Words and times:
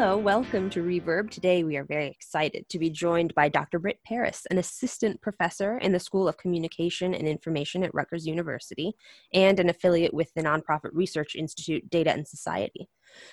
Hello, 0.00 0.16
welcome 0.16 0.70
to 0.70 0.80
Reverb. 0.84 1.28
Today 1.28 1.64
we 1.64 1.76
are 1.76 1.82
very 1.82 2.06
excited 2.06 2.68
to 2.68 2.78
be 2.78 2.88
joined 2.88 3.34
by 3.34 3.48
Dr. 3.48 3.80
Britt 3.80 3.98
Paris, 4.06 4.46
an 4.48 4.56
assistant 4.56 5.20
professor 5.20 5.76
in 5.78 5.90
the 5.90 5.98
School 5.98 6.28
of 6.28 6.36
Communication 6.36 7.14
and 7.14 7.26
Information 7.26 7.82
at 7.82 7.92
Rutgers 7.92 8.24
University 8.24 8.94
and 9.34 9.58
an 9.58 9.68
affiliate 9.68 10.14
with 10.14 10.32
the 10.34 10.42
nonprofit 10.44 10.90
research 10.92 11.34
institute 11.34 11.90
Data 11.90 12.12
and 12.12 12.28
Society. 12.28 12.88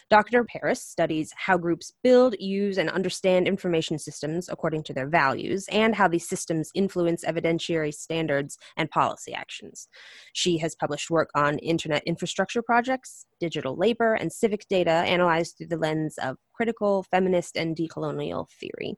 Dr. 0.09 0.43
Paris 0.43 0.81
studies 0.81 1.31
how 1.35 1.57
groups 1.57 1.93
build, 2.03 2.35
use, 2.39 2.77
and 2.77 2.89
understand 2.89 3.47
information 3.47 3.97
systems 3.97 4.49
according 4.49 4.83
to 4.83 4.93
their 4.93 5.07
values, 5.07 5.67
and 5.71 5.95
how 5.95 6.07
these 6.07 6.27
systems 6.27 6.71
influence 6.73 7.23
evidentiary 7.25 7.93
standards 7.93 8.57
and 8.77 8.89
policy 8.89 9.33
actions. 9.33 9.87
She 10.33 10.57
has 10.59 10.75
published 10.75 11.09
work 11.09 11.29
on 11.35 11.59
internet 11.59 12.03
infrastructure 12.05 12.61
projects, 12.61 13.25
digital 13.39 13.75
labor, 13.75 14.13
and 14.13 14.31
civic 14.31 14.67
data 14.67 14.91
analyzed 14.91 15.57
through 15.57 15.67
the 15.67 15.77
lens 15.77 16.17
of 16.21 16.37
critical, 16.53 17.03
feminist, 17.03 17.57
and 17.57 17.75
decolonial 17.75 18.49
theory. 18.49 18.95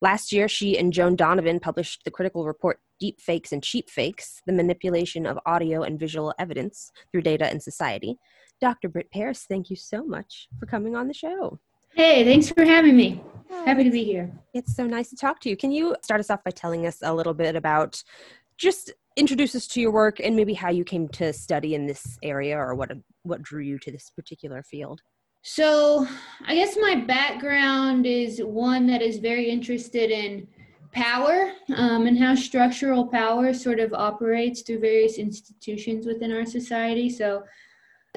Last 0.00 0.32
year, 0.32 0.48
she 0.48 0.78
and 0.78 0.92
Joan 0.92 1.16
Donovan 1.16 1.60
published 1.60 2.04
the 2.04 2.10
critical 2.10 2.46
report 2.46 2.80
Deep 3.00 3.20
Fakes 3.20 3.52
and 3.52 3.62
Cheap 3.62 3.90
Fakes 3.90 4.40
The 4.46 4.52
Manipulation 4.52 5.26
of 5.26 5.38
Audio 5.44 5.82
and 5.82 5.98
Visual 5.98 6.32
Evidence 6.38 6.92
Through 7.10 7.22
Data 7.22 7.46
and 7.46 7.60
Society. 7.60 8.16
Dr. 8.62 8.88
Britt 8.88 9.10
Paris, 9.10 9.44
thank 9.48 9.70
you 9.70 9.76
so 9.76 10.04
much 10.04 10.48
for 10.60 10.66
coming 10.66 10.94
on 10.94 11.08
the 11.08 11.12
show. 11.12 11.58
Hey, 11.94 12.24
thanks 12.24 12.48
for 12.48 12.64
having 12.64 12.96
me. 12.96 13.20
Happy 13.66 13.82
to 13.82 13.90
be 13.90 14.04
here. 14.04 14.30
It's 14.54 14.76
so 14.76 14.86
nice 14.86 15.10
to 15.10 15.16
talk 15.16 15.40
to 15.40 15.50
you. 15.50 15.56
Can 15.56 15.72
you 15.72 15.96
start 16.00 16.20
us 16.20 16.30
off 16.30 16.44
by 16.44 16.52
telling 16.52 16.86
us 16.86 16.98
a 17.02 17.12
little 17.12 17.34
bit 17.34 17.56
about 17.56 18.00
just 18.58 18.92
introduce 19.16 19.56
us 19.56 19.66
to 19.66 19.80
your 19.80 19.90
work 19.90 20.20
and 20.20 20.36
maybe 20.36 20.54
how 20.54 20.70
you 20.70 20.84
came 20.84 21.08
to 21.08 21.32
study 21.32 21.74
in 21.74 21.86
this 21.86 22.16
area 22.22 22.56
or 22.56 22.76
what 22.76 22.92
what 23.24 23.42
drew 23.42 23.62
you 23.62 23.80
to 23.80 23.90
this 23.90 24.10
particular 24.10 24.62
field? 24.62 25.02
So, 25.42 26.06
I 26.46 26.54
guess 26.54 26.76
my 26.80 26.94
background 26.94 28.06
is 28.06 28.38
one 28.38 28.86
that 28.86 29.02
is 29.02 29.18
very 29.18 29.50
interested 29.50 30.12
in 30.12 30.46
power 30.92 31.50
um, 31.74 32.06
and 32.06 32.16
how 32.16 32.36
structural 32.36 33.08
power 33.08 33.52
sort 33.52 33.80
of 33.80 33.92
operates 33.92 34.62
through 34.62 34.78
various 34.78 35.18
institutions 35.18 36.06
within 36.06 36.30
our 36.30 36.46
society. 36.46 37.10
So, 37.10 37.42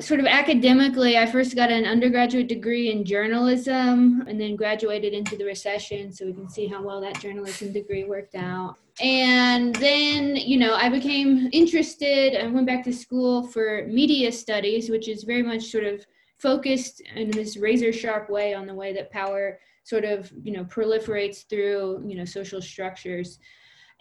sort 0.02 0.20
of 0.20 0.26
academically, 0.26 1.18
I 1.18 1.26
first 1.26 1.56
got 1.56 1.72
an 1.72 1.86
undergraduate 1.86 2.48
degree 2.48 2.92
in 2.92 3.06
journalism 3.06 4.26
and 4.28 4.40
then 4.40 4.58
graduated 4.58 5.14
into 5.14 5.38
the 5.38 5.46
recession. 5.46 6.12
So 6.12 6.26
we 6.26 6.34
can 6.34 6.50
see 6.50 6.68
how 6.68 6.84
well 6.84 7.00
that 7.00 7.20
journalism 7.22 7.72
degree 7.72 8.04
worked 8.04 8.36
out. 8.36 8.76
And 9.00 9.74
then, 9.76 10.36
you 10.36 10.58
know, 10.58 10.76
I 10.76 10.90
became 10.90 11.50
interested 11.54 12.36
I 12.36 12.48
went 12.48 12.68
back 12.68 12.84
to 12.86 12.94
school 12.94 13.48
for 13.48 13.88
media 13.88 14.32
studies, 14.32 14.90
which 14.90 15.08
is 15.08 15.24
very 15.24 15.44
much 15.44 15.64
sort 15.64 15.86
of 15.86 16.06
focused 16.40 17.02
in 17.16 17.32
this 17.32 17.56
razor 17.56 17.94
sharp 17.94 18.30
way 18.30 18.54
on 18.54 18.68
the 18.68 18.74
way 18.74 18.94
that 18.94 19.12
power 19.12 19.60
sort 19.86 20.04
of, 20.04 20.32
you 20.44 20.52
know, 20.52 20.66
proliferates 20.66 21.48
through, 21.48 22.04
you 22.06 22.18
know, 22.18 22.26
social 22.26 22.62
structures. 22.62 23.40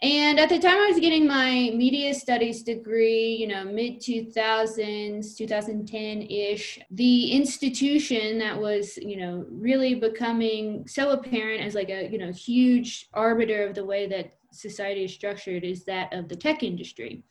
And 0.01 0.39
at 0.39 0.49
the 0.49 0.59
time 0.59 0.77
I 0.77 0.89
was 0.89 0.99
getting 0.99 1.25
my 1.25 1.71
media 1.73 2.13
studies 2.13 2.63
degree, 2.63 3.35
you 3.35 3.47
know, 3.47 3.63
mid 3.63 4.01
2000s, 4.01 5.37
2010 5.37 6.21
ish, 6.23 6.79
the 6.91 7.31
institution 7.31 8.37
that 8.39 8.59
was, 8.59 8.97
you 8.97 9.17
know, 9.17 9.45
really 9.49 9.95
becoming 9.95 10.85
so 10.85 11.11
apparent 11.11 11.61
as 11.61 11.75
like 11.75 11.89
a, 11.89 12.09
you 12.11 12.17
know, 12.17 12.31
huge 12.31 13.07
arbiter 13.13 13.65
of 13.65 13.73
the 13.73 13.85
way 13.85 14.05
that 14.07 14.33
society 14.51 15.05
is 15.05 15.13
structured 15.13 15.63
is 15.63 15.85
that 15.85 16.13
of 16.13 16.27
the 16.27 16.35
tech 16.35 16.61
industry. 16.61 17.23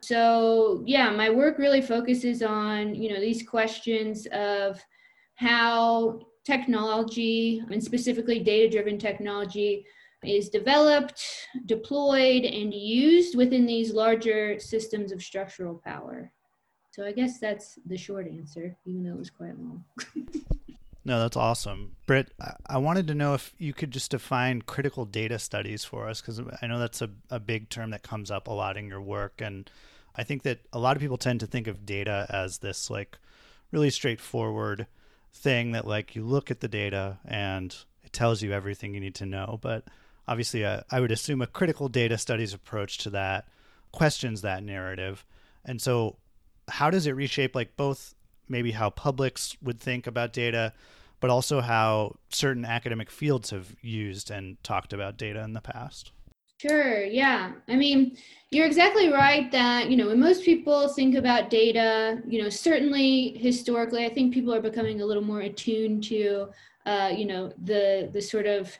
So, 0.00 0.82
yeah, 0.86 1.10
my 1.10 1.30
work 1.30 1.58
really 1.58 1.80
focuses 1.80 2.42
on, 2.42 2.94
you 2.96 3.12
know, 3.12 3.20
these 3.20 3.42
questions 3.42 4.26
of 4.32 4.80
how 5.36 6.20
technology 6.44 7.62
and 7.70 7.82
specifically 7.82 8.40
data 8.40 8.70
driven 8.70 8.98
technology 8.98 9.84
is 10.24 10.48
developed, 10.48 11.24
deployed, 11.66 12.44
and 12.44 12.74
used 12.74 13.36
within 13.36 13.66
these 13.66 13.92
larger 13.92 14.58
systems 14.58 15.12
of 15.12 15.22
structural 15.22 15.80
power. 15.84 16.32
So 16.90 17.04
I 17.04 17.12
guess 17.12 17.38
that's 17.38 17.78
the 17.86 17.96
short 17.96 18.26
answer, 18.26 18.76
even 18.84 19.04
though 19.04 19.12
it 19.12 19.18
was 19.18 19.30
quite 19.30 19.56
long. 19.58 19.84
no, 21.04 21.20
that's 21.20 21.36
awesome. 21.36 21.94
Britt, 22.06 22.32
I 22.66 22.78
wanted 22.78 23.06
to 23.06 23.14
know 23.14 23.34
if 23.34 23.54
you 23.58 23.72
could 23.72 23.92
just 23.92 24.10
define 24.10 24.62
critical 24.62 25.04
data 25.04 25.38
studies 25.38 25.84
for 25.84 26.08
us, 26.08 26.20
because 26.20 26.40
I 26.60 26.66
know 26.66 26.80
that's 26.80 27.00
a, 27.00 27.10
a 27.30 27.38
big 27.38 27.68
term 27.68 27.90
that 27.90 28.02
comes 28.02 28.32
up 28.32 28.48
a 28.48 28.52
lot 28.52 28.76
in 28.76 28.88
your 28.88 29.00
work. 29.00 29.40
And 29.40 29.70
I 30.16 30.24
think 30.24 30.42
that 30.42 30.58
a 30.72 30.80
lot 30.80 30.96
of 30.96 31.00
people 31.00 31.18
tend 31.18 31.38
to 31.40 31.46
think 31.46 31.68
of 31.68 31.86
data 31.86 32.26
as 32.28 32.58
this 32.58 32.90
like 32.90 33.16
really 33.70 33.90
straightforward 33.90 34.88
thing 35.32 35.72
that 35.72 35.86
like 35.86 36.16
you 36.16 36.24
look 36.24 36.50
at 36.50 36.60
the 36.60 36.68
data 36.68 37.18
and 37.24 37.76
it 38.02 38.12
tells 38.12 38.42
you 38.42 38.52
everything 38.52 38.94
you 38.94 39.00
need 39.00 39.14
to 39.16 39.26
know. 39.26 39.58
But 39.62 39.84
obviously, 40.28 40.62
a, 40.62 40.70
uh, 40.70 40.80
I 40.90 41.00
would 41.00 41.10
assume 41.10 41.42
a 41.42 41.46
critical 41.46 41.88
data 41.88 42.18
studies 42.18 42.54
approach 42.54 42.98
to 42.98 43.10
that 43.10 43.48
questions 43.90 44.42
that 44.42 44.62
narrative. 44.62 45.24
And 45.64 45.80
so, 45.80 46.18
how 46.68 46.90
does 46.90 47.06
it 47.06 47.12
reshape 47.12 47.54
like 47.54 47.76
both 47.76 48.14
maybe 48.48 48.72
how 48.72 48.90
publics 48.90 49.56
would 49.62 49.80
think 49.80 50.06
about 50.06 50.32
data, 50.32 50.72
but 51.20 51.30
also 51.30 51.60
how 51.60 52.16
certain 52.28 52.64
academic 52.64 53.10
fields 53.10 53.50
have 53.50 53.74
used 53.80 54.30
and 54.30 54.62
talked 54.62 54.92
about 54.92 55.16
data 55.16 55.42
in 55.42 55.54
the 55.54 55.60
past? 55.60 56.12
Sure, 56.60 57.04
yeah. 57.04 57.52
I 57.68 57.76
mean, 57.76 58.16
you're 58.50 58.66
exactly 58.66 59.12
right 59.12 59.50
that, 59.52 59.90
you 59.90 59.96
know, 59.96 60.08
when 60.08 60.18
most 60.18 60.44
people 60.44 60.88
think 60.88 61.14
about 61.14 61.50
data, 61.50 62.20
you 62.26 62.42
know, 62.42 62.48
certainly 62.48 63.38
historically, 63.38 64.04
I 64.04 64.12
think 64.12 64.34
people 64.34 64.52
are 64.52 64.60
becoming 64.60 65.00
a 65.00 65.06
little 65.06 65.22
more 65.22 65.40
attuned 65.40 66.02
to, 66.04 66.48
uh, 66.84 67.12
you 67.16 67.26
know, 67.26 67.52
the 67.62 68.10
the 68.12 68.20
sort 68.20 68.46
of 68.46 68.76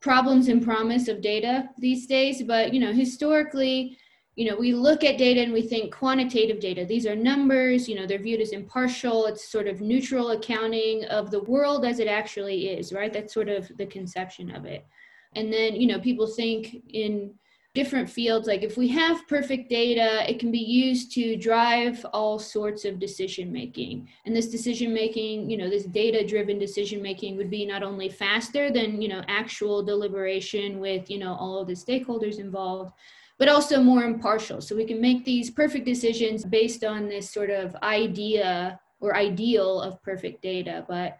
problems 0.00 0.48
and 0.48 0.62
promise 0.62 1.08
of 1.08 1.20
data 1.20 1.68
these 1.78 2.06
days 2.06 2.42
but 2.42 2.72
you 2.72 2.80
know 2.80 2.92
historically 2.92 3.98
you 4.38 4.48
know 4.48 4.56
we 4.56 4.72
look 4.72 5.02
at 5.02 5.18
data 5.18 5.40
and 5.42 5.52
we 5.52 5.62
think 5.62 5.92
quantitative 5.92 6.60
data. 6.60 6.84
These 6.84 7.06
are 7.06 7.16
numbers 7.16 7.88
you 7.88 7.96
know 7.96 8.06
they're 8.06 8.22
viewed 8.22 8.40
as 8.40 8.52
impartial 8.52 9.26
it's 9.26 9.50
sort 9.50 9.66
of 9.66 9.80
neutral 9.80 10.30
accounting 10.30 11.04
of 11.06 11.32
the 11.32 11.42
world 11.42 11.84
as 11.84 11.98
it 11.98 12.06
actually 12.06 12.68
is 12.68 12.92
right? 12.92 13.12
That's 13.12 13.34
sort 13.34 13.48
of 13.48 13.68
the 13.76 13.86
conception 13.86 14.54
of 14.54 14.64
it. 14.64 14.86
And 15.34 15.52
then 15.52 15.74
you 15.74 15.88
know 15.88 15.98
people 15.98 16.28
think 16.28 16.76
in 16.88 17.34
different 17.74 18.08
fields. 18.08 18.48
Like 18.48 18.62
if 18.62 18.76
we 18.76 18.88
have 18.88 19.28
perfect 19.28 19.68
data 19.68 20.28
it 20.28 20.38
can 20.38 20.50
be 20.50 20.58
used 20.58 21.12
to 21.12 21.36
drive 21.36 22.04
all 22.12 22.38
sorts 22.38 22.84
of 22.84 22.98
decision 22.98 23.52
making. 23.52 24.08
And 24.24 24.34
this 24.34 24.48
decision 24.48 24.92
making 24.92 25.50
you 25.50 25.56
know 25.56 25.70
this 25.70 25.84
data 25.84 26.26
driven 26.26 26.58
decision 26.58 27.02
making 27.02 27.36
would 27.36 27.50
be 27.50 27.64
not 27.66 27.82
only 27.82 28.08
faster 28.08 28.70
than 28.70 29.00
you 29.00 29.08
know 29.08 29.22
actual 29.28 29.82
deliberation 29.82 30.80
with 30.80 31.10
you 31.10 31.18
know 31.18 31.34
all 31.34 31.60
of 31.60 31.68
the 31.68 31.74
stakeholders 31.74 32.38
involved 32.38 32.92
but 33.38 33.48
also 33.48 33.80
more 33.80 34.02
impartial. 34.02 34.60
So 34.60 34.74
we 34.74 34.84
can 34.84 35.00
make 35.00 35.24
these 35.24 35.50
perfect 35.50 35.84
decisions 35.84 36.44
based 36.44 36.82
on 36.82 37.08
this 37.08 37.30
sort 37.30 37.50
of 37.50 37.74
idea 37.82 38.80
or 39.00 39.16
ideal 39.16 39.80
of 39.80 40.02
perfect 40.02 40.42
data. 40.42 40.84
But 40.88 41.16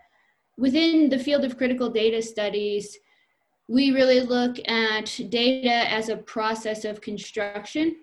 within 0.56 1.08
the 1.08 1.18
field 1.18 1.44
of 1.44 1.56
critical 1.56 1.88
data 1.88 2.20
studies 2.20 2.98
we 3.68 3.90
really 3.90 4.20
look 4.20 4.56
at 4.66 5.20
data 5.28 5.90
as 5.92 6.08
a 6.08 6.16
process 6.16 6.84
of 6.84 7.02
construction. 7.02 7.96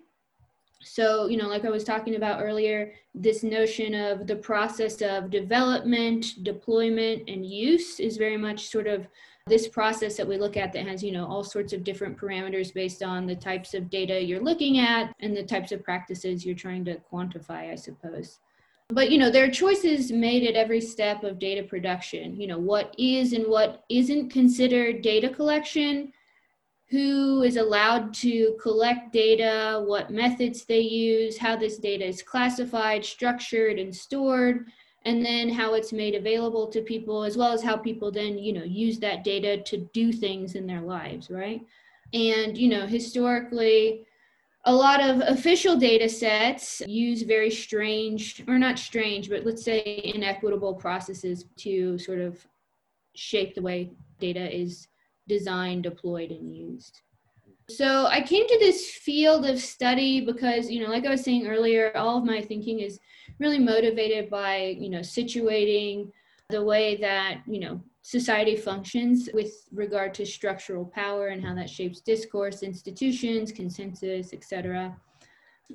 So, 0.80 1.26
you 1.26 1.36
know, 1.36 1.48
like 1.48 1.64
I 1.64 1.70
was 1.70 1.82
talking 1.82 2.14
about 2.14 2.40
earlier, 2.40 2.92
this 3.14 3.42
notion 3.42 3.92
of 3.92 4.28
the 4.28 4.36
process 4.36 5.02
of 5.02 5.30
development, 5.30 6.44
deployment, 6.44 7.28
and 7.28 7.44
use 7.44 7.98
is 7.98 8.16
very 8.16 8.36
much 8.36 8.68
sort 8.68 8.86
of 8.86 9.08
this 9.48 9.66
process 9.66 10.16
that 10.16 10.26
we 10.26 10.38
look 10.38 10.56
at 10.56 10.72
that 10.72 10.86
has, 10.86 11.02
you 11.02 11.12
know, 11.12 11.26
all 11.26 11.42
sorts 11.42 11.72
of 11.72 11.82
different 11.82 12.16
parameters 12.16 12.72
based 12.72 13.02
on 13.02 13.26
the 13.26 13.34
types 13.34 13.74
of 13.74 13.90
data 13.90 14.22
you're 14.22 14.42
looking 14.42 14.78
at 14.78 15.12
and 15.20 15.36
the 15.36 15.42
types 15.42 15.72
of 15.72 15.82
practices 15.82 16.46
you're 16.46 16.54
trying 16.54 16.84
to 16.84 16.96
quantify, 17.12 17.72
I 17.72 17.74
suppose 17.74 18.38
but 18.90 19.10
you 19.10 19.18
know 19.18 19.30
there 19.30 19.44
are 19.44 19.50
choices 19.50 20.12
made 20.12 20.44
at 20.44 20.54
every 20.54 20.80
step 20.80 21.24
of 21.24 21.38
data 21.38 21.62
production. 21.62 22.40
You 22.40 22.46
know 22.46 22.58
what 22.58 22.94
is 22.98 23.32
and 23.32 23.46
what 23.46 23.84
isn't 23.88 24.30
considered 24.30 25.02
data 25.02 25.28
collection? 25.28 26.12
Who 26.88 27.42
is 27.42 27.56
allowed 27.56 28.14
to 28.14 28.56
collect 28.62 29.12
data? 29.12 29.82
What 29.84 30.10
methods 30.10 30.64
they 30.64 30.80
use? 30.80 31.36
How 31.36 31.56
this 31.56 31.78
data 31.78 32.06
is 32.06 32.22
classified 32.22 33.04
structured 33.04 33.80
and 33.80 33.94
stored? 33.94 34.66
And 35.04 35.24
then 35.24 35.48
how 35.48 35.74
it's 35.74 35.92
made 35.92 36.14
available 36.14 36.68
to 36.68 36.80
people 36.80 37.22
as 37.24 37.36
well 37.36 37.52
as 37.52 37.62
how 37.62 37.76
people 37.76 38.12
then 38.12 38.38
you 38.38 38.52
know 38.52 38.64
use 38.64 38.98
that 39.00 39.24
data 39.24 39.62
to 39.62 39.78
do 39.92 40.12
things 40.12 40.54
in 40.54 40.66
their 40.66 40.82
lives 40.82 41.28
right? 41.28 41.60
And 42.14 42.56
you 42.56 42.68
know 42.68 42.86
historically 42.86 44.06
a 44.66 44.74
lot 44.74 45.00
of 45.00 45.20
official 45.20 45.76
data 45.76 46.08
sets 46.08 46.82
use 46.86 47.22
very 47.22 47.50
strange, 47.50 48.42
or 48.48 48.58
not 48.58 48.78
strange, 48.78 49.30
but 49.30 49.46
let's 49.46 49.64
say 49.64 50.00
inequitable 50.14 50.74
processes 50.74 51.46
to 51.56 51.96
sort 51.98 52.18
of 52.18 52.44
shape 53.14 53.54
the 53.54 53.62
way 53.62 53.92
data 54.18 54.54
is 54.54 54.88
designed, 55.28 55.84
deployed, 55.84 56.32
and 56.32 56.54
used. 56.54 57.00
So 57.68 58.06
I 58.06 58.20
came 58.20 58.46
to 58.46 58.58
this 58.58 58.90
field 58.90 59.46
of 59.46 59.60
study 59.60 60.20
because, 60.20 60.70
you 60.70 60.82
know, 60.82 60.90
like 60.90 61.06
I 61.06 61.10
was 61.10 61.22
saying 61.22 61.46
earlier, 61.46 61.96
all 61.96 62.18
of 62.18 62.24
my 62.24 62.40
thinking 62.40 62.80
is 62.80 63.00
really 63.38 63.58
motivated 63.58 64.30
by, 64.30 64.76
you 64.78 64.88
know, 64.88 65.00
situating 65.00 66.10
the 66.48 66.62
way 66.62 66.96
that, 66.96 67.38
you 67.46 67.60
know, 67.60 67.80
society 68.06 68.54
functions 68.54 69.28
with 69.34 69.66
regard 69.72 70.14
to 70.14 70.24
structural 70.24 70.84
power 70.84 71.26
and 71.28 71.44
how 71.44 71.52
that 71.52 71.68
shapes 71.68 72.00
discourse, 72.00 72.62
institutions, 72.62 73.50
consensus, 73.50 74.32
etc. 74.32 74.96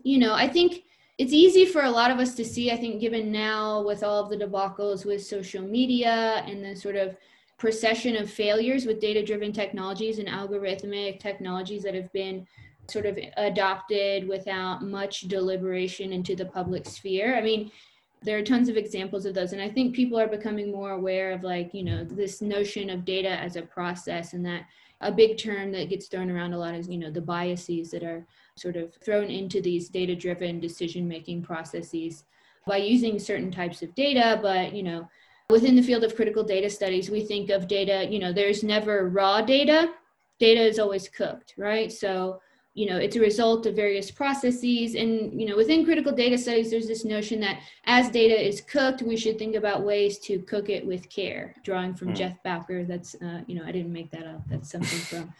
You 0.03 0.17
know, 0.17 0.33
I 0.33 0.47
think 0.47 0.83
it's 1.17 1.33
easy 1.33 1.65
for 1.65 1.81
a 1.81 1.91
lot 1.91 2.09
of 2.09 2.19
us 2.19 2.33
to 2.35 2.45
see, 2.45 2.71
I 2.71 2.77
think, 2.77 3.01
given 3.01 3.33
now 3.33 3.81
with 3.81 4.01
all 4.01 4.23
of 4.23 4.29
the 4.29 4.37
debacles 4.37 5.05
with 5.05 5.25
social 5.25 5.61
media 5.61 6.41
and 6.47 6.63
the 6.63 6.73
sort 6.73 6.95
of 6.95 7.17
procession 7.57 8.15
of 8.15 8.31
failures 8.31 8.85
with 8.85 9.01
data 9.01 9.21
driven 9.25 9.51
technologies 9.51 10.17
and 10.17 10.29
algorithmic 10.29 11.19
technologies 11.19 11.83
that 11.83 11.95
have 11.95 12.13
been 12.13 12.47
sort 12.89 13.05
of 13.05 13.19
adopted 13.35 14.25
without 14.25 14.81
much 14.81 15.23
deliberation 15.27 16.13
into 16.13 16.33
the 16.33 16.45
public 16.45 16.85
sphere. 16.85 17.35
I 17.35 17.41
mean, 17.41 17.71
there 18.23 18.37
are 18.37 18.43
tons 18.43 18.69
of 18.69 18.77
examples 18.77 19.25
of 19.25 19.33
those 19.33 19.53
and 19.53 19.61
i 19.61 19.69
think 19.69 19.95
people 19.95 20.19
are 20.19 20.27
becoming 20.27 20.71
more 20.71 20.91
aware 20.91 21.31
of 21.31 21.43
like 21.43 21.73
you 21.73 21.83
know 21.83 22.03
this 22.03 22.41
notion 22.41 22.89
of 22.89 23.05
data 23.05 23.29
as 23.29 23.55
a 23.55 23.61
process 23.61 24.33
and 24.33 24.45
that 24.45 24.65
a 25.01 25.11
big 25.11 25.37
term 25.37 25.71
that 25.71 25.89
gets 25.89 26.07
thrown 26.07 26.29
around 26.29 26.53
a 26.53 26.57
lot 26.57 26.75
is 26.75 26.87
you 26.87 26.97
know 26.97 27.11
the 27.11 27.21
biases 27.21 27.91
that 27.91 28.03
are 28.03 28.25
sort 28.55 28.75
of 28.75 28.93
thrown 28.95 29.29
into 29.29 29.61
these 29.61 29.89
data 29.89 30.15
driven 30.15 30.59
decision 30.59 31.07
making 31.07 31.41
processes 31.41 32.25
by 32.67 32.77
using 32.77 33.17
certain 33.17 33.51
types 33.51 33.81
of 33.81 33.93
data. 33.95 34.39
But 34.41 34.73
you 34.73 34.83
know 34.83 35.09
within 35.49 35.75
the 35.75 35.81
field 35.81 36.03
of 36.03 36.15
critical 36.15 36.43
data 36.43 36.69
studies 36.69 37.09
we 37.09 37.25
think 37.25 37.49
of 37.49 37.67
data 37.67 38.07
you 38.09 38.19
know 38.19 38.31
there's 38.31 38.63
never 38.63 39.09
raw 39.09 39.41
data. 39.41 39.91
Data 40.39 40.61
is 40.61 40.79
always 40.79 41.09
cooked 41.09 41.55
right? 41.57 41.91
So 41.91 42.41
you 42.73 42.85
know 42.89 42.97
it's 42.97 43.15
a 43.15 43.19
result 43.19 43.65
of 43.65 43.75
various 43.75 44.09
processes. 44.11 44.95
And 44.95 45.39
you 45.39 45.47
know 45.47 45.57
within 45.57 45.85
critical 45.85 46.11
data 46.11 46.37
studies 46.37 46.71
there's 46.71 46.87
this 46.87 47.05
notion 47.05 47.39
that 47.41 47.59
as 47.85 48.09
data 48.09 48.39
is 48.39 48.61
cooked 48.61 49.01
we 49.01 49.17
should 49.17 49.37
think 49.37 49.55
about 49.55 49.83
ways 49.83 50.19
to 50.19 50.39
cook 50.39 50.69
it 50.69 50.85
with 50.85 51.09
care. 51.09 51.55
Drawing 51.63 51.93
from 51.93 52.09
mm. 52.09 52.15
jeff 52.15 52.41
bowker 52.43 52.83
that's 52.83 53.15
uh, 53.15 53.41
you 53.47 53.55
know 53.55 53.63
i 53.65 53.71
didn't 53.71 53.93
make 53.93 54.11
that 54.11 54.25
up. 54.25 54.41
That's 54.49 54.71
something 54.71 54.99
from 54.99 55.33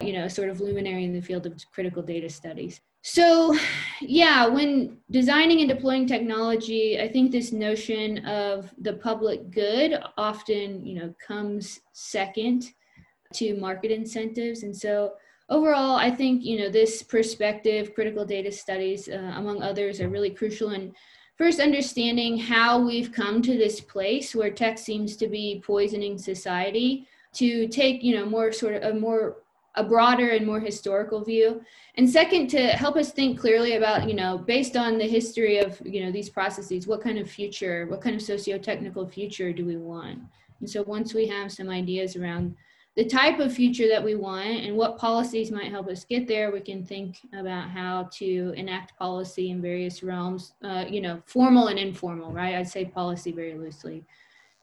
you 0.00 0.12
know 0.12 0.28
sort 0.28 0.48
of 0.48 0.60
luminary 0.60 1.04
in 1.04 1.12
the 1.12 1.22
field 1.22 1.46
of 1.46 1.54
critical 1.72 2.02
data 2.02 2.28
studies. 2.28 2.80
So 3.02 3.56
yeah 4.00 4.46
when 4.46 4.98
designing 5.10 5.60
and 5.60 5.68
deploying 5.68 6.06
technology 6.06 7.00
i 7.00 7.08
think 7.08 7.30
this 7.30 7.52
notion 7.52 8.24
of 8.26 8.72
the 8.78 8.92
public 8.92 9.50
good 9.50 9.98
often 10.16 10.84
you 10.84 10.94
know 10.98 11.14
comes 11.26 11.80
second 11.92 12.72
to 13.34 13.54
market 13.54 13.90
incentives. 13.90 14.62
And 14.62 14.76
so 14.76 15.14
overall, 15.48 15.96
I 15.96 16.10
think 16.10 16.44
you 16.44 16.58
know 16.58 16.68
this 16.68 17.02
perspective, 17.02 17.94
critical 17.94 18.24
data 18.24 18.52
studies, 18.52 19.08
uh, 19.08 19.32
among 19.36 19.62
others, 19.62 20.00
are 20.00 20.08
really 20.08 20.30
crucial 20.30 20.70
in 20.70 20.94
first 21.36 21.60
understanding 21.60 22.36
how 22.38 22.80
we've 22.84 23.12
come 23.12 23.40
to 23.42 23.56
this 23.56 23.80
place 23.80 24.34
where 24.34 24.50
tech 24.50 24.78
seems 24.78 25.16
to 25.16 25.28
be 25.28 25.62
poisoning 25.64 26.18
society. 26.18 27.08
To 27.34 27.68
take 27.68 28.02
you 28.02 28.16
know 28.16 28.24
more 28.24 28.52
sort 28.52 28.74
of 28.74 28.96
a 28.96 28.98
more 28.98 29.36
a 29.74 29.84
broader 29.84 30.30
and 30.30 30.44
more 30.44 30.58
historical 30.58 31.22
view 31.22 31.62
and 31.94 32.08
second 32.08 32.48
to 32.48 32.58
help 32.58 32.96
us 32.96 33.12
think 33.12 33.38
clearly 33.38 33.74
about 33.74 34.08
you 34.08 34.14
know 34.14 34.38
based 34.38 34.76
on 34.76 34.98
the 34.98 35.04
history 35.04 35.58
of 35.58 35.80
you 35.84 36.04
know 36.04 36.10
these 36.10 36.28
processes 36.28 36.86
what 36.86 37.00
kind 37.00 37.18
of 37.18 37.30
future 37.30 37.86
what 37.86 38.00
kind 38.00 38.16
of 38.16 38.22
socio-technical 38.22 39.06
future 39.06 39.52
do 39.52 39.64
we 39.64 39.76
want 39.76 40.18
and 40.60 40.68
so 40.68 40.82
once 40.82 41.14
we 41.14 41.26
have 41.28 41.52
some 41.52 41.68
ideas 41.68 42.16
around 42.16 42.56
the 42.98 43.04
type 43.04 43.38
of 43.38 43.54
future 43.54 43.86
that 43.86 44.02
we 44.02 44.16
want 44.16 44.48
and 44.48 44.76
what 44.76 44.98
policies 44.98 45.52
might 45.52 45.70
help 45.70 45.86
us 45.86 46.04
get 46.04 46.26
there, 46.26 46.50
we 46.50 46.58
can 46.58 46.84
think 46.84 47.20
about 47.32 47.70
how 47.70 48.08
to 48.14 48.52
enact 48.56 48.98
policy 48.98 49.52
in 49.52 49.62
various 49.62 50.02
realms, 50.02 50.54
uh, 50.64 50.84
you 50.88 51.00
know, 51.00 51.22
formal 51.24 51.68
and 51.68 51.78
informal, 51.78 52.32
right? 52.32 52.56
I'd 52.56 52.68
say 52.68 52.84
policy 52.86 53.30
very 53.30 53.56
loosely, 53.56 54.04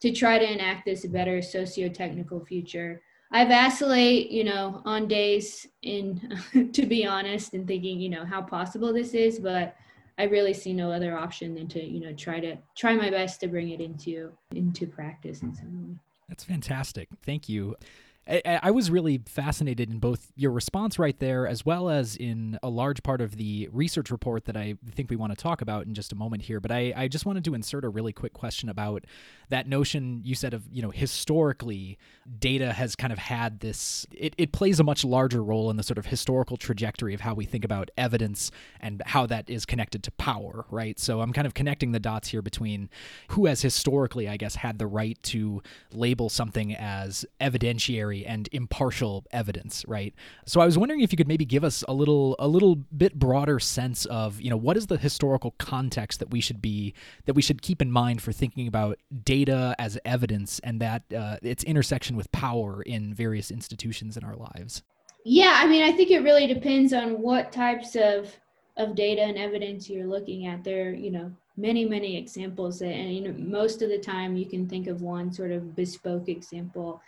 to 0.01 0.11
try 0.11 0.37
to 0.37 0.51
enact 0.51 0.83
this 0.83 1.05
better 1.05 1.41
socio-technical 1.41 2.43
future. 2.43 3.01
I 3.31 3.45
vacillate, 3.45 4.31
you 4.31 4.43
know, 4.43 4.81
on 4.83 5.07
days 5.07 5.65
in, 5.83 6.37
to 6.73 6.85
be 6.85 7.05
honest, 7.05 7.53
and 7.53 7.65
thinking, 7.65 8.01
you 8.01 8.09
know, 8.09 8.25
how 8.25 8.41
possible 8.41 8.91
this 8.91 9.13
is, 9.13 9.39
but 9.39 9.77
I 10.17 10.23
really 10.23 10.53
see 10.53 10.73
no 10.73 10.91
other 10.91 11.17
option 11.17 11.55
than 11.55 11.69
to, 11.69 11.81
you 11.81 12.01
know, 12.01 12.11
try 12.11 12.41
to 12.41 12.57
try 12.75 12.95
my 12.95 13.09
best 13.09 13.39
to 13.39 13.47
bring 13.47 13.69
it 13.69 13.79
into 13.79 14.33
into 14.53 14.87
practice 14.87 15.41
in 15.41 15.55
some 15.55 15.87
way. 15.87 15.95
That's 16.27 16.43
fantastic. 16.43 17.07
Thank 17.23 17.47
you. 17.47 17.77
I, 18.27 18.59
I, 18.63 18.71
was 18.71 18.89
really 18.89 19.21
fascinated 19.27 19.91
in 19.91 19.99
both 19.99 20.31
your 20.35 20.51
response 20.51 20.97
right 20.97 21.17
there, 21.19 21.47
as 21.47 21.63
well 21.63 21.89
as 21.89 22.15
in 22.15 22.57
a 22.63 22.69
large 22.69 23.03
part 23.03 23.21
of 23.21 23.37
the 23.37 23.69
research 23.71 24.09
report 24.09 24.45
that 24.45 24.57
I 24.57 24.75
think 24.91 25.11
we 25.11 25.15
want 25.15 25.31
to 25.31 25.41
talk 25.41 25.61
about 25.61 25.85
in 25.85 25.93
just 25.93 26.11
a 26.11 26.15
moment 26.15 26.43
here. 26.43 26.59
But 26.59 26.71
I, 26.71 26.91
I 26.95 27.07
just 27.07 27.25
wanted 27.27 27.43
to 27.45 27.53
insert 27.53 27.85
a 27.85 27.89
really 27.89 28.13
quick 28.13 28.33
question 28.33 28.67
about 28.67 29.05
that 29.49 29.67
notion 29.67 30.21
you 30.23 30.33
said 30.33 30.55
of, 30.55 30.63
you 30.71 30.81
know, 30.81 30.89
historically, 30.89 31.99
data 32.39 32.73
has 32.73 32.95
kind 32.95 33.13
of 33.13 33.19
had 33.19 33.59
this, 33.59 34.07
it, 34.11 34.33
it 34.39 34.51
plays 34.51 34.79
a 34.79 34.83
much 34.83 35.05
larger 35.05 35.43
role 35.43 35.69
in 35.69 35.77
the 35.77 35.83
sort 35.83 35.99
of 35.99 36.07
historical 36.07 36.57
trajectory 36.57 37.13
of 37.13 37.21
how 37.21 37.35
we 37.35 37.45
think 37.45 37.63
about 37.63 37.91
evidence 37.95 38.49
and 38.79 39.03
how 39.05 39.27
that 39.27 39.47
is 39.47 39.67
connected 39.67 40.01
to 40.01 40.11
power, 40.13 40.65
right? 40.71 40.99
So 40.99 41.21
I'm 41.21 41.31
kind 41.31 41.45
of 41.45 41.53
connecting 41.53 41.91
the 41.91 41.99
dots 41.99 42.29
here 42.29 42.41
between 42.41 42.89
who 43.29 43.45
has 43.45 43.61
historically, 43.61 44.27
I 44.27 44.37
guess, 44.37 44.55
had 44.55 44.79
the 44.79 44.87
right 44.87 45.21
to 45.23 45.61
label 45.91 46.29
something 46.29 46.73
as 46.75 47.23
evidentiary 47.39 48.14
and 48.23 48.47
impartial 48.51 49.25
evidence, 49.31 49.83
right? 49.87 50.13
So 50.45 50.61
I 50.61 50.65
was 50.65 50.77
wondering 50.77 51.01
if 51.01 51.11
you 51.11 51.17
could 51.17 51.27
maybe 51.27 51.45
give 51.45 51.63
us 51.63 51.83
a 51.87 51.93
little 51.93 52.35
a 52.37 52.47
little 52.47 52.75
bit 52.75 53.17
broader 53.17 53.59
sense 53.59 54.05
of, 54.05 54.39
you 54.39 54.51
know, 54.51 54.57
what 54.57 54.77
is 54.77 54.85
the 54.87 54.97
historical 54.97 55.55
context 55.57 56.19
that 56.19 56.29
we 56.29 56.39
should 56.39 56.61
be 56.61 56.93
that 57.25 57.33
we 57.33 57.41
should 57.41 57.63
keep 57.63 57.81
in 57.81 57.91
mind 57.91 58.21
for 58.21 58.31
thinking 58.31 58.67
about 58.67 58.99
data 59.23 59.75
as 59.79 59.97
evidence 60.05 60.59
and 60.59 60.79
that 60.79 61.01
uh, 61.17 61.37
its 61.41 61.63
intersection 61.63 62.15
with 62.15 62.31
power 62.31 62.83
in 62.83 63.13
various 63.13 63.49
institutions 63.49 64.15
in 64.17 64.23
our 64.23 64.35
lives. 64.35 64.83
Yeah, 65.23 65.57
I 65.59 65.67
mean, 65.67 65.81
I 65.81 65.91
think 65.91 66.11
it 66.11 66.19
really 66.19 66.45
depends 66.45 66.93
on 66.93 67.21
what 67.21 67.51
types 67.51 67.95
of 67.95 68.37
of 68.77 68.93
data 68.93 69.21
and 69.21 69.37
evidence 69.37 69.89
you're 69.89 70.05
looking 70.05 70.45
at. 70.45 70.63
There, 70.63 70.93
you 70.93 71.09
know, 71.09 71.31
many 71.57 71.85
many 71.85 72.17
examples 72.17 72.81
and 72.81 73.13
you 73.13 73.21
know, 73.21 73.33
most 73.37 73.81
of 73.81 73.89
the 73.89 73.97
time 73.97 74.35
you 74.35 74.45
can 74.45 74.67
think 74.67 74.87
of 74.87 75.01
one 75.01 75.31
sort 75.31 75.51
of 75.51 75.75
bespoke 75.75 76.29
example 76.29 77.01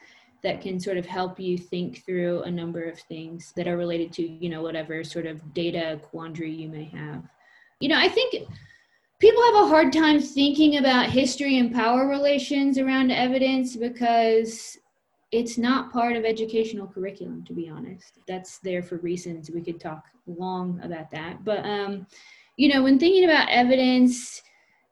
that 0.44 0.62
can 0.62 0.80
sort 0.80 0.98
of 0.98 1.06
help 1.06 1.40
you 1.40 1.58
think 1.58 2.06
through 2.06 2.42
a 2.44 2.52
number 2.52 2.84
of 2.84 3.00
things 3.00 3.54
that 3.56 3.68
are 3.68 3.78
related 3.78 4.12
to, 4.14 4.28
you 4.28 4.50
know, 4.50 4.62
whatever 4.62 5.04
sort 5.04 5.26
of 5.26 5.54
data 5.54 6.00
quandary 6.04 6.52
you 6.52 6.70
may 6.70 6.86
have. 6.86 7.24
You 7.80 7.90
know, 7.90 7.98
I 7.98 8.08
think 8.08 8.48
people 9.20 9.44
have 9.44 9.66
a 9.66 9.68
hard 9.68 9.92
time 9.92 10.20
thinking 10.20 10.78
about 10.78 11.10
history 11.10 11.58
and 11.58 11.74
power 11.74 12.08
relations 12.08 12.78
around 12.78 13.12
evidence 13.12 13.76
because 13.76 14.78
it's 15.32 15.58
not 15.58 15.92
part 15.92 16.16
of 16.16 16.24
educational 16.24 16.88
curriculum 16.88 17.44
to 17.46 17.54
be 17.54 17.68
honest. 17.68 18.20
That's 18.28 18.60
there 18.60 18.84
for 18.84 18.98
reasons. 18.98 19.52
We 19.52 19.62
could 19.62 19.80
talk 19.80 20.06
long 20.26 20.80
about 20.84 21.12
that. 21.12 21.44
But 21.44 21.66
um 21.66 22.08
you 22.56 22.74
know 22.74 22.84
when 22.84 22.98
thinking 22.98 23.26
about 23.26 23.50
evidence 23.50 24.42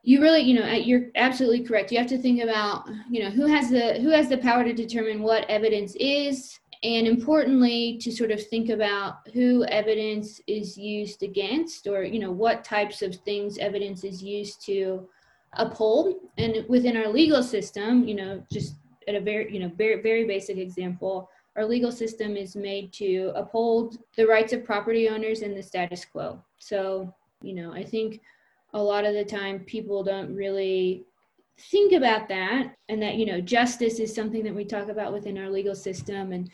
you 0.06 0.22
really 0.22 0.42
you 0.42 0.54
know 0.54 0.72
you're 0.72 1.08
absolutely 1.16 1.64
correct. 1.64 1.92
You 1.92 1.98
have 1.98 2.08
to 2.08 2.18
think 2.18 2.42
about 2.42 2.88
you 3.10 3.24
know 3.24 3.32
who 3.32 3.48
has 3.48 3.70
the 3.70 4.00
who 4.00 4.10
has 4.10 4.30
the 4.30 4.38
power 4.38 4.64
to 4.64 4.72
determine 4.72 5.22
what 5.22 5.50
evidence 5.50 5.96
is 6.00 6.60
and 6.84 7.08
importantly 7.08 7.98
to 8.02 8.12
sort 8.12 8.30
of 8.30 8.42
think 8.48 8.70
about 8.70 9.28
who 9.34 9.66
evidence 9.66 10.40
is 10.46 10.78
used 10.78 11.24
against 11.24 11.88
or 11.88 12.04
you 12.04 12.20
know 12.20 12.32
what 12.32 12.64
types 12.64 13.02
of 13.02 13.16
things 13.16 13.58
evidence 13.58 14.04
is 14.04 14.22
used 14.22 14.64
to 14.68 15.08
uphold. 15.54 16.16
And 16.38 16.64
within 16.70 16.98
our 16.98 17.10
legal 17.10 17.42
system 17.42 18.08
you 18.08 18.16
know 18.16 18.44
just 18.52 18.76
at 19.08 19.16
a 19.16 19.22
very 19.22 19.52
you 19.52 19.60
know 19.60 19.72
very 19.76 20.02
very 20.04 20.26
basic 20.26 20.58
example 20.58 21.30
our 21.56 21.66
legal 21.66 21.92
system 21.92 22.36
is 22.36 22.56
made 22.56 22.92
to 22.92 23.32
uphold 23.34 23.98
the 24.18 24.28
rights 24.28 24.54
of 24.54 24.66
property 24.66 25.10
owners 25.10 25.42
and 25.42 25.58
the 25.58 25.64
status 25.64 26.06
quo. 26.06 26.40
So 26.60 27.12
you 27.42 27.54
know 27.54 27.74
i 27.74 27.84
think 27.84 28.22
a 28.76 28.82
lot 28.82 29.06
of 29.06 29.14
the 29.14 29.26
time 29.26 29.60
people 29.60 30.04
don't 30.04 30.36
really 30.36 31.04
think 31.72 31.94
about 31.94 32.28
that 32.28 32.76
and 32.90 33.02
that 33.02 33.16
you 33.16 33.26
know 33.26 33.40
justice 33.42 34.00
is 34.00 34.14
something 34.14 34.44
that 34.44 34.54
we 34.54 34.66
talk 34.66 34.90
about 34.90 35.14
within 35.14 35.38
our 35.38 35.50
legal 35.50 35.74
system. 35.74 36.34
And 36.34 36.52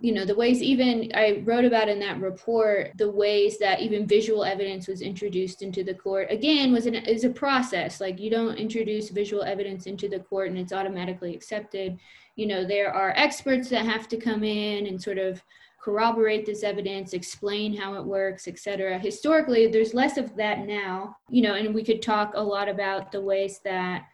you 0.00 0.12
know 0.12 0.24
the 0.24 0.34
ways 0.34 0.60
even 0.60 1.10
i 1.14 1.42
wrote 1.44 1.64
about 1.64 1.88
in 1.88 2.00
that 2.00 2.20
report 2.20 2.90
the 2.96 3.08
ways 3.08 3.58
that 3.58 3.80
even 3.80 4.08
visual 4.08 4.42
evidence 4.42 4.88
was 4.88 5.00
introduced 5.02 5.62
into 5.62 5.84
the 5.84 5.94
court 5.94 6.26
again 6.30 6.72
was 6.72 6.86
an 6.86 6.94
is 6.94 7.24
a 7.24 7.30
process. 7.30 8.00
Like 8.00 8.18
you 8.18 8.30
don't 8.30 8.56
introduce 8.56 9.10
visual 9.10 9.42
evidence 9.42 9.86
into 9.86 10.08
the 10.08 10.20
court 10.20 10.48
and 10.48 10.58
it's 10.58 10.72
automatically 10.72 11.34
accepted. 11.34 11.98
You 12.36 12.46
know 12.46 12.66
there 12.66 12.92
are 12.92 13.14
experts 13.16 13.68
that 13.70 13.86
have 13.86 14.08
to 14.08 14.16
come 14.16 14.44
in 14.44 14.86
and 14.86 15.00
sort 15.00 15.18
of 15.18 15.42
corroborate 15.84 16.46
this 16.46 16.62
evidence, 16.62 17.12
explain 17.12 17.76
how 17.76 17.92
it 17.94 18.04
works, 18.04 18.48
etc. 18.48 18.98
Historically, 18.98 19.66
there's 19.66 19.92
less 19.92 20.16
of 20.16 20.34
that 20.34 20.66
now, 20.66 21.14
you 21.28 21.42
know, 21.42 21.54
and 21.56 21.74
we 21.74 21.84
could 21.84 22.00
talk 22.00 22.32
a 22.34 22.42
lot 22.42 22.70
about 22.70 23.12
the 23.12 23.20
ways 23.20 23.60
that 23.64 24.06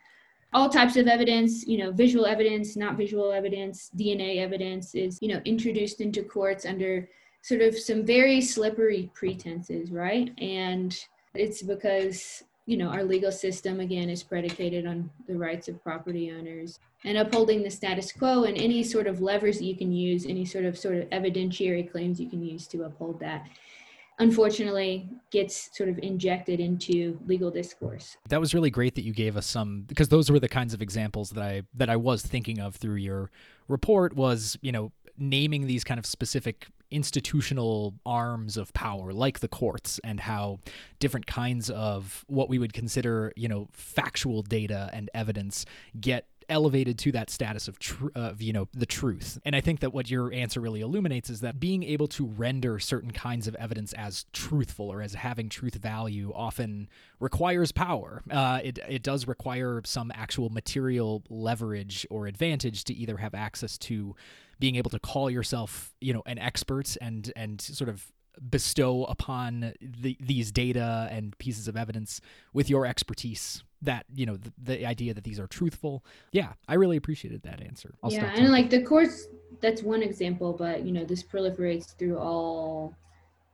all 0.52 0.68
types 0.68 0.96
of 0.96 1.06
evidence, 1.06 1.64
you 1.68 1.78
know, 1.78 1.92
visual 1.92 2.26
evidence, 2.26 2.76
not 2.76 2.96
visual 2.96 3.30
evidence, 3.30 3.88
DNA 3.96 4.38
evidence 4.38 4.96
is, 4.96 5.16
you 5.22 5.28
know, 5.28 5.40
introduced 5.44 6.00
into 6.00 6.24
courts 6.24 6.66
under 6.66 7.08
sort 7.42 7.60
of 7.60 7.78
some 7.78 8.04
very 8.04 8.40
slippery 8.40 9.08
pretenses, 9.14 9.92
right? 9.92 10.36
And 10.38 10.98
it's 11.34 11.62
because, 11.62 12.42
you 12.66 12.78
know, 12.78 12.88
our 12.88 13.04
legal 13.04 13.30
system 13.30 13.78
again 13.78 14.10
is 14.10 14.24
predicated 14.24 14.88
on 14.88 15.08
the 15.28 15.38
rights 15.38 15.68
of 15.68 15.80
property 15.84 16.32
owners 16.32 16.80
and 17.04 17.18
upholding 17.18 17.62
the 17.62 17.70
status 17.70 18.12
quo 18.12 18.44
and 18.44 18.56
any 18.58 18.82
sort 18.82 19.06
of 19.06 19.20
levers 19.20 19.58
that 19.58 19.64
you 19.64 19.76
can 19.76 19.92
use, 19.92 20.26
any 20.26 20.44
sort 20.44 20.64
of 20.64 20.76
sort 20.76 20.96
of 20.96 21.08
evidentiary 21.10 21.90
claims 21.90 22.20
you 22.20 22.28
can 22.28 22.42
use 22.42 22.66
to 22.68 22.82
uphold 22.84 23.20
that 23.20 23.46
unfortunately 24.20 25.08
gets 25.30 25.74
sort 25.76 25.88
of 25.88 25.98
injected 25.98 26.60
into 26.60 27.18
legal 27.26 27.50
discourse. 27.50 28.18
That 28.28 28.38
was 28.38 28.54
really 28.54 28.70
great 28.70 28.94
that 28.94 29.02
you 29.02 29.12
gave 29.12 29.36
us 29.36 29.46
some 29.46 29.82
because 29.88 30.08
those 30.08 30.30
were 30.30 30.38
the 30.38 30.48
kinds 30.48 30.74
of 30.74 30.82
examples 30.82 31.30
that 31.30 31.42
I 31.42 31.62
that 31.74 31.88
I 31.90 31.96
was 31.96 32.22
thinking 32.22 32.60
of 32.60 32.76
through 32.76 32.96
your 32.96 33.30
report 33.66 34.14
was, 34.14 34.58
you 34.60 34.72
know, 34.72 34.92
naming 35.18 35.66
these 35.66 35.84
kind 35.84 35.98
of 35.98 36.06
specific 36.06 36.66
institutional 36.90 37.94
arms 38.04 38.56
of 38.56 38.72
power 38.72 39.12
like 39.12 39.40
the 39.40 39.48
courts 39.48 40.00
and 40.02 40.18
how 40.18 40.58
different 40.98 41.26
kinds 41.26 41.70
of 41.70 42.24
what 42.26 42.48
we 42.48 42.58
would 42.58 42.72
consider 42.72 43.32
you 43.36 43.46
know 43.46 43.68
factual 43.70 44.42
data 44.42 44.90
and 44.92 45.08
evidence 45.14 45.64
get 46.00 46.26
elevated 46.50 46.98
to 46.98 47.12
that 47.12 47.30
status 47.30 47.68
of, 47.68 47.78
tr- 47.78 48.08
of 48.14 48.42
you 48.42 48.52
know 48.52 48.68
the 48.74 48.86
truth. 48.86 49.38
And 49.44 49.56
i 49.56 49.60
think 49.60 49.80
that 49.80 49.94
what 49.94 50.10
your 50.10 50.32
answer 50.32 50.60
really 50.60 50.80
illuminates 50.80 51.30
is 51.30 51.40
that 51.40 51.60
being 51.60 51.82
able 51.82 52.08
to 52.08 52.26
render 52.26 52.78
certain 52.78 53.12
kinds 53.12 53.46
of 53.46 53.54
evidence 53.54 53.92
as 53.94 54.26
truthful 54.32 54.90
or 54.90 55.00
as 55.00 55.14
having 55.14 55.48
truth 55.48 55.74
value 55.74 56.32
often 56.34 56.88
requires 57.20 57.72
power. 57.72 58.22
Uh, 58.30 58.60
it, 58.62 58.78
it 58.88 59.02
does 59.02 59.26
require 59.26 59.80
some 59.84 60.10
actual 60.14 60.50
material 60.50 61.22
leverage 61.28 62.06
or 62.10 62.26
advantage 62.26 62.84
to 62.84 62.94
either 62.94 63.16
have 63.18 63.34
access 63.34 63.78
to 63.78 64.14
being 64.58 64.76
able 64.76 64.90
to 64.90 64.98
call 64.98 65.30
yourself, 65.30 65.94
you 66.00 66.12
know, 66.12 66.22
an 66.26 66.38
expert 66.38 66.96
and 67.00 67.32
and 67.36 67.60
sort 67.60 67.88
of 67.88 68.10
bestow 68.48 69.04
upon 69.04 69.74
the, 69.80 70.16
these 70.20 70.52
data 70.52 71.08
and 71.10 71.36
pieces 71.38 71.68
of 71.68 71.76
evidence 71.76 72.20
with 72.52 72.70
your 72.70 72.86
expertise 72.86 73.62
that 73.82 74.04
you 74.14 74.26
know 74.26 74.36
the, 74.36 74.52
the, 74.62 74.86
idea 74.86 75.14
that 75.14 75.24
these 75.24 75.40
are 75.40 75.46
truthful. 75.46 76.04
Yeah 76.32 76.52
i 76.68 76.74
really 76.74 76.96
appreciated 76.96 77.42
that 77.42 77.62
answer. 77.62 77.94
I'll 78.02 78.12
yeah 78.12 78.32
and 78.34 78.50
like 78.50 78.70
the 78.70 78.82
course 78.82 79.26
that's 79.60 79.82
one 79.82 80.02
example 80.02 80.52
but 80.52 80.84
you 80.84 80.92
know 80.92 81.04
this 81.04 81.22
proliferates 81.22 81.96
through 81.96 82.18
all 82.18 82.94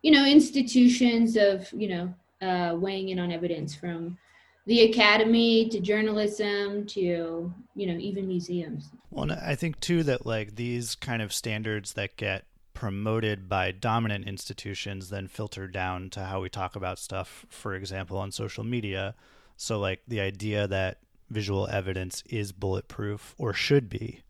you 0.03 0.11
know 0.11 0.27
institutions 0.27 1.37
of 1.37 1.71
you 1.73 1.89
know 1.89 2.15
uh, 2.43 2.77
weighing 2.77 3.09
in 3.11 3.19
on 3.19 3.33
evidence 3.33 3.75
from 3.75 4.19
the 4.67 4.83
academy 4.91 5.69
to 5.69 5.81
journalism 5.81 6.87
to 6.87 7.53
you 7.75 7.87
know 7.87 7.97
even 7.99 8.27
museums. 8.27 8.91
Well 9.11 9.31
i 9.33 9.55
think 9.55 9.81
too 9.81 10.03
that 10.05 10.27
like 10.27 10.57
these 10.57 10.95
kind 10.95 11.23
of 11.23 11.33
standards 11.33 11.95
that 11.95 12.17
get 12.17 12.45
promoted 12.77 13.49
by 13.49 13.73
dominant 13.73 14.27
institutions 14.27 15.11
then 15.11 15.27
filter 15.27 15.67
down 15.67 16.11
to 16.11 16.21
how 16.21 16.41
we 16.41 16.49
talk 16.49 16.77
about 16.77 16.99
stuff 16.99 17.47
for 17.49 17.75
example 17.75 18.19
on 18.19 18.31
social 18.31 18.63
media 18.65 19.15
so 19.57 19.79
like 19.79 20.03
the 20.07 20.21
idea 20.21 20.67
that 20.67 20.99
visual 21.31 21.67
evidence 21.69 22.23
is 22.29 22.53
bulletproof 22.53 23.35
or 23.39 23.53
should 23.53 23.89
be 23.89 24.21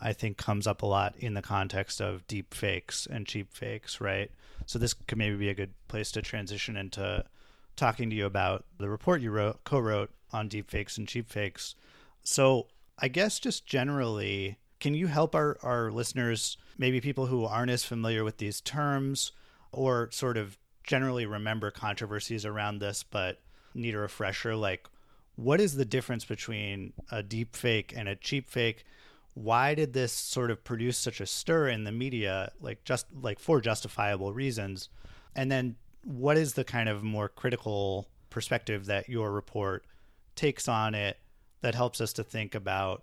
i 0.00 0.12
think 0.12 0.36
comes 0.36 0.66
up 0.66 0.82
a 0.82 0.86
lot 0.86 1.14
in 1.18 1.34
the 1.34 1.42
context 1.42 2.00
of 2.00 2.26
deep 2.28 2.54
fakes 2.54 3.06
and 3.06 3.26
cheap 3.26 3.52
fakes 3.52 4.00
right 4.00 4.30
so 4.66 4.78
this 4.78 4.94
could 4.94 5.18
maybe 5.18 5.36
be 5.36 5.48
a 5.48 5.54
good 5.54 5.74
place 5.88 6.10
to 6.12 6.22
transition 6.22 6.76
into 6.76 7.24
talking 7.76 8.08
to 8.10 8.16
you 8.16 8.26
about 8.26 8.64
the 8.78 8.88
report 8.88 9.20
you 9.20 9.30
wrote, 9.30 9.62
co-wrote 9.64 10.10
on 10.32 10.48
deep 10.48 10.70
fakes 10.70 10.98
and 10.98 11.06
cheap 11.06 11.28
fakes. 11.28 11.74
So 12.24 12.66
I 12.98 13.08
guess 13.08 13.38
just 13.38 13.66
generally, 13.66 14.58
can 14.80 14.94
you 14.94 15.06
help 15.06 15.34
our, 15.34 15.56
our 15.62 15.90
listeners, 15.90 16.56
maybe 16.76 17.00
people 17.00 17.26
who 17.26 17.44
aren't 17.44 17.70
as 17.70 17.84
familiar 17.84 18.24
with 18.24 18.38
these 18.38 18.60
terms 18.60 19.32
or 19.72 20.10
sort 20.10 20.36
of 20.36 20.58
generally 20.84 21.26
remember 21.26 21.70
controversies 21.70 22.44
around 22.44 22.78
this 22.78 23.02
but 23.02 23.40
need 23.74 23.94
a 23.94 23.98
refresher? 23.98 24.54
Like, 24.54 24.86
what 25.36 25.60
is 25.60 25.76
the 25.76 25.84
difference 25.84 26.24
between 26.24 26.92
a 27.10 27.22
deep 27.22 27.56
fake 27.56 27.92
and 27.96 28.08
a 28.08 28.16
cheap 28.16 28.48
fake? 28.48 28.84
Why 29.34 29.74
did 29.74 29.92
this 29.92 30.12
sort 30.12 30.50
of 30.50 30.64
produce 30.64 30.96
such 30.96 31.20
a 31.20 31.26
stir 31.26 31.68
in 31.68 31.84
the 31.84 31.92
media, 31.92 32.52
like 32.60 32.84
just 32.84 33.06
like 33.20 33.38
for 33.38 33.60
justifiable 33.60 34.32
reasons? 34.32 34.88
And 35.34 35.50
then 35.52 35.76
what 36.04 36.38
is 36.38 36.54
the 36.54 36.64
kind 36.64 36.88
of 36.88 37.02
more 37.02 37.28
critical 37.28 38.08
perspective 38.30 38.86
that 38.86 39.08
your 39.08 39.30
report 39.30 39.84
takes 40.36 40.68
on 40.68 40.94
it 40.94 41.18
that 41.60 41.74
helps 41.74 42.00
us 42.00 42.12
to 42.14 42.22
think 42.22 42.54
about 42.54 43.02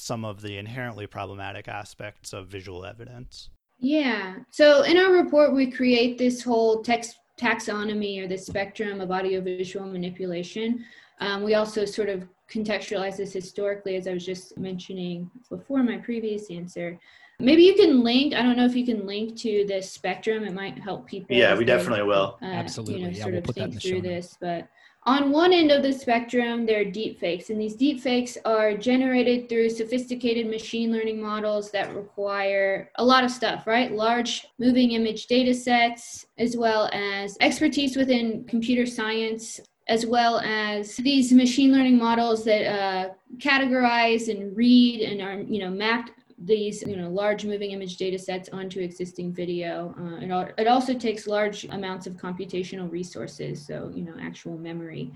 some 0.00 0.24
of 0.24 0.42
the 0.42 0.58
inherently 0.58 1.06
problematic 1.06 1.68
aspects 1.68 2.32
of 2.32 2.48
visual 2.48 2.84
evidence? 2.84 3.50
Yeah. 3.78 4.36
So 4.50 4.82
in 4.82 4.96
our 4.96 5.12
report, 5.12 5.54
we 5.54 5.70
create 5.70 6.18
this 6.18 6.42
whole 6.42 6.82
text 6.82 7.18
taxonomy 7.40 8.22
or 8.22 8.28
the 8.28 8.38
spectrum 8.38 9.00
of 9.00 9.10
audiovisual 9.10 9.86
manipulation. 9.86 10.84
Um, 11.20 11.42
we 11.42 11.54
also 11.54 11.84
sort 11.84 12.08
of 12.08 12.26
contextualize 12.50 13.16
this 13.16 13.32
historically, 13.32 13.96
as 13.96 14.06
I 14.06 14.12
was 14.12 14.24
just 14.24 14.56
mentioning 14.58 15.30
before 15.50 15.82
my 15.82 15.98
previous 15.98 16.50
answer. 16.50 16.98
Maybe 17.40 17.64
you 17.64 17.74
can 17.74 18.04
link. 18.04 18.32
I 18.32 18.42
don't 18.42 18.56
know 18.56 18.64
if 18.64 18.76
you 18.76 18.86
can 18.86 19.06
link 19.06 19.36
to 19.40 19.64
this 19.66 19.90
spectrum. 19.90 20.44
It 20.44 20.54
might 20.54 20.78
help 20.78 21.06
people. 21.06 21.34
Yeah, 21.34 21.56
we 21.56 21.64
definitely 21.64 22.00
they, 22.00 22.06
will. 22.06 22.38
Uh, 22.40 22.46
Absolutely. 22.46 22.94
You 22.94 23.02
know, 23.02 23.08
yeah, 23.08 23.22
sort 23.22 23.32
we'll 23.32 23.38
of 23.38 23.44
put 23.44 23.54
think 23.56 23.74
that 23.74 23.82
through 23.82 24.02
this, 24.02 24.36
but 24.40 24.68
on 25.06 25.30
one 25.30 25.52
end 25.52 25.70
of 25.70 25.82
the 25.82 25.92
spectrum, 25.92 26.64
there 26.64 26.80
are 26.80 26.84
deep 26.84 27.20
fakes, 27.20 27.50
and 27.50 27.60
these 27.60 27.76
deep 27.76 28.00
fakes 28.00 28.38
are 28.46 28.74
generated 28.74 29.48
through 29.48 29.68
sophisticated 29.68 30.46
machine 30.46 30.90
learning 30.90 31.20
models 31.20 31.70
that 31.72 31.94
require 31.94 32.90
a 32.96 33.04
lot 33.04 33.22
of 33.22 33.30
stuff, 33.30 33.66
right? 33.66 33.92
Large 33.92 34.46
moving 34.58 34.92
image 34.92 35.26
data 35.26 35.52
sets, 35.52 36.24
as 36.38 36.56
well 36.56 36.88
as 36.92 37.36
expertise 37.40 37.96
within 37.96 38.44
computer 38.44 38.86
science, 38.86 39.60
as 39.88 40.06
well 40.06 40.40
as 40.40 40.96
these 40.96 41.32
machine 41.32 41.70
learning 41.70 41.98
models 41.98 42.42
that 42.44 42.66
uh, 42.66 43.12
categorize 43.36 44.28
and 44.28 44.56
read 44.56 45.02
and 45.02 45.20
are, 45.20 45.42
you 45.42 45.60
know, 45.60 45.68
mapped 45.70 46.12
these 46.38 46.82
you 46.82 46.96
know 46.96 47.08
large 47.08 47.44
moving 47.44 47.70
image 47.70 47.96
data 47.96 48.18
sets 48.18 48.48
onto 48.50 48.80
existing 48.80 49.32
video. 49.32 49.94
Uh, 49.98 50.24
it, 50.24 50.54
it 50.58 50.66
also 50.66 50.94
takes 50.94 51.26
large 51.26 51.64
amounts 51.64 52.06
of 52.06 52.14
computational 52.14 52.90
resources 52.90 53.66
so 53.66 53.90
you 53.94 54.04
know 54.04 54.14
actual 54.20 54.58
memory. 54.58 55.12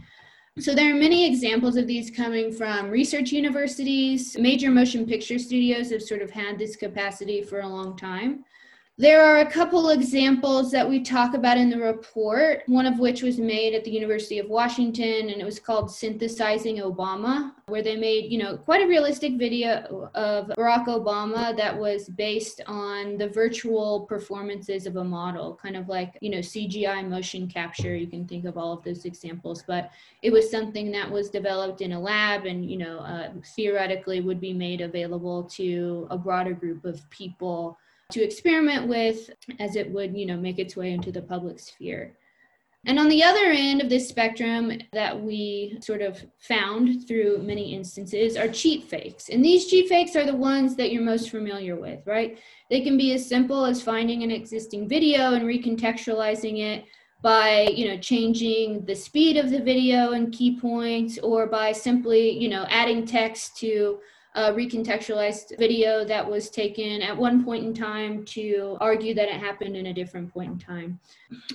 So 0.58 0.74
there 0.74 0.92
are 0.92 0.98
many 0.98 1.24
examples 1.24 1.76
of 1.76 1.86
these 1.86 2.10
coming 2.10 2.50
from 2.50 2.90
research 2.90 3.30
universities. 3.30 4.36
Major 4.36 4.70
motion 4.70 5.06
picture 5.06 5.38
studios 5.38 5.90
have 5.90 6.02
sort 6.02 6.20
of 6.20 6.30
had 6.32 6.58
this 6.58 6.74
capacity 6.74 7.42
for 7.42 7.60
a 7.60 7.68
long 7.68 7.96
time 7.96 8.44
there 9.00 9.24
are 9.24 9.38
a 9.38 9.50
couple 9.50 9.90
examples 9.90 10.72
that 10.72 10.88
we 10.88 11.00
talk 11.00 11.34
about 11.34 11.56
in 11.56 11.70
the 11.70 11.78
report, 11.78 12.64
one 12.66 12.84
of 12.84 12.98
which 12.98 13.22
was 13.22 13.38
made 13.38 13.72
at 13.72 13.84
the 13.84 13.92
University 13.92 14.40
of 14.40 14.48
Washington, 14.48 15.30
and 15.30 15.40
it 15.40 15.44
was 15.44 15.60
called 15.60 15.88
Synthesizing 15.88 16.78
Obama, 16.78 17.52
where 17.68 17.80
they 17.80 17.94
made, 17.94 18.32
you 18.32 18.38
know, 18.38 18.56
quite 18.56 18.82
a 18.82 18.88
realistic 18.88 19.38
video 19.38 20.10
of 20.16 20.48
Barack 20.48 20.86
Obama 20.86 21.56
that 21.56 21.78
was 21.78 22.08
based 22.08 22.60
on 22.66 23.16
the 23.16 23.28
virtual 23.28 24.00
performances 24.00 24.84
of 24.84 24.96
a 24.96 25.04
model, 25.04 25.56
kind 25.62 25.76
of 25.76 25.88
like, 25.88 26.18
you 26.20 26.30
know, 26.30 26.38
CGI 26.38 27.08
motion 27.08 27.46
capture. 27.46 27.94
You 27.94 28.08
can 28.08 28.26
think 28.26 28.46
of 28.46 28.58
all 28.58 28.72
of 28.72 28.82
those 28.82 29.04
examples, 29.04 29.62
but 29.64 29.92
it 30.22 30.32
was 30.32 30.50
something 30.50 30.90
that 30.90 31.08
was 31.08 31.30
developed 31.30 31.82
in 31.82 31.92
a 31.92 32.00
lab 32.00 32.46
and, 32.46 32.68
you 32.68 32.78
know, 32.78 32.98
uh, 32.98 33.30
theoretically 33.54 34.20
would 34.20 34.40
be 34.40 34.52
made 34.52 34.80
available 34.80 35.44
to 35.44 36.08
a 36.10 36.18
broader 36.18 36.52
group 36.52 36.84
of 36.84 37.08
people 37.10 37.78
to 38.12 38.22
experiment 38.22 38.88
with 38.88 39.30
as 39.58 39.76
it 39.76 39.90
would, 39.90 40.16
you 40.16 40.26
know, 40.26 40.36
make 40.36 40.58
its 40.58 40.76
way 40.76 40.92
into 40.92 41.12
the 41.12 41.22
public 41.22 41.60
sphere. 41.60 42.16
And 42.86 42.98
on 42.98 43.08
the 43.08 43.22
other 43.22 43.46
end 43.46 43.82
of 43.82 43.90
this 43.90 44.08
spectrum 44.08 44.72
that 44.92 45.20
we 45.20 45.78
sort 45.82 46.00
of 46.00 46.24
found 46.38 47.06
through 47.06 47.42
many 47.42 47.74
instances 47.74 48.36
are 48.36 48.48
cheap 48.48 48.88
fakes. 48.88 49.28
And 49.28 49.44
these 49.44 49.66
cheap 49.66 49.88
fakes 49.88 50.16
are 50.16 50.24
the 50.24 50.34
ones 50.34 50.74
that 50.76 50.90
you're 50.90 51.02
most 51.02 51.30
familiar 51.30 51.76
with, 51.76 52.06
right? 52.06 52.38
They 52.70 52.80
can 52.80 52.96
be 52.96 53.12
as 53.12 53.28
simple 53.28 53.66
as 53.66 53.82
finding 53.82 54.22
an 54.22 54.30
existing 54.30 54.88
video 54.88 55.34
and 55.34 55.44
recontextualizing 55.44 56.60
it 56.60 56.84
by, 57.20 57.64
you 57.74 57.88
know, 57.88 57.98
changing 57.98 58.86
the 58.86 58.94
speed 58.94 59.36
of 59.36 59.50
the 59.50 59.60
video 59.60 60.12
and 60.12 60.32
key 60.32 60.58
points 60.58 61.18
or 61.18 61.46
by 61.46 61.72
simply, 61.72 62.30
you 62.30 62.48
know, 62.48 62.64
adding 62.70 63.04
text 63.04 63.58
to 63.58 63.98
a 64.38 64.52
recontextualized 64.52 65.58
video 65.58 66.04
that 66.04 66.24
was 66.24 66.48
taken 66.48 67.02
at 67.02 67.16
one 67.16 67.44
point 67.44 67.64
in 67.64 67.74
time 67.74 68.24
to 68.24 68.76
argue 68.80 69.12
that 69.12 69.28
it 69.28 69.40
happened 69.40 69.76
in 69.76 69.86
a 69.86 69.92
different 69.92 70.32
point 70.32 70.52
in 70.52 70.58
time. 70.60 71.00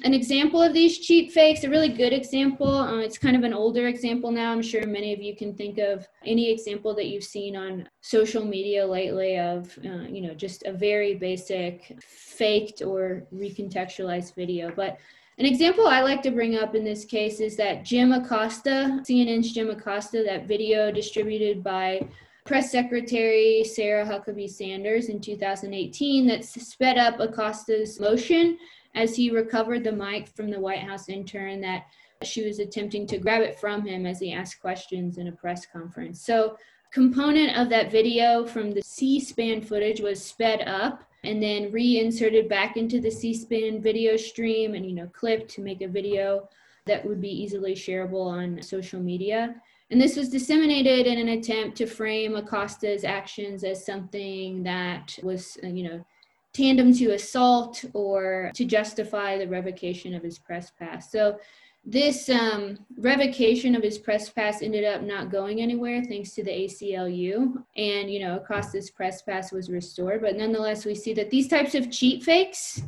An 0.04 0.13
example 0.13 0.62
of 0.62 0.74
these 0.74 1.00
cheap 1.00 1.32
fakes, 1.32 1.63
a 1.63 1.70
really 1.70 1.88
good 1.88 2.12
example, 2.12 2.68
uh, 2.68 2.98
it's 2.98 3.18
kind 3.18 3.38
of 3.38 3.44
an 3.44 3.54
older 3.54 3.88
example 3.88 4.32
now. 4.32 4.52
I'm 4.52 4.62
sure 4.62 4.86
many 4.86 5.13
of 5.13 5.22
you 5.22 5.34
can 5.34 5.56
think 5.56 5.78
of 5.78 6.06
any 6.25 6.52
example 6.52 6.94
that 6.96 7.06
you've 7.06 7.24
seen 7.24 7.56
on 7.56 7.88
social 8.02 8.44
media 8.44 8.86
lately 8.86 9.40
of, 9.40 9.74
uh, 9.86 10.04
you 10.10 10.20
know, 10.20 10.34
just 10.34 10.63
a 10.63 10.74
very 10.74 11.16
basic 11.16 11.98
faked 12.02 12.82
or 12.82 13.24
recontextualized 13.34 14.36
video. 14.36 14.74
But 14.75 14.98
an 15.38 15.46
example 15.46 15.88
I 15.88 16.02
like 16.02 16.22
to 16.24 16.32
bring 16.32 16.58
up 16.58 16.75
in 16.75 16.84
this 16.84 17.06
case 17.06 17.40
is 17.40 17.56
that 17.56 17.86
Jim 17.86 18.12
Acosta, 18.12 19.02
CNN's 19.08 19.54
Jim 19.54 19.70
Acosta, 19.70 20.22
that 20.25 20.48
video 20.48 20.92
distributed 20.92 21.63
by 21.63 22.06
Press 22.45 22.71
Secretary 22.71 23.63
Sarah 23.63 24.05
Huckabee 24.05 24.50
Sanders 24.50 25.07
in 25.07 25.21
2018 25.21 26.27
that 26.27 26.43
sped 26.43 26.97
up 26.97 27.19
Acosta's 27.19 28.01
motion 28.01 28.57
as 28.95 29.15
he 29.15 29.31
recovered 29.31 29.83
the 29.83 29.91
mic 29.91 30.27
from 30.27 30.50
the 30.50 30.59
White 30.59 30.81
House 30.81 31.07
intern 31.07 31.62
that 31.62 31.85
she 32.21 32.45
was 32.45 32.59
attempting 32.59 33.07
to 33.07 33.17
grab 33.17 33.41
it 33.41 33.59
from 33.59 33.85
him 33.85 34.05
as 34.05 34.19
he 34.19 34.33
asked 34.33 34.59
questions 34.59 35.17
in 35.17 35.29
a 35.29 35.31
press 35.31 35.65
conference. 35.65 36.21
So 36.21 36.57
component 36.91 37.57
of 37.57 37.69
that 37.69 37.91
video 37.91 38.45
from 38.45 38.71
the 38.71 38.81
C 38.81 39.21
SPAN 39.21 39.62
footage 39.62 40.01
was 40.01 40.23
sped 40.23 40.67
up 40.67 41.03
and 41.23 41.41
then 41.41 41.71
reinserted 41.71 42.50
back 42.50 42.75
into 42.75 43.00
the 43.00 43.09
C 43.09 43.33
SPAN 43.33 43.81
video 43.81 44.17
stream 44.17 44.73
and, 44.73 44.85
you 44.85 44.93
know, 44.93 45.07
clipped 45.07 45.50
to 45.51 45.62
make 45.62 45.81
a 45.81 45.88
video 45.88 46.50
that 46.85 47.05
would 47.05 47.21
be 47.21 47.29
easily 47.29 47.73
shareable 47.73 48.25
on 48.25 48.62
social 48.62 49.00
media. 49.00 49.55
And 49.92 50.02
this 50.02 50.16
was 50.16 50.30
disseminated 50.30 51.06
in 51.06 51.20
an 51.20 51.38
attempt 51.38 51.78
to 51.78 51.86
frame 51.86 52.36
Acosta's 52.36 53.04
actions 53.04 53.63
as 53.63 53.86
something 53.86 54.63
that 54.63 55.18
was, 55.22 55.58
uh, 55.63 55.68
you 55.68 55.84
know, 55.84 56.06
tandem 56.54 56.94
to 56.94 57.12
assault 57.12 57.84
or 57.94 58.52
to 58.54 58.66
justify 58.66 59.38
the 59.38 59.48
revocation 59.48 60.13
of 60.13 60.24
his 60.24 60.40
press 60.40 60.72
pass. 60.72 61.12
So 61.12 61.38
this 61.86 62.30
um, 62.30 62.78
revocation 62.98 63.75
of 63.75 63.84
his 63.84 63.98
press 63.98 64.30
pass 64.30 64.62
ended 64.62 64.86
up 64.86 65.02
not 65.02 65.32
going 65.32 65.62
anywhere 65.62 66.04
thanks 66.04 66.32
to 66.36 66.44
the 66.44 66.52
ACLU. 66.52 67.62
And, 67.75 68.10
you 68.10 68.20
know, 68.22 68.38
Acosta's 68.38 68.90
press 68.90 69.22
pass 69.22 69.52
was 69.52 69.70
restored. 69.70 70.22
But 70.22 70.38
nonetheless, 70.38 70.86
we 70.86 70.96
see 70.96 71.13
that 71.16 71.30
these 71.30 71.50
types 71.50 71.75
of 71.75 71.92
cheap 71.92 72.24
fakes 72.24 72.84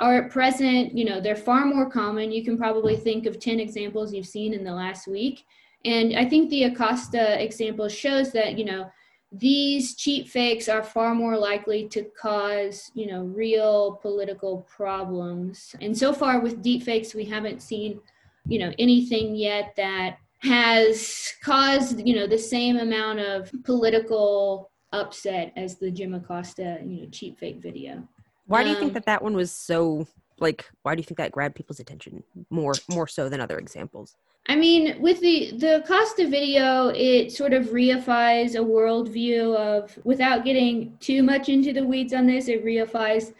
are 0.00 0.22
at 0.22 0.30
present, 0.30 0.96
you 0.96 1.04
know, 1.04 1.20
they're 1.20 1.36
far 1.36 1.66
more 1.66 1.90
common. 1.90 2.32
You 2.32 2.42
can 2.42 2.56
probably 2.56 2.96
think 2.96 3.26
of 3.26 3.38
10 3.38 3.60
examples 3.60 4.14
you've 4.14 4.26
seen 4.26 4.54
in 4.54 4.64
the 4.64 4.72
last 4.72 5.08
week. 5.08 5.44
And 5.84 6.16
I 6.16 6.24
think 6.24 6.50
the 6.50 6.64
Acosta 6.64 7.42
example 7.42 7.88
shows 7.88 8.32
that, 8.32 8.58
you 8.58 8.64
know, 8.64 8.90
these 9.30 9.94
cheap 9.94 10.28
fakes 10.28 10.68
are 10.68 10.82
far 10.82 11.14
more 11.14 11.36
likely 11.36 11.86
to 11.88 12.04
cause, 12.18 12.90
you 12.94 13.06
know, 13.06 13.24
real 13.24 13.98
political 14.00 14.66
problems. 14.74 15.74
And 15.80 15.96
so 15.96 16.12
far 16.12 16.40
with 16.40 16.62
deep 16.62 16.82
fakes, 16.82 17.14
we 17.14 17.26
haven't 17.26 17.62
seen 17.62 18.00
you 18.48 18.58
know 18.58 18.72
anything 18.78 19.36
yet 19.36 19.74
that 19.76 20.16
has 20.38 21.32
caused 21.42 22.04
you 22.06 22.14
know 22.14 22.26
the 22.26 22.38
same 22.38 22.78
amount 22.78 23.20
of 23.20 23.52
political 23.64 24.70
upset 24.92 25.52
as 25.56 25.76
the 25.76 25.90
Jim 25.90 26.14
Acosta 26.14 26.78
you 26.84 27.02
know 27.02 27.08
cheap 27.10 27.38
fake 27.38 27.60
video. 27.60 28.08
Why 28.46 28.64
do 28.64 28.70
you 28.70 28.76
think 28.76 28.90
um, 28.90 28.94
that 28.94 29.06
that 29.06 29.22
one 29.22 29.34
was 29.34 29.52
so 29.52 30.06
like? 30.38 30.70
Why 30.82 30.94
do 30.94 31.00
you 31.00 31.04
think 31.04 31.18
that 31.18 31.32
grabbed 31.32 31.54
people's 31.54 31.80
attention 31.80 32.24
more 32.50 32.74
more 32.90 33.06
so 33.06 33.28
than 33.28 33.40
other 33.40 33.58
examples? 33.58 34.16
I 34.50 34.56
mean, 34.56 35.00
with 35.00 35.20
the 35.20 35.52
the 35.58 35.76
Acosta 35.76 36.26
video, 36.26 36.88
it 36.88 37.32
sort 37.32 37.52
of 37.52 37.66
reifies 37.66 38.54
a 38.54 38.64
worldview 38.64 39.54
of, 39.54 39.98
without 40.04 40.44
getting 40.44 40.96
too 41.00 41.22
much 41.22 41.50
into 41.50 41.72
the 41.74 41.84
weeds 41.84 42.14
on 42.14 42.26
this, 42.26 42.48
it 42.48 42.64
reifies 42.64 43.34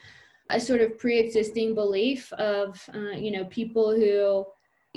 a 0.51 0.61
sort 0.61 0.81
of 0.83 0.99
pre-existing 0.99 1.75
belief 1.75 2.33
of, 2.35 2.89
uh, 2.95 3.17
you 3.17 3.31
know, 3.31 3.45
people 3.47 3.95
who 3.95 4.45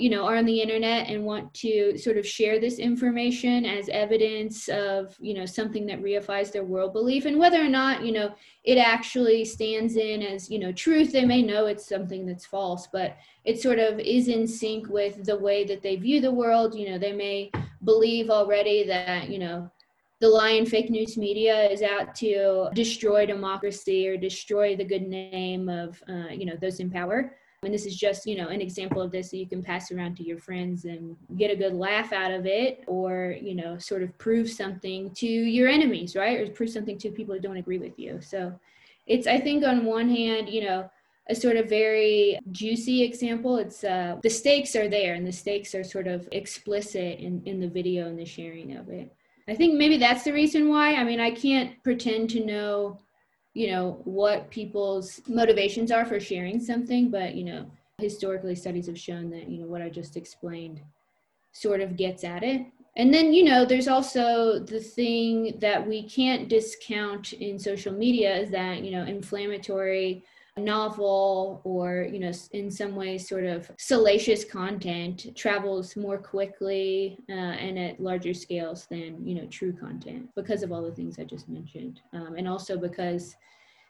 you 0.02 0.10
know 0.10 0.24
are 0.24 0.36
on 0.36 0.44
the 0.44 0.60
internet 0.60 1.08
and 1.08 1.24
want 1.24 1.54
to 1.54 1.96
sort 1.96 2.16
of 2.16 2.26
share 2.26 2.58
this 2.58 2.80
information 2.80 3.64
as 3.64 3.88
evidence 3.88 4.68
of 4.68 5.16
you 5.20 5.32
know 5.32 5.46
something 5.46 5.86
that 5.86 6.02
reifies 6.02 6.50
their 6.50 6.64
world 6.64 6.92
belief. 6.92 7.24
And 7.24 7.38
whether 7.38 7.60
or 7.60 7.68
not 7.68 8.04
you 8.04 8.10
know 8.10 8.34
it 8.64 8.78
actually 8.78 9.44
stands 9.44 9.94
in 9.94 10.22
as 10.22 10.50
you 10.50 10.58
know 10.58 10.72
truth 10.72 11.12
they 11.12 11.24
may 11.24 11.40
know 11.40 11.66
it's 11.66 11.88
something 11.88 12.26
that's 12.26 12.44
false 12.44 12.88
but 12.92 13.16
it 13.44 13.60
sort 13.60 13.78
of 13.78 14.00
is 14.00 14.26
in 14.26 14.46
sync 14.46 14.88
with 14.88 15.24
the 15.24 15.38
way 15.38 15.64
that 15.64 15.82
they 15.82 15.94
view 15.94 16.20
the 16.20 16.38
world. 16.42 16.74
You 16.74 16.90
know 16.90 16.98
they 16.98 17.12
may 17.12 17.52
believe 17.84 18.28
already 18.28 18.84
that 18.84 19.28
you 19.28 19.38
know 19.38 19.70
the 20.20 20.28
lion 20.28 20.66
fake 20.66 20.90
news 20.90 21.16
media 21.16 21.68
is 21.68 21.82
out 21.82 22.14
to 22.16 22.68
destroy 22.74 23.24
democracy 23.24 24.08
or 24.08 24.16
destroy 24.16 24.74
the 24.74 24.84
good 24.84 25.02
name 25.02 25.68
of 25.68 26.02
uh, 26.08 26.32
you 26.32 26.44
know 26.44 26.56
those 26.60 26.80
in 26.80 26.90
power 26.90 27.36
and 27.62 27.72
this 27.72 27.86
is 27.86 27.96
just, 27.96 28.26
you 28.26 28.36
know, 28.36 28.48
an 28.48 28.60
example 28.60 29.00
of 29.00 29.12
this 29.12 29.30
that 29.30 29.36
you 29.36 29.46
can 29.46 29.62
pass 29.62 29.92
around 29.92 30.16
to 30.16 30.24
your 30.24 30.38
friends 30.38 30.84
and 30.84 31.16
get 31.36 31.50
a 31.50 31.56
good 31.56 31.74
laugh 31.74 32.12
out 32.12 32.32
of 32.32 32.44
it 32.44 32.82
or, 32.88 33.36
you 33.40 33.54
know, 33.54 33.78
sort 33.78 34.02
of 34.02 34.16
prove 34.18 34.50
something 34.50 35.10
to 35.12 35.26
your 35.26 35.68
enemies, 35.68 36.16
right? 36.16 36.40
Or 36.40 36.50
prove 36.50 36.70
something 36.70 36.98
to 36.98 37.10
people 37.12 37.36
who 37.36 37.40
don't 37.40 37.58
agree 37.58 37.78
with 37.78 37.96
you. 38.00 38.20
So 38.20 38.52
it's, 39.06 39.28
I 39.28 39.38
think, 39.38 39.64
on 39.64 39.84
one 39.84 40.08
hand, 40.08 40.48
you 40.48 40.64
know, 40.64 40.90
a 41.28 41.36
sort 41.36 41.56
of 41.56 41.68
very 41.68 42.36
juicy 42.50 43.04
example. 43.04 43.56
It's 43.58 43.84
uh, 43.84 44.16
the 44.24 44.30
stakes 44.30 44.74
are 44.74 44.88
there 44.88 45.14
and 45.14 45.24
the 45.24 45.32
stakes 45.32 45.72
are 45.76 45.84
sort 45.84 46.08
of 46.08 46.28
explicit 46.32 47.20
in, 47.20 47.42
in 47.46 47.60
the 47.60 47.68
video 47.68 48.08
and 48.08 48.18
the 48.18 48.24
sharing 48.24 48.76
of 48.76 48.88
it. 48.88 49.14
I 49.46 49.54
think 49.54 49.74
maybe 49.74 49.98
that's 49.98 50.24
the 50.24 50.32
reason 50.32 50.68
why. 50.68 50.96
I 50.96 51.04
mean, 51.04 51.20
I 51.20 51.30
can't 51.30 51.80
pretend 51.84 52.30
to 52.30 52.44
know 52.44 52.98
you 53.54 53.70
know 53.70 54.00
what 54.04 54.50
people's 54.50 55.20
motivations 55.28 55.90
are 55.90 56.04
for 56.04 56.18
sharing 56.18 56.58
something 56.58 57.10
but 57.10 57.34
you 57.34 57.44
know 57.44 57.70
historically 57.98 58.54
studies 58.54 58.86
have 58.86 58.98
shown 58.98 59.30
that 59.30 59.48
you 59.48 59.58
know 59.58 59.66
what 59.66 59.82
i 59.82 59.88
just 59.88 60.16
explained 60.16 60.80
sort 61.52 61.80
of 61.80 61.96
gets 61.96 62.24
at 62.24 62.42
it. 62.42 62.66
And 62.96 63.12
then 63.12 63.32
you 63.32 63.44
know 63.44 63.64
there's 63.64 63.88
also 63.88 64.58
the 64.58 64.80
thing 64.80 65.56
that 65.60 65.86
we 65.86 66.02
can't 66.08 66.48
discount 66.48 67.32
in 67.34 67.58
social 67.58 67.92
media 67.92 68.36
is 68.36 68.50
that 68.50 68.82
you 68.82 68.90
know 68.90 69.04
inflammatory 69.04 70.24
novel 70.58 71.62
or 71.64 72.06
you 72.12 72.18
know 72.18 72.32
in 72.52 72.70
some 72.70 72.94
ways 72.94 73.26
sort 73.26 73.44
of 73.44 73.70
salacious 73.78 74.44
content 74.44 75.34
travels 75.34 75.96
more 75.96 76.18
quickly 76.18 77.18
uh, 77.30 77.32
and 77.32 77.78
at 77.78 77.98
larger 77.98 78.34
scales 78.34 78.86
than 78.90 79.26
you 79.26 79.34
know 79.34 79.46
true 79.46 79.72
content 79.72 80.28
because 80.34 80.62
of 80.62 80.70
all 80.70 80.82
the 80.82 80.92
things 80.92 81.18
i 81.18 81.24
just 81.24 81.48
mentioned. 81.48 82.00
Um, 82.12 82.34
and 82.36 82.46
also 82.46 82.76
because 82.76 83.34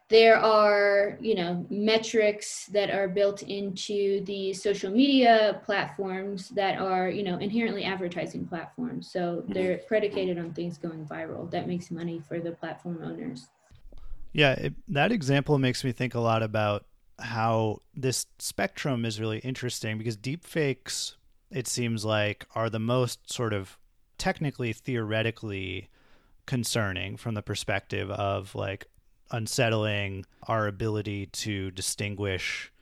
there 0.08 0.36
are 0.36 1.18
you 1.20 1.34
know 1.34 1.66
metrics 1.70 2.66
that 2.66 2.90
are 2.90 3.08
built 3.08 3.42
into 3.42 4.22
the 4.26 4.52
social 4.52 4.90
media 4.90 5.60
platforms 5.64 6.50
that 6.50 6.78
are 6.78 7.08
you 7.08 7.22
know 7.22 7.38
inherently 7.38 7.82
advertising 7.82 8.46
platforms. 8.46 9.10
So 9.10 9.42
they're 9.48 9.78
predicated 9.78 10.38
on 10.38 10.52
things 10.52 10.78
going 10.78 11.06
viral 11.06 11.50
that 11.50 11.66
makes 11.66 11.90
money 11.90 12.20
for 12.28 12.38
the 12.40 12.52
platform 12.52 13.00
owners 13.02 13.48
yeah, 14.32 14.52
it, 14.52 14.74
that 14.88 15.12
example 15.12 15.58
makes 15.58 15.84
me 15.84 15.92
think 15.92 16.14
a 16.14 16.20
lot 16.20 16.42
about 16.42 16.86
how 17.18 17.78
this 17.94 18.26
spectrum 18.38 19.04
is 19.04 19.20
really 19.20 19.38
interesting 19.38 19.98
because 19.98 20.16
deepfakes, 20.16 21.14
it 21.50 21.68
seems 21.68 22.04
like, 22.04 22.46
are 22.54 22.70
the 22.70 22.78
most 22.78 23.32
sort 23.32 23.52
of 23.52 23.78
technically, 24.18 24.72
theoretically 24.72 25.88
concerning 26.46 27.16
from 27.16 27.34
the 27.34 27.42
perspective 27.42 28.10
of 28.10 28.54
like 28.54 28.86
unsettling 29.30 30.24
our 30.48 30.66
ability 30.66 31.26
to 31.26 31.70
distinguish 31.70 32.72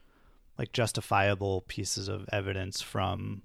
like 0.58 0.72
justifiable 0.72 1.62
pieces 1.68 2.08
of 2.08 2.28
evidence 2.32 2.80
from 2.80 3.42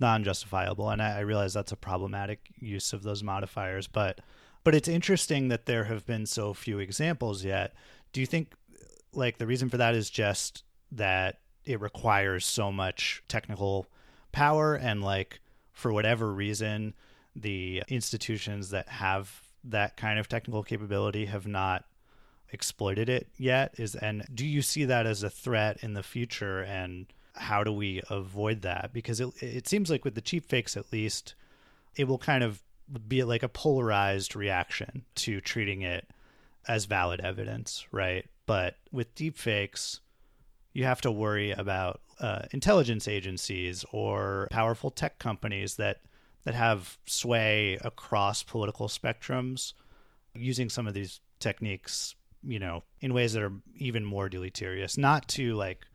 non-justifiable. 0.00 0.90
And 0.90 1.02
I, 1.02 1.18
I 1.18 1.20
realize 1.20 1.54
that's 1.54 1.72
a 1.72 1.76
problematic 1.76 2.40
use 2.58 2.92
of 2.92 3.02
those 3.02 3.22
modifiers 3.22 3.86
but 3.86 4.20
but 4.64 4.74
it's 4.74 4.88
interesting 4.88 5.48
that 5.48 5.66
there 5.66 5.84
have 5.84 6.06
been 6.06 6.26
so 6.26 6.54
few 6.54 6.78
examples 6.78 7.44
yet. 7.44 7.74
Do 8.12 8.20
you 8.20 8.26
think 8.26 8.54
like 9.12 9.38
the 9.38 9.46
reason 9.46 9.68
for 9.68 9.76
that 9.76 9.94
is 9.94 10.10
just 10.10 10.64
that 10.92 11.40
it 11.64 11.80
requires 11.80 12.44
so 12.44 12.72
much 12.72 13.22
technical 13.28 13.86
power 14.32 14.74
and 14.74 15.02
like 15.02 15.40
for 15.72 15.92
whatever 15.92 16.32
reason 16.32 16.94
the 17.36 17.82
institutions 17.88 18.70
that 18.70 18.88
have 18.88 19.42
that 19.62 19.96
kind 19.96 20.18
of 20.18 20.28
technical 20.28 20.62
capability 20.62 21.26
have 21.26 21.46
not 21.46 21.84
exploited 22.50 23.08
it 23.08 23.28
yet 23.36 23.74
is 23.78 23.94
and 23.96 24.24
do 24.32 24.46
you 24.46 24.62
see 24.62 24.84
that 24.84 25.06
as 25.06 25.22
a 25.22 25.30
threat 25.30 25.78
in 25.82 25.94
the 25.94 26.02
future 26.02 26.60
and 26.62 27.06
how 27.34 27.64
do 27.64 27.72
we 27.72 28.00
avoid 28.10 28.62
that 28.62 28.90
because 28.92 29.20
it, 29.20 29.30
it 29.40 29.66
seems 29.66 29.90
like 29.90 30.04
with 30.04 30.14
the 30.14 30.20
cheap 30.20 30.46
fakes 30.46 30.76
at 30.76 30.92
least 30.92 31.34
it 31.96 32.06
will 32.06 32.18
kind 32.18 32.44
of 32.44 32.62
be 33.08 33.24
like 33.24 33.42
a 33.42 33.48
polarized 33.48 34.36
reaction 34.36 35.04
to 35.16 35.40
treating 35.40 35.82
it 35.82 36.08
as 36.68 36.84
valid 36.84 37.20
evidence, 37.20 37.86
right? 37.92 38.26
But 38.46 38.76
with 38.92 39.14
deepfakes, 39.14 40.00
you 40.72 40.84
have 40.84 41.00
to 41.02 41.10
worry 41.10 41.52
about 41.52 42.00
uh, 42.20 42.42
intelligence 42.52 43.08
agencies 43.08 43.84
or 43.92 44.48
powerful 44.50 44.90
tech 44.90 45.18
companies 45.18 45.76
that 45.76 46.00
that 46.44 46.54
have 46.54 46.98
sway 47.06 47.78
across 47.80 48.42
political 48.42 48.86
spectrums 48.86 49.72
using 50.34 50.68
some 50.68 50.86
of 50.86 50.92
these 50.92 51.20
techniques, 51.38 52.14
you 52.42 52.58
know, 52.58 52.82
in 53.00 53.14
ways 53.14 53.32
that 53.32 53.42
are 53.42 53.52
even 53.76 54.04
more 54.04 54.28
deleterious. 54.28 54.98
Not 54.98 55.26
to 55.28 55.54
like 55.54 55.86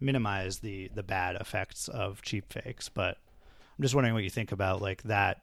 minimize 0.00 0.60
the 0.60 0.90
the 0.94 1.02
bad 1.02 1.36
effects 1.36 1.88
of 1.88 2.22
cheap 2.22 2.52
fakes, 2.52 2.88
but 2.88 3.18
I'm 3.78 3.82
just 3.82 3.94
wondering 3.94 4.14
what 4.14 4.24
you 4.24 4.30
think 4.30 4.52
about 4.52 4.80
like 4.80 5.02
that 5.04 5.42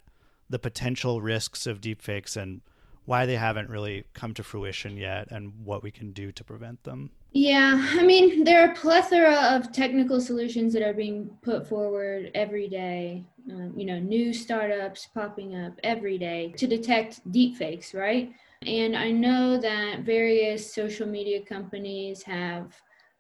the 0.49 0.60
potential 0.60 1.21
risks 1.21 1.67
of 1.67 1.81
deepfakes 1.81 2.38
and 2.38 2.62
why 3.05 3.25
they 3.25 3.38
haven't 3.38 3.69
really 3.69 4.03
come 4.13 4.33
to 4.33 4.43
fruition 4.43 4.97
yet 4.97 5.29
and 5.31 5.53
what 5.63 5.81
we 5.81 5.89
can 5.91 6.12
do 6.12 6.29
to 6.31 6.43
prevent 6.43 6.83
them. 6.83 7.10
Yeah, 7.31 7.88
I 7.91 8.03
mean, 8.03 8.43
there 8.43 8.62
are 8.62 8.71
a 8.71 8.75
plethora 8.75 9.55
of 9.55 9.71
technical 9.71 10.19
solutions 10.19 10.73
that 10.73 10.81
are 10.81 10.93
being 10.93 11.29
put 11.41 11.67
forward 11.67 12.31
every 12.36 12.67
day. 12.67 13.23
Um, 13.49 13.73
you 13.77 13.86
know, 13.86 13.97
new 13.97 14.33
startups 14.33 15.07
popping 15.13 15.55
up 15.55 15.73
every 15.83 16.17
day 16.17 16.53
to 16.57 16.67
detect 16.67 17.25
deepfakes, 17.31 17.93
right? 17.93 18.33
And 18.65 18.95
I 18.97 19.12
know 19.12 19.57
that 19.57 20.01
various 20.01 20.73
social 20.73 21.07
media 21.07 21.41
companies 21.45 22.23
have 22.23 22.73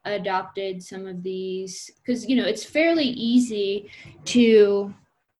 adopted 0.03 0.83
some 0.83 1.05
of 1.05 1.23
these 1.23 1.91
because, 1.97 2.27
you 2.27 2.35
know, 2.35 2.45
it's 2.45 2.65
fairly 2.65 3.05
easy 3.05 3.89
to 4.25 4.93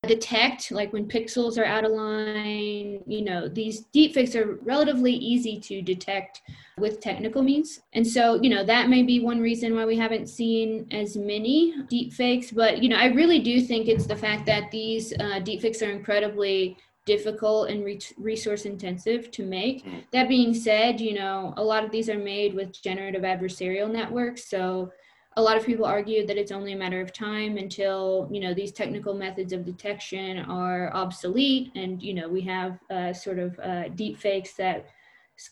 detect, 0.07 0.71
like 0.71 0.93
when 0.93 1.07
pixels 1.07 1.57
are 1.57 1.65
out 1.65 1.85
of 1.85 1.91
line. 1.91 3.03
You 3.05 3.21
know, 3.21 3.47
these 3.47 3.85
deepfakes 3.93 4.35
are 4.35 4.55
relatively 4.63 5.13
easy 5.13 5.59
to 5.59 5.81
detect 5.81 6.41
with 6.77 7.01
technical 7.01 7.41
means. 7.41 7.81
And 7.93 8.05
so, 8.05 8.41
you 8.41 8.49
know, 8.49 8.63
that 8.63 8.89
may 8.89 9.03
be 9.03 9.19
one 9.19 9.39
reason 9.39 9.75
why 9.75 9.85
we 9.85 9.97
haven't 9.97 10.27
seen 10.27 10.87
as 10.91 11.17
many 11.17 11.73
deepfakes. 11.91 12.53
But, 12.53 12.83
you 12.83 12.89
know, 12.89 12.97
I 12.97 13.07
really 13.07 13.39
do 13.39 13.61
think 13.61 13.87
it's 13.87 14.05
the 14.05 14.15
fact 14.15 14.45
that 14.45 14.71
these 14.71 15.13
uh, 15.13 15.39
deepfakes 15.41 15.85
are 15.85 15.91
incredibly 15.91 16.77
difficult 17.05 17.69
and 17.69 17.83
re- 17.83 17.99
resource 18.17 18.65
intensive 18.65 19.31
to 19.31 19.43
make. 19.43 19.85
Mm. 19.85 20.03
That 20.11 20.29
being 20.29 20.53
said, 20.53 21.01
you 21.01 21.13
know, 21.13 21.53
a 21.57 21.63
lot 21.63 21.83
of 21.83 21.91
these 21.91 22.09
are 22.09 22.19
made 22.19 22.53
with 22.53 22.79
generative 22.81 23.23
adversarial 23.23 23.89
networks. 23.89 24.47
So, 24.47 24.91
a 25.37 25.41
lot 25.41 25.55
of 25.55 25.63
people 25.63 25.85
argue 25.85 26.25
that 26.25 26.35
it's 26.35 26.51
only 26.51 26.73
a 26.73 26.75
matter 26.75 26.99
of 26.99 27.13
time 27.13 27.57
until 27.57 28.27
you 28.31 28.41
know 28.41 28.53
these 28.53 28.71
technical 28.71 29.13
methods 29.13 29.53
of 29.53 29.65
detection 29.65 30.39
are 30.39 30.93
obsolete 30.93 31.71
and 31.75 32.01
you 32.01 32.13
know 32.13 32.27
we 32.27 32.41
have 32.41 32.79
uh, 32.89 33.13
sort 33.13 33.39
of 33.39 33.57
uh, 33.59 33.87
deep 33.89 34.17
fakes 34.17 34.53
that 34.53 34.87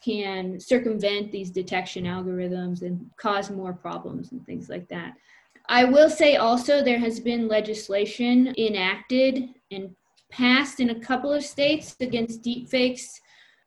can 0.03 0.59
circumvent 0.59 1.31
these 1.31 1.51
detection 1.51 2.05
algorithms 2.05 2.81
and 2.81 3.09
cause 3.17 3.51
more 3.51 3.71
problems 3.71 4.31
and 4.31 4.43
things 4.47 4.67
like 4.67 4.87
that. 4.89 5.13
I 5.69 5.83
will 5.85 6.09
say 6.09 6.37
also 6.37 6.83
there 6.83 6.99
has 6.99 7.19
been 7.19 7.47
legislation 7.47 8.55
enacted 8.57 9.49
and 9.69 9.95
passed 10.31 10.79
in 10.79 10.89
a 10.89 10.99
couple 10.99 11.31
of 11.31 11.43
states 11.43 11.95
against 11.99 12.43
deepfakes 12.43 13.19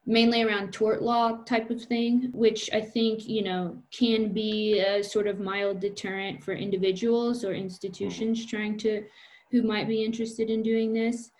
mainly 0.08 0.42
around 0.42 0.72
tort 0.72 1.02
law 1.02 1.36
type 1.44 1.68
of 1.68 1.84
thing, 1.84 2.30
which 2.32 2.70
I 2.72 2.80
think, 2.80 3.28
you 3.28 3.42
know, 3.42 3.76
can 3.90 4.32
be 4.32 4.80
a 4.80 5.04
sort 5.04 5.26
of 5.26 5.38
mild 5.38 5.80
deterrent 5.80 6.42
for 6.42 6.54
individuals 6.54 7.44
or 7.44 7.52
institutions 7.52 8.46
trying 8.46 8.78
to, 8.78 9.04
who 9.50 9.62
might 9.62 9.86
be 9.86 10.02
interested 10.02 10.48
in 10.48 10.62
doing 10.62 10.94
this. 10.94 11.30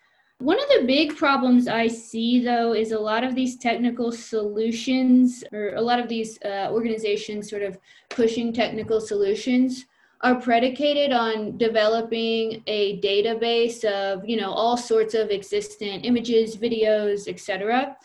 One 0.40 0.62
of 0.62 0.68
the 0.68 0.86
big 0.86 1.16
problems 1.16 1.66
I 1.66 1.86
see, 1.86 2.44
though, 2.44 2.74
is 2.74 2.92
a 2.92 2.98
lot 2.98 3.24
of 3.24 3.34
these 3.34 3.56
technical 3.56 4.12
solutions, 4.12 5.42
or 5.50 5.74
a 5.74 5.80
lot 5.80 5.98
of 5.98 6.06
these 6.06 6.38
uh, 6.42 6.68
organizations 6.70 7.48
sort 7.48 7.62
of 7.62 7.78
pushing 8.10 8.52
technical 8.52 9.00
solutions, 9.00 9.86
are 10.20 10.34
predicated 10.34 11.10
on 11.10 11.56
developing 11.56 12.62
a 12.66 13.00
database 13.00 13.82
of, 13.84 14.28
you 14.28 14.36
know, 14.36 14.50
all 14.50 14.76
sorts 14.76 15.14
of 15.14 15.30
existent 15.30 16.04
images, 16.04 16.54
videos, 16.54 17.28
etc 17.28 17.96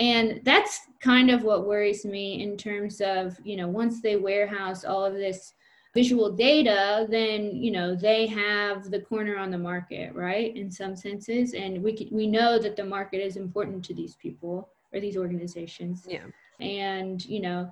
and 0.00 0.40
that's 0.44 0.80
kind 1.00 1.30
of 1.30 1.44
what 1.44 1.66
worries 1.66 2.04
me 2.04 2.42
in 2.42 2.56
terms 2.56 3.00
of 3.00 3.38
you 3.44 3.56
know 3.56 3.68
once 3.68 4.02
they 4.02 4.16
warehouse 4.16 4.84
all 4.84 5.04
of 5.04 5.14
this 5.14 5.54
visual 5.94 6.30
data 6.30 7.06
then 7.10 7.54
you 7.54 7.70
know 7.70 7.94
they 7.94 8.26
have 8.26 8.90
the 8.90 9.00
corner 9.00 9.36
on 9.36 9.50
the 9.50 9.58
market 9.58 10.14
right 10.14 10.56
in 10.56 10.70
some 10.70 10.96
senses. 10.96 11.54
And 11.54 11.82
we 11.82 12.08
we 12.10 12.26
know 12.26 12.58
that 12.58 12.76
the 12.76 12.84
market 12.84 13.24
is 13.24 13.36
important 13.36 13.84
to 13.86 13.94
these 13.94 14.16
people 14.16 14.70
or 14.92 15.00
these 15.00 15.16
organizations. 15.16 16.06
Yeah. 16.08 16.24
And 16.60 17.24
you 17.24 17.40
know 17.40 17.70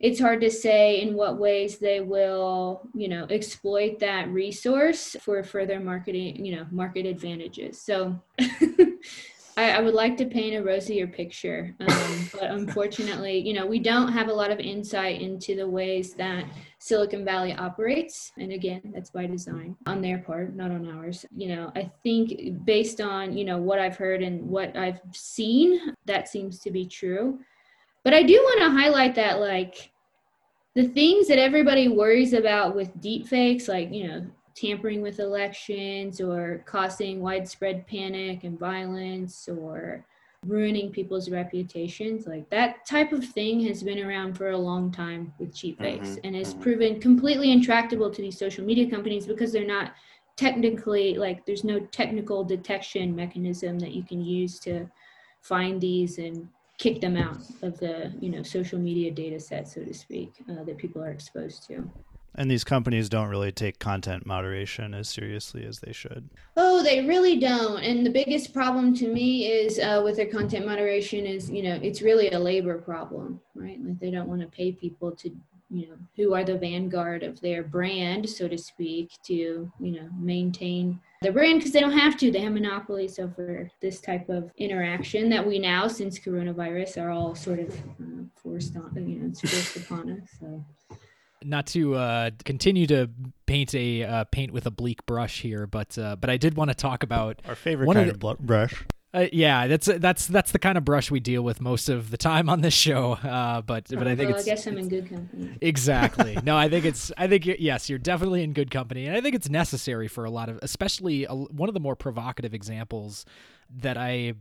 it's 0.00 0.20
hard 0.20 0.40
to 0.40 0.50
say 0.50 1.00
in 1.00 1.14
what 1.14 1.38
ways 1.38 1.78
they 1.78 2.00
will 2.00 2.82
you 2.94 3.08
know 3.08 3.26
exploit 3.30 3.98
that 3.98 4.28
resource 4.30 5.16
for 5.20 5.42
further 5.42 5.78
marketing 5.78 6.44
you 6.44 6.56
know 6.56 6.66
market 6.70 7.06
advantages. 7.06 7.80
So 7.80 8.20
I, 9.58 9.70
I 9.70 9.80
would 9.80 9.94
like 9.94 10.16
to 10.18 10.24
paint 10.24 10.54
a 10.54 10.62
rosier 10.62 11.08
picture, 11.08 11.74
um, 11.80 12.30
but 12.32 12.44
unfortunately, 12.44 13.40
you 13.40 13.52
know, 13.54 13.66
we 13.66 13.80
don't 13.80 14.12
have 14.12 14.28
a 14.28 14.32
lot 14.32 14.52
of 14.52 14.60
insight 14.60 15.20
into 15.20 15.56
the 15.56 15.68
ways 15.68 16.14
that 16.14 16.44
Silicon 16.78 17.24
Valley 17.24 17.54
operates. 17.54 18.30
And 18.38 18.52
again, 18.52 18.80
that's 18.94 19.10
by 19.10 19.26
design 19.26 19.74
on 19.86 20.00
their 20.00 20.18
part, 20.18 20.54
not 20.54 20.70
on 20.70 20.88
ours. 20.88 21.26
You 21.36 21.48
know, 21.56 21.72
I 21.74 21.90
think 22.04 22.64
based 22.64 23.00
on, 23.00 23.36
you 23.36 23.44
know, 23.44 23.58
what 23.58 23.80
I've 23.80 23.96
heard 23.96 24.22
and 24.22 24.48
what 24.48 24.76
I've 24.76 25.00
seen, 25.12 25.92
that 26.04 26.28
seems 26.28 26.60
to 26.60 26.70
be 26.70 26.86
true. 26.86 27.40
But 28.04 28.14
I 28.14 28.22
do 28.22 28.34
want 28.34 28.60
to 28.60 28.70
highlight 28.70 29.16
that, 29.16 29.40
like, 29.40 29.90
the 30.76 30.86
things 30.86 31.26
that 31.26 31.40
everybody 31.40 31.88
worries 31.88 32.32
about 32.32 32.76
with 32.76 32.96
deepfakes, 33.00 33.66
like, 33.66 33.92
you 33.92 34.06
know, 34.06 34.26
tampering 34.58 35.02
with 35.02 35.20
elections 35.20 36.20
or 36.20 36.62
causing 36.66 37.20
widespread 37.20 37.86
panic 37.86 38.44
and 38.44 38.58
violence 38.58 39.48
or 39.48 40.04
ruining 40.46 40.90
people's 40.90 41.30
reputations 41.30 42.26
like 42.26 42.48
that 42.48 42.86
type 42.86 43.12
of 43.12 43.24
thing 43.24 43.60
has 43.60 43.82
been 43.82 43.98
around 43.98 44.34
for 44.34 44.50
a 44.50 44.56
long 44.56 44.90
time 44.90 45.32
with 45.38 45.52
cheapfakes 45.52 46.00
mm-hmm. 46.00 46.20
and 46.24 46.36
has 46.36 46.52
mm-hmm. 46.52 46.62
proven 46.62 47.00
completely 47.00 47.50
intractable 47.50 48.08
to 48.08 48.22
these 48.22 48.38
social 48.38 48.64
media 48.64 48.88
companies 48.88 49.26
because 49.26 49.52
they're 49.52 49.66
not 49.66 49.94
technically 50.36 51.16
like 51.16 51.44
there's 51.44 51.64
no 51.64 51.80
technical 51.86 52.44
detection 52.44 53.14
mechanism 53.14 53.78
that 53.80 53.92
you 53.92 54.04
can 54.04 54.22
use 54.22 54.60
to 54.60 54.88
find 55.42 55.80
these 55.80 56.18
and 56.18 56.48
kick 56.78 57.00
them 57.00 57.16
out 57.16 57.38
of 57.62 57.76
the 57.80 58.12
you 58.20 58.30
know 58.30 58.42
social 58.42 58.78
media 58.78 59.10
data 59.10 59.40
set 59.40 59.66
so 59.66 59.82
to 59.82 59.92
speak 59.92 60.32
uh, 60.48 60.62
that 60.62 60.78
people 60.78 61.02
are 61.02 61.10
exposed 61.10 61.66
to 61.66 61.90
and 62.38 62.48
these 62.48 62.62
companies 62.62 63.08
don't 63.08 63.28
really 63.28 63.50
take 63.50 63.80
content 63.80 64.24
moderation 64.24 64.94
as 64.94 65.08
seriously 65.08 65.66
as 65.66 65.80
they 65.80 65.92
should. 65.92 66.30
Oh, 66.56 66.84
they 66.84 67.04
really 67.04 67.40
don't. 67.40 67.82
And 67.82 68.06
the 68.06 68.10
biggest 68.10 68.54
problem 68.54 68.94
to 68.94 69.08
me 69.08 69.46
is 69.46 69.80
uh, 69.80 70.00
with 70.04 70.16
their 70.16 70.26
content 70.26 70.64
moderation 70.64 71.26
is, 71.26 71.50
you 71.50 71.64
know, 71.64 71.80
it's 71.82 72.00
really 72.00 72.30
a 72.30 72.38
labor 72.38 72.78
problem, 72.78 73.40
right? 73.56 73.84
Like 73.84 73.98
they 73.98 74.12
don't 74.12 74.28
want 74.28 74.40
to 74.42 74.46
pay 74.46 74.70
people 74.70 75.10
to, 75.16 75.30
you 75.68 75.88
know, 75.88 75.96
who 76.16 76.32
are 76.32 76.44
the 76.44 76.56
vanguard 76.56 77.24
of 77.24 77.40
their 77.40 77.64
brand, 77.64 78.30
so 78.30 78.46
to 78.46 78.56
speak, 78.56 79.10
to, 79.24 79.34
you 79.34 79.72
know, 79.80 80.08
maintain 80.16 81.00
their 81.20 81.32
brand 81.32 81.58
because 81.58 81.72
they 81.72 81.80
don't 81.80 81.98
have 81.98 82.16
to. 82.18 82.30
They 82.30 82.42
have 82.42 82.52
monopolies 82.52 83.18
over 83.18 83.68
this 83.80 84.00
type 84.00 84.28
of 84.28 84.52
interaction 84.58 85.28
that 85.30 85.44
we 85.44 85.58
now, 85.58 85.88
since 85.88 86.20
coronavirus, 86.20 87.02
are 87.02 87.10
all 87.10 87.34
sort 87.34 87.58
of 87.58 87.74
uh, 88.00 88.22
forced 88.36 88.76
on, 88.76 89.08
you 89.08 89.18
know, 89.18 89.26
it's 89.26 89.40
forced 89.40 89.76
upon 89.76 90.12
us. 90.12 90.28
So 90.38 90.64
not 91.44 91.66
to 91.68 91.94
uh, 91.94 92.30
continue 92.44 92.86
to 92.86 93.10
paint 93.46 93.74
a 93.74 94.04
uh, 94.04 94.24
paint 94.24 94.52
with 94.52 94.66
a 94.66 94.70
bleak 94.70 95.04
brush 95.06 95.40
here, 95.40 95.66
but 95.66 95.96
uh, 95.98 96.16
but 96.16 96.30
I 96.30 96.36
did 96.36 96.54
want 96.54 96.70
to 96.70 96.74
talk 96.74 97.02
about 97.02 97.40
our 97.46 97.54
favorite 97.54 97.92
kind 97.92 98.10
of, 98.10 98.20
the, 98.20 98.28
of 98.28 98.38
brush. 98.38 98.84
Uh, 99.14 99.26
yeah, 99.32 99.66
that's 99.66 99.86
that's 99.86 100.26
that's 100.26 100.52
the 100.52 100.58
kind 100.58 100.76
of 100.76 100.84
brush 100.84 101.10
we 101.10 101.18
deal 101.18 101.42
with 101.42 101.62
most 101.62 101.88
of 101.88 102.10
the 102.10 102.18
time 102.18 102.50
on 102.50 102.60
this 102.60 102.74
show. 102.74 103.12
Uh, 103.12 103.62
but 103.62 103.88
but 103.88 104.06
I 104.06 104.14
think 104.14 104.30
well, 104.30 104.38
it's. 104.38 104.46
I 104.46 104.50
guess 104.50 104.66
I'm 104.66 104.76
in 104.76 104.88
good 104.88 105.08
company. 105.08 105.56
Exactly. 105.62 106.38
no, 106.44 106.56
I 106.56 106.68
think 106.68 106.84
it's. 106.84 107.10
I 107.16 107.26
think 107.26 107.46
yes, 107.46 107.88
you're 107.88 107.98
definitely 107.98 108.42
in 108.42 108.52
good 108.52 108.70
company, 108.70 109.06
and 109.06 109.16
I 109.16 109.22
think 109.22 109.34
it's 109.34 109.48
necessary 109.48 110.08
for 110.08 110.24
a 110.24 110.30
lot 110.30 110.50
of, 110.50 110.58
especially 110.62 111.24
a, 111.24 111.34
one 111.34 111.68
of 111.70 111.74
the 111.74 111.80
more 111.80 111.96
provocative 111.96 112.52
examples 112.52 113.24
that 113.76 113.96
I 113.96 114.30
uh, 114.30 114.32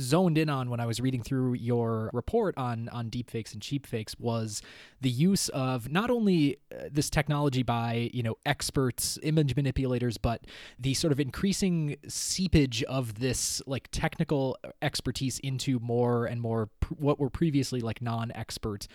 zoned 0.00 0.38
in 0.38 0.48
on 0.48 0.70
when 0.70 0.80
I 0.80 0.86
was 0.86 1.00
reading 1.00 1.22
through 1.22 1.54
your 1.54 2.10
report 2.12 2.56
on 2.56 2.88
on 2.90 3.10
deepfakes 3.10 3.52
and 3.52 3.62
cheapfakes 3.62 4.18
was 4.18 4.62
the 5.00 5.10
use 5.10 5.48
of 5.50 5.90
not 5.90 6.10
only 6.10 6.58
uh, 6.72 6.84
this 6.90 7.10
technology 7.10 7.62
by 7.62 8.10
you 8.12 8.22
know 8.22 8.36
experts, 8.46 9.18
image 9.22 9.56
manipulators, 9.56 10.18
but 10.18 10.46
the 10.78 10.94
sort 10.94 11.12
of 11.12 11.20
increasing 11.20 11.96
seepage 12.08 12.82
of 12.84 13.20
this 13.20 13.62
like 13.66 13.88
technical 13.92 14.56
expertise 14.82 15.38
into 15.40 15.78
more 15.80 16.26
and 16.26 16.40
more 16.40 16.68
pr- 16.80 16.94
what 16.94 17.18
were 17.18 17.30
previously 17.30 17.80
like 17.80 18.00
non-expert 18.02 18.86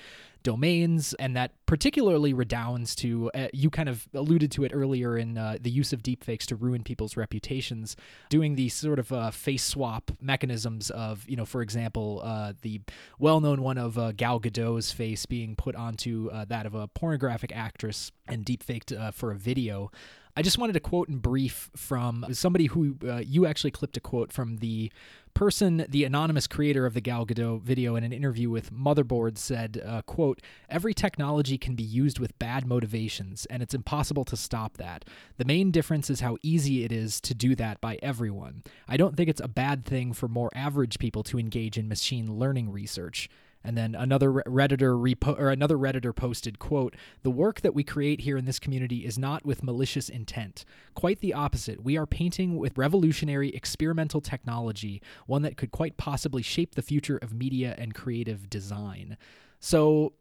domains, 0.46 1.16
and 1.16 1.36
that 1.36 1.52
particularly 1.66 2.32
redounds 2.32 2.96
to 2.96 3.32
uh, 3.34 3.48
you 3.52 3.70
kind 3.70 3.90
of 3.90 4.08
alluded 4.14 4.52
to 4.52 4.64
it 4.64 4.72
earlier 4.74 5.18
in 5.18 5.38
uh, 5.38 5.58
the 5.60 5.72
use 5.72 5.92
of 5.92 6.04
deepfakes 6.04 6.46
to 6.46 6.56
ruin 6.56 6.84
people's 6.84 7.18
reputations, 7.18 7.98
doing 8.30 8.56
the 8.56 8.70
sort 8.70 9.00
of 9.00 9.12
uh, 9.12 9.32
face 9.32 9.64
swap 9.64 10.12
mechanisms 10.46 10.92
of, 10.92 11.28
you 11.28 11.36
know, 11.36 11.46
for 11.46 11.62
example, 11.62 12.22
uh, 12.24 12.54
the 12.62 12.80
well-known 13.20 13.62
one 13.62 13.78
of 13.78 13.98
uh, 13.98 14.12
Gal 14.12 14.40
Gadot's 14.40 14.92
face 14.92 15.26
being 15.26 15.56
put 15.56 15.76
onto 15.76 16.30
uh, 16.32 16.46
that 16.46 16.66
of 16.66 16.76
a 16.76 16.88
pornographic 16.88 17.52
actress 17.54 18.12
and 18.28 18.46
deepfaked 18.46 19.14
for 19.14 19.32
a 19.32 19.36
video. 19.36 19.92
I 20.38 20.42
just 20.42 20.58
wanted 20.58 20.74
to 20.74 20.82
quote 20.82 21.08
in 21.08 21.20
brief 21.20 21.70
from 21.78 22.26
somebody 22.34 22.66
who 22.66 22.98
uh, 23.08 23.18
you 23.18 23.46
actually 23.46 23.72
clipped 23.72 23.96
a 23.96 24.02
quote 24.02 24.34
from 24.34 24.58
the 24.58 24.92
person, 25.34 25.86
the 25.88 26.04
anonymous 26.04 26.46
creator 26.46 26.86
of 26.86 26.94
the 26.94 27.00
Gal 27.00 27.26
Gadot 27.26 27.62
video 27.62 27.96
in 27.96 28.04
an 28.04 28.12
interview 28.12 28.50
with 28.50 28.74
Motherboard 28.74 29.38
said, 29.38 29.82
uh, 29.86 30.02
quote, 30.02 30.42
every 30.70 30.94
technology 30.94 31.58
can 31.58 31.76
be 31.76 31.84
used 31.84 32.20
with 32.20 32.38
bad 32.38 32.66
motivations, 32.66 33.46
and 33.46 33.64
it's 33.64 33.74
impossible 33.74 34.26
to 34.26 34.36
stop 34.36 34.76
that. 34.76 35.06
The 35.38 35.46
main 35.46 35.72
difference 35.72 36.10
is 36.10 36.20
how 36.20 36.38
easy 36.42 36.84
it 36.84 36.92
is 36.92 37.22
to 37.22 37.34
do 37.34 37.56
that 37.56 37.80
by 37.80 37.98
everyone. 38.02 38.64
I 38.90 38.98
don't 38.98 39.16
think 39.16 39.30
it's 39.30 39.42
a 39.42 39.48
bad 39.48 39.86
thing 39.86 40.12
for 40.12 40.28
more 40.28 40.52
average 40.54 41.00
people 41.00 41.24
to 41.24 41.40
engage 41.40 41.78
in 41.78 41.88
machine 41.88 42.38
learning 42.38 42.72
research. 42.72 43.30
And 43.66 43.76
then 43.76 43.96
another 43.96 44.32
redditor 44.32 44.96
repo- 44.96 45.40
or 45.40 45.50
another 45.50 45.76
redditor 45.76 46.16
posted, 46.16 46.60
"quote 46.60 46.96
The 47.24 47.32
work 47.32 47.62
that 47.62 47.74
we 47.74 47.84
create 47.84 48.22
here 48.22 48.38
in 48.38 48.46
this 48.46 48.60
community 48.60 49.06
is 49.06 49.18
not 49.18 49.44
with 49.44 49.64
malicious 49.64 50.08
intent. 50.08 50.64
Quite 50.94 51.20
the 51.20 51.34
opposite. 51.34 51.84
We 51.84 51.98
are 51.98 52.06
painting 52.06 52.58
with 52.58 52.78
revolutionary 52.78 53.50
experimental 53.50 54.22
technology, 54.22 55.02
one 55.26 55.42
that 55.42 55.58
could 55.58 55.72
quite 55.72 55.98
possibly 55.98 56.44
shape 56.44 56.76
the 56.76 56.84
future 56.84 57.18
of 57.18 57.34
media 57.34 57.74
and 57.78 57.94
creative 57.96 58.50
design." 58.50 59.18
So, 59.60 60.14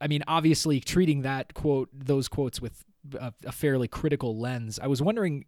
I 0.00 0.06
mean, 0.06 0.24
obviously, 0.26 0.80
treating 0.80 1.22
that 1.22 1.52
quote, 1.52 1.90
those 1.92 2.28
quotes 2.28 2.60
with 2.62 2.82
a, 3.14 3.32
a 3.44 3.52
fairly 3.52 3.88
critical 3.88 4.38
lens. 4.38 4.78
I 4.82 4.86
was 4.86 5.02
wondering 5.02 5.44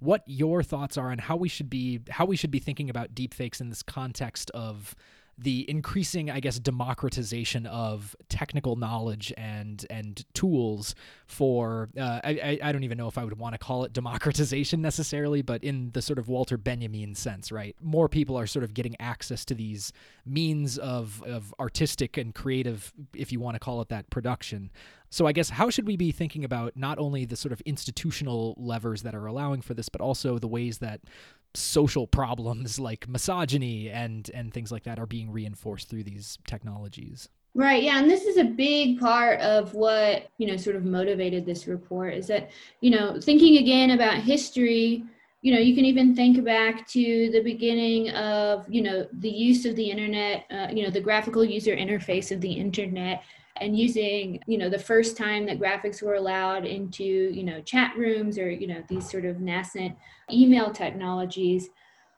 what 0.00 0.22
your 0.26 0.62
thoughts 0.62 0.98
are 0.98 1.10
on 1.10 1.18
how 1.18 1.36
we 1.36 1.48
should 1.48 1.70
be 1.70 2.00
how 2.10 2.24
we 2.24 2.36
should 2.36 2.50
be 2.50 2.58
thinking 2.58 2.90
about 2.90 3.14
deepfakes 3.14 3.60
in 3.60 3.68
this 3.68 3.82
context 3.82 4.50
of 4.50 4.94
the 5.40 5.68
increasing, 5.70 6.30
I 6.30 6.38
guess, 6.40 6.58
democratization 6.58 7.66
of 7.66 8.14
technical 8.28 8.76
knowledge 8.76 9.32
and 9.38 9.84
and 9.88 10.22
tools 10.34 10.94
for 11.26 11.88
uh, 11.98 12.20
I 12.22 12.58
I 12.62 12.72
don't 12.72 12.84
even 12.84 12.98
know 12.98 13.08
if 13.08 13.16
I 13.16 13.24
would 13.24 13.38
want 13.38 13.54
to 13.54 13.58
call 13.58 13.84
it 13.84 13.92
democratization 13.92 14.82
necessarily, 14.82 15.40
but 15.40 15.64
in 15.64 15.90
the 15.92 16.02
sort 16.02 16.18
of 16.18 16.28
Walter 16.28 16.58
Benjamin 16.58 17.14
sense, 17.14 17.50
right? 17.50 17.74
More 17.80 18.08
people 18.08 18.36
are 18.36 18.46
sort 18.46 18.64
of 18.64 18.74
getting 18.74 18.96
access 19.00 19.44
to 19.46 19.54
these 19.54 19.92
means 20.26 20.76
of 20.78 21.22
of 21.22 21.54
artistic 21.58 22.18
and 22.18 22.34
creative, 22.34 22.92
if 23.14 23.32
you 23.32 23.40
want 23.40 23.54
to 23.54 23.60
call 23.60 23.80
it 23.80 23.88
that, 23.88 24.10
production. 24.10 24.70
So 25.08 25.26
I 25.26 25.32
guess 25.32 25.50
how 25.50 25.70
should 25.70 25.86
we 25.86 25.96
be 25.96 26.12
thinking 26.12 26.44
about 26.44 26.76
not 26.76 26.98
only 26.98 27.24
the 27.24 27.34
sort 27.34 27.52
of 27.52 27.60
institutional 27.62 28.54
levers 28.56 29.02
that 29.02 29.14
are 29.14 29.26
allowing 29.26 29.60
for 29.60 29.74
this, 29.74 29.88
but 29.88 30.00
also 30.00 30.38
the 30.38 30.46
ways 30.46 30.78
that 30.78 31.00
social 31.54 32.06
problems 32.06 32.78
like 32.78 33.08
misogyny 33.08 33.90
and 33.90 34.30
and 34.34 34.52
things 34.52 34.70
like 34.70 34.84
that 34.84 34.98
are 34.98 35.06
being 35.06 35.30
reinforced 35.30 35.88
through 35.88 36.04
these 36.04 36.38
technologies. 36.46 37.28
Right 37.54 37.82
yeah 37.82 37.98
and 37.98 38.08
this 38.08 38.24
is 38.24 38.36
a 38.36 38.44
big 38.44 39.00
part 39.00 39.40
of 39.40 39.74
what 39.74 40.28
you 40.38 40.46
know 40.46 40.56
sort 40.56 40.76
of 40.76 40.84
motivated 40.84 41.44
this 41.44 41.66
report 41.66 42.14
is 42.14 42.28
that 42.28 42.50
you 42.80 42.90
know 42.90 43.20
thinking 43.20 43.58
again 43.58 43.90
about 43.90 44.22
history 44.22 45.04
you 45.42 45.52
know 45.52 45.58
you 45.58 45.74
can 45.74 45.84
even 45.84 46.14
think 46.14 46.44
back 46.44 46.86
to 46.88 47.30
the 47.32 47.40
beginning 47.42 48.10
of 48.10 48.66
you 48.68 48.82
know 48.82 49.06
the 49.14 49.28
use 49.28 49.64
of 49.64 49.74
the 49.74 49.90
internet 49.90 50.44
uh, 50.52 50.68
you 50.72 50.84
know 50.84 50.90
the 50.90 51.00
graphical 51.00 51.44
user 51.44 51.74
interface 51.74 52.30
of 52.30 52.40
the 52.40 52.52
internet 52.52 53.24
and 53.56 53.78
using 53.78 54.40
you 54.46 54.58
know 54.58 54.68
the 54.68 54.78
first 54.78 55.16
time 55.16 55.46
that 55.46 55.58
graphics 55.58 56.02
were 56.02 56.14
allowed 56.14 56.64
into 56.64 57.04
you 57.04 57.42
know 57.42 57.60
chat 57.62 57.96
rooms 57.96 58.38
or 58.38 58.50
you 58.50 58.66
know 58.66 58.82
these 58.88 59.10
sort 59.10 59.24
of 59.24 59.40
nascent 59.40 59.96
email 60.32 60.70
technologies. 60.70 61.68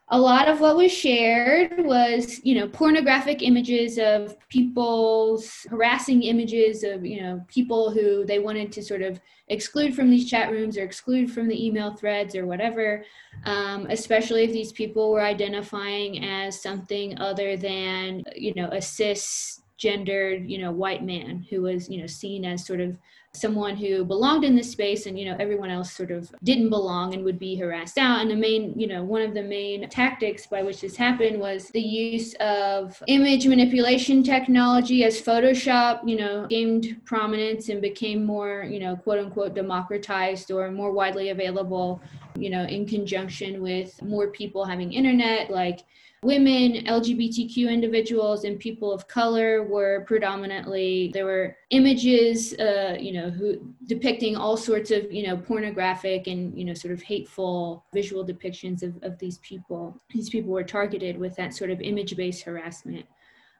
A 0.09 0.21
lot 0.21 0.47
of 0.47 0.61
what 0.61 0.77
was 0.77 0.92
shared 0.92 1.87
was 1.87 2.45
you 2.45 2.55
know 2.55 2.68
pornographic 2.68 3.42
images 3.42 3.99
of 3.99 4.37
people's 4.51 5.66
harassing 5.71 6.23
images 6.23 6.85
of 6.85 7.05
you 7.05 7.23
know 7.23 7.42
people 7.49 7.90
who 7.90 8.25
they 8.27 8.38
wanted 8.38 8.71
to 8.73 8.83
sort 8.83 9.01
of 9.01 9.18
exclude 9.49 9.95
from 9.95 10.11
these 10.11 10.29
chat 10.29 10.51
rooms 10.51 10.77
or 10.77 10.85
exclude 10.85 11.31
from 11.31 11.49
the 11.49 11.66
email 11.66 11.95
threads 11.95 12.35
or 12.35 12.47
whatever 12.47 13.05
um, 13.45 13.87
especially 13.90 14.45
if 14.45 14.53
these 14.53 14.73
people 14.73 15.11
were 15.11 15.23
identifying 15.23 16.25
as 16.25 16.61
something 16.61 17.18
other 17.18 17.57
than 17.57 18.23
you 18.37 18.53
know 18.55 18.68
a 18.68 18.83
cis 18.83 19.62
gendered, 19.83 20.49
you 20.49 20.59
know, 20.59 20.71
white 20.71 21.03
man 21.03 21.45
who 21.51 21.62
was, 21.62 21.88
you 21.88 22.01
know, 22.01 22.07
seen 22.07 22.45
as 22.45 22.64
sort 22.64 22.81
of 22.81 22.97
someone 23.35 23.77
who 23.77 24.05
belonged 24.05 24.45
in 24.45 24.55
this 24.55 24.71
space 24.71 25.07
and 25.07 25.18
you 25.18 25.25
know 25.25 25.35
everyone 25.40 25.71
else 25.71 25.90
sort 25.90 26.11
of 26.11 26.31
didn't 26.45 26.68
belong 26.68 27.14
and 27.14 27.25
would 27.25 27.38
be 27.38 27.57
harassed 27.57 27.97
out. 27.97 28.21
And 28.21 28.31
the 28.31 28.37
main 28.37 28.79
you 28.79 28.87
know 28.87 29.03
one 29.03 29.23
of 29.23 29.33
the 29.33 29.42
main 29.42 29.88
tactics 29.88 30.47
by 30.47 30.62
which 30.62 30.83
this 30.83 30.97
happened 30.97 31.40
was 31.40 31.68
the 31.68 31.81
use 31.81 32.35
of 32.35 33.03
image 33.07 33.47
manipulation 33.47 34.23
technology 34.23 35.05
as 35.05 35.21
photoshop 35.21 36.07
you 36.07 36.16
know 36.16 36.47
gained 36.47 37.01
prominence 37.07 37.71
and 37.71 37.81
became 37.81 38.23
more 38.25 38.66
you 38.71 38.79
know 38.79 38.97
quote 38.97 39.18
unquote 39.18 39.55
democratized 39.55 40.51
or 40.51 40.71
more 40.71 40.92
widely 40.92 41.31
available 41.31 42.03
you 42.37 42.51
know 42.51 42.64
in 42.64 42.87
conjunction 42.87 43.62
with 43.62 44.01
more 44.03 44.29
people 44.29 44.62
having 44.62 44.92
internet 44.92 45.51
like 45.51 45.81
women, 46.22 46.85
LGBTQ 46.87 47.68
individuals, 47.68 48.44
and 48.44 48.58
people 48.58 48.92
of 48.92 49.08
color 49.08 49.64
were 49.64 50.04
predominantly 50.06 51.11
there 51.12 51.24
were 51.24 51.56
images, 51.70 52.54
uh, 52.54 52.96
you 52.98 53.12
know, 53.12 53.28
who 53.30 53.74
depicting 53.87 54.37
all 54.37 54.56
sorts 54.56 54.90
of 54.90 55.11
you 55.12 55.26
know 55.26 55.37
pornographic 55.37 56.28
and 56.28 56.56
you 56.56 56.64
know 56.64 56.74
sort 56.74 56.94
of 56.94 57.02
hateful 57.02 57.85
visual 57.92 58.24
depictions 58.24 58.82
of, 58.82 58.94
of 59.02 59.18
these 59.18 59.38
people. 59.38 60.00
These 60.12 60.30
people 60.30 60.52
were 60.52 60.64
targeted 60.64 61.18
with 61.18 61.35
that 61.37 61.54
sort 61.54 61.70
of 61.70 61.80
image-based 61.80 62.42
harassment. 62.44 63.06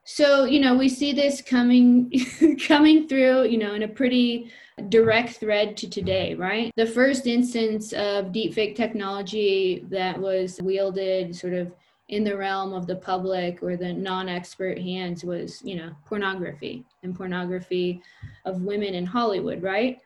So 0.05 0.45
you 0.45 0.59
know 0.59 0.75
we 0.75 0.87
see 0.87 1.11
this 1.11 1.41
coming 1.41 2.11
coming 2.67 3.07
through 3.07 3.43
you 3.43 3.57
know 3.57 3.73
in 3.73 3.83
a 3.83 3.87
pretty 3.87 4.51
direct 4.89 5.37
thread 5.37 5.77
to 5.77 5.89
today, 5.89 6.33
right? 6.33 6.71
The 6.75 6.87
first 6.87 7.27
instance 7.27 7.93
of 7.93 8.27
deepfake 8.27 8.75
technology 8.75 9.85
that 9.89 10.19
was 10.19 10.59
wielded 10.61 11.35
sort 11.35 11.53
of 11.53 11.71
in 12.09 12.23
the 12.23 12.35
realm 12.35 12.73
of 12.73 12.85
the 12.85 12.95
public 12.95 13.63
or 13.63 13.77
the 13.77 13.93
non-expert 13.93 14.77
hands 14.77 15.23
was 15.23 15.61
you 15.63 15.75
know 15.75 15.91
pornography 16.05 16.83
and 17.03 17.15
pornography 17.15 18.01
of 18.45 18.61
women 18.61 18.93
in 18.93 19.05
hollywood 19.05 19.61
right? 19.61 19.99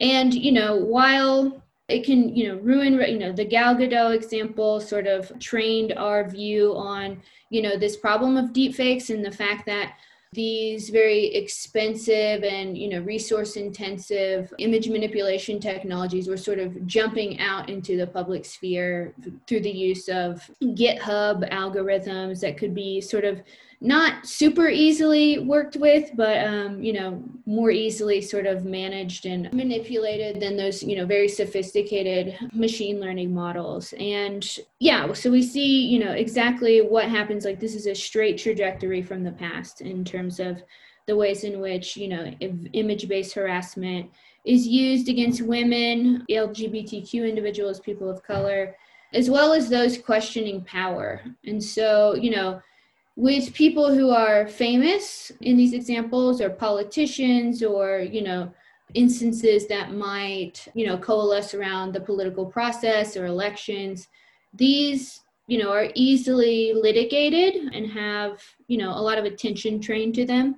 And 0.00 0.32
you 0.32 0.52
know 0.52 0.76
while 0.76 1.62
it 1.88 2.04
can 2.04 2.34
you 2.36 2.48
know 2.48 2.56
ruin 2.58 2.94
you 2.94 3.18
know 3.18 3.32
the 3.32 3.44
gal 3.44 3.74
gadot 3.74 4.14
example 4.14 4.80
sort 4.80 5.06
of 5.06 5.36
trained 5.38 5.92
our 5.94 6.28
view 6.28 6.76
on 6.76 7.20
you 7.50 7.62
know 7.62 7.76
this 7.76 7.96
problem 7.96 8.36
of 8.36 8.52
deepfakes 8.52 9.10
and 9.10 9.24
the 9.24 9.32
fact 9.32 9.64
that 9.66 9.94
these 10.32 10.90
very 10.90 11.26
expensive 11.34 12.44
and 12.44 12.76
you 12.76 12.88
know 12.88 13.00
resource 13.00 13.56
intensive 13.56 14.52
image 14.58 14.88
manipulation 14.88 15.58
technologies 15.58 16.28
were 16.28 16.36
sort 16.36 16.58
of 16.58 16.86
jumping 16.86 17.40
out 17.40 17.70
into 17.70 17.96
the 17.96 18.06
public 18.06 18.44
sphere 18.44 19.14
through 19.46 19.60
the 19.60 19.70
use 19.70 20.08
of 20.08 20.50
github 20.62 21.50
algorithms 21.50 22.40
that 22.40 22.58
could 22.58 22.74
be 22.74 23.00
sort 23.00 23.24
of 23.24 23.40
not 23.80 24.26
super 24.26 24.68
easily 24.68 25.38
worked 25.38 25.76
with, 25.76 26.10
but 26.16 26.44
um, 26.44 26.82
you 26.82 26.92
know, 26.92 27.22
more 27.46 27.70
easily 27.70 28.20
sort 28.20 28.46
of 28.46 28.64
managed 28.64 29.24
and 29.24 29.52
manipulated 29.52 30.40
than 30.40 30.56
those, 30.56 30.82
you 30.82 30.96
know, 30.96 31.06
very 31.06 31.28
sophisticated 31.28 32.36
machine 32.52 33.00
learning 33.00 33.32
models. 33.32 33.94
And 34.00 34.44
yeah, 34.80 35.12
so 35.12 35.30
we 35.30 35.42
see, 35.42 35.86
you 35.86 36.00
know, 36.00 36.10
exactly 36.10 36.80
what 36.80 37.08
happens. 37.08 37.44
Like 37.44 37.60
this 37.60 37.76
is 37.76 37.86
a 37.86 37.94
straight 37.94 38.38
trajectory 38.38 39.02
from 39.02 39.22
the 39.22 39.32
past 39.32 39.80
in 39.80 40.04
terms 40.04 40.40
of 40.40 40.60
the 41.06 41.16
ways 41.16 41.44
in 41.44 41.60
which, 41.60 41.96
you 41.96 42.08
know, 42.08 42.24
image-based 42.72 43.34
harassment 43.34 44.10
is 44.44 44.66
used 44.66 45.08
against 45.08 45.40
women, 45.40 46.24
LGBTQ 46.28 47.28
individuals, 47.28 47.80
people 47.80 48.10
of 48.10 48.22
color, 48.22 48.76
as 49.14 49.30
well 49.30 49.52
as 49.52 49.68
those 49.68 49.98
questioning 49.98 50.62
power. 50.64 51.22
And 51.46 51.62
so, 51.62 52.14
you 52.14 52.30
know, 52.30 52.60
with 53.18 53.52
people 53.52 53.92
who 53.92 54.10
are 54.10 54.46
famous 54.46 55.32
in 55.40 55.56
these 55.56 55.72
examples 55.72 56.40
or 56.40 56.48
politicians 56.48 57.64
or 57.64 57.98
you 57.98 58.22
know 58.22 58.48
instances 58.94 59.66
that 59.66 59.92
might 59.92 60.68
you 60.72 60.86
know 60.86 60.96
coalesce 60.96 61.52
around 61.52 61.92
the 61.92 62.00
political 62.00 62.46
process 62.46 63.16
or 63.16 63.26
elections 63.26 64.06
these 64.54 65.22
you 65.48 65.58
know 65.58 65.72
are 65.72 65.88
easily 65.96 66.72
litigated 66.72 67.56
and 67.74 67.90
have 67.90 68.40
you 68.68 68.78
know 68.78 68.90
a 68.90 69.02
lot 69.08 69.18
of 69.18 69.24
attention 69.24 69.80
trained 69.80 70.14
to 70.14 70.24
them. 70.24 70.56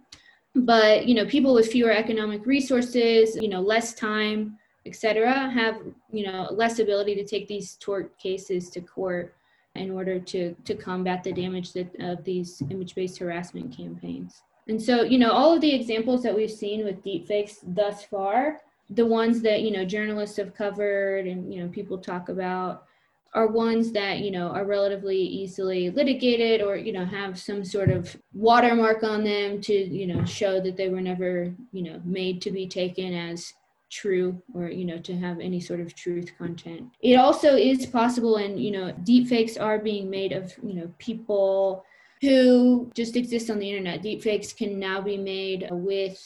But 0.54 1.06
you 1.06 1.14
know 1.14 1.24
people 1.24 1.54
with 1.54 1.72
fewer 1.72 1.92
economic 1.92 2.44
resources 2.44 3.36
you 3.40 3.48
know 3.48 3.62
less 3.62 3.94
time 3.94 4.58
etc 4.84 5.48
have 5.48 5.76
you 6.12 6.26
know 6.26 6.48
less 6.50 6.78
ability 6.78 7.14
to 7.14 7.24
take 7.24 7.48
these 7.48 7.76
tort 7.76 8.18
cases 8.18 8.68
to 8.70 8.82
court 8.82 9.34
in 9.74 9.90
order 9.90 10.18
to, 10.18 10.54
to 10.64 10.74
combat 10.74 11.22
the 11.22 11.32
damage 11.32 11.72
that, 11.72 11.94
of 12.00 12.24
these 12.24 12.62
image-based 12.70 13.18
harassment 13.18 13.76
campaigns. 13.76 14.42
And 14.68 14.80
so, 14.80 15.02
you 15.02 15.18
know, 15.18 15.32
all 15.32 15.54
of 15.54 15.60
the 15.60 15.74
examples 15.74 16.22
that 16.22 16.34
we've 16.34 16.50
seen 16.50 16.84
with 16.84 17.04
deepfakes 17.04 17.58
thus 17.62 18.04
far, 18.04 18.60
the 18.90 19.06
ones 19.06 19.40
that, 19.42 19.62
you 19.62 19.70
know, 19.70 19.84
journalists 19.84 20.36
have 20.36 20.54
covered 20.54 21.26
and, 21.26 21.52
you 21.52 21.62
know, 21.62 21.68
people 21.68 21.98
talk 21.98 22.28
about 22.28 22.84
are 23.32 23.46
ones 23.46 23.92
that, 23.92 24.18
you 24.18 24.32
know, 24.32 24.48
are 24.48 24.64
relatively 24.64 25.16
easily 25.16 25.90
litigated 25.90 26.60
or, 26.60 26.76
you 26.76 26.92
know, 26.92 27.04
have 27.04 27.38
some 27.38 27.64
sort 27.64 27.88
of 27.90 28.16
watermark 28.34 29.04
on 29.04 29.22
them 29.22 29.60
to, 29.60 29.72
you 29.72 30.06
know, 30.06 30.24
show 30.24 30.60
that 30.60 30.76
they 30.76 30.88
were 30.88 31.00
never, 31.00 31.54
you 31.72 31.82
know, 31.82 32.00
made 32.04 32.42
to 32.42 32.50
be 32.50 32.66
taken 32.66 33.14
as 33.14 33.54
true 33.90 34.40
or 34.54 34.68
you 34.68 34.84
know 34.84 34.98
to 34.98 35.14
have 35.16 35.40
any 35.40 35.60
sort 35.60 35.80
of 35.80 35.94
truth 35.94 36.32
content. 36.38 36.90
It 37.02 37.16
also 37.16 37.56
is 37.56 37.84
possible 37.86 38.36
and 38.36 38.62
you 38.62 38.70
know 38.70 38.92
deepfakes 39.02 39.60
are 39.60 39.78
being 39.78 40.08
made 40.08 40.32
of 40.32 40.54
you 40.62 40.74
know 40.74 40.90
people 40.98 41.84
who 42.20 42.90
just 42.94 43.16
exist 43.16 43.50
on 43.50 43.58
the 43.58 43.68
internet. 43.68 44.02
Deepfakes 44.02 44.56
can 44.56 44.78
now 44.78 45.00
be 45.00 45.16
made 45.16 45.68
with 45.70 46.22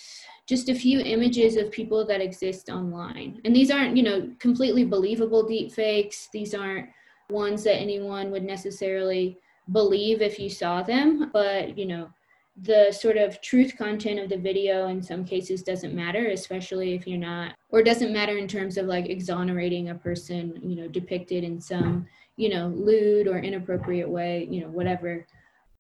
just 0.47 0.69
a 0.69 0.75
few 0.75 1.01
images 1.01 1.57
of 1.57 1.71
people 1.71 2.05
that 2.07 2.21
exist 2.21 2.69
online. 2.69 3.41
And 3.45 3.57
these 3.57 3.71
aren't 3.71 3.97
you 3.97 4.03
know 4.03 4.31
completely 4.39 4.85
believable 4.85 5.45
deepfakes. 5.45 6.31
These 6.31 6.55
aren't 6.55 6.89
ones 7.31 7.65
that 7.65 7.77
anyone 7.77 8.31
would 8.31 8.45
necessarily 8.45 9.39
believe 9.73 10.21
if 10.21 10.39
you 10.39 10.51
saw 10.51 10.83
them. 10.83 11.31
But 11.33 11.79
you 11.79 11.87
know 11.87 12.11
the 12.63 12.93
sort 12.93 13.17
of 13.17 13.41
truth 13.41 13.77
content 13.77 14.21
of 14.21 14.29
the 14.29 14.37
video 14.37 14.87
in 14.87 15.03
some 15.03 15.25
cases 15.25 15.63
doesn't 15.63 15.93
matter 15.93 16.29
especially 16.29 16.95
if 16.95 17.05
you're 17.05 17.19
not 17.19 17.53
or 17.71 17.83
doesn't 17.83 18.13
matter 18.13 18.39
in 18.39 18.47
terms 18.47 18.77
of 18.77 18.87
like 18.87 19.09
exonerating 19.09 19.89
a 19.89 19.95
person 19.95 20.57
you 20.63 20.77
know 20.77 20.87
depicted 20.87 21.43
in 21.43 21.61
some 21.61 22.07
you 22.37 22.49
know 22.49 22.69
lewd 22.69 23.27
or 23.27 23.39
inappropriate 23.39 24.09
way 24.09 24.47
you 24.49 24.61
know 24.61 24.69
whatever 24.69 25.27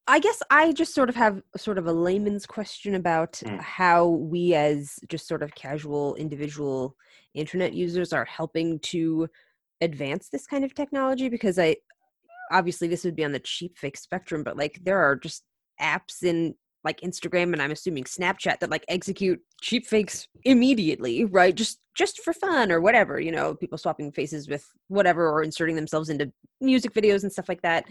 I 0.07 0.19
guess 0.19 0.43
I 0.51 0.73
just 0.73 0.95
sort 0.95 1.09
of 1.09 1.17
have 1.17 1.41
sort 1.57 1.79
of 1.79 1.87
a 1.87 1.93
layman's 1.93 2.45
question 2.45 2.95
about 2.95 3.33
mm. 3.35 3.59
how 3.59 4.07
we, 4.07 4.55
as 4.55 4.99
just 5.09 5.27
sort 5.27 5.43
of 5.43 5.55
casual 5.55 6.15
individual 6.17 6.95
internet 7.33 7.73
users, 7.73 8.13
are 8.13 8.27
helping 8.27 8.81
to 8.81 9.29
advance 9.81 10.29
this 10.29 10.47
kind 10.47 10.63
of 10.63 10.75
technology 10.75 11.31
because 11.31 11.59
I 11.59 11.77
obviously 12.51 12.87
this 12.87 13.05
would 13.05 13.17
be 13.17 13.25
on 13.25 13.33
the 13.33 13.39
cheap 13.39 13.79
fake 13.79 13.97
spectrum, 13.97 14.43
but 14.43 14.59
like 14.59 14.79
there 14.83 14.99
are 14.99 15.17
just 15.17 15.45
apps 15.81 16.23
in 16.23 16.55
like 16.85 17.01
Instagram 17.01 17.53
and 17.53 17.63
I'm 17.63 17.71
assuming 17.71 18.05
Snapchat 18.05 18.61
that 18.61 18.71
like 18.71 18.85
execute 18.89 19.41
cheap 19.61 19.87
fakes 19.87 20.29
immediately, 20.45 21.25
right? 21.25 21.55
Just 21.55 21.81
just 21.95 22.21
for 22.23 22.33
fun 22.33 22.73
or 22.73 22.81
whatever, 22.81 23.21
you 23.21 23.31
know, 23.31 23.55
people 23.55 23.79
swapping 23.79 24.11
faces 24.11 24.49
with 24.49 24.69
whatever 24.89 25.29
or 25.31 25.43
inserting 25.43 25.77
themselves 25.77 26.09
into 26.09 26.31
music 26.61 26.93
videos 26.93 27.23
and 27.23 27.33
stuff 27.33 27.49
like 27.49 27.63
that. 27.63 27.85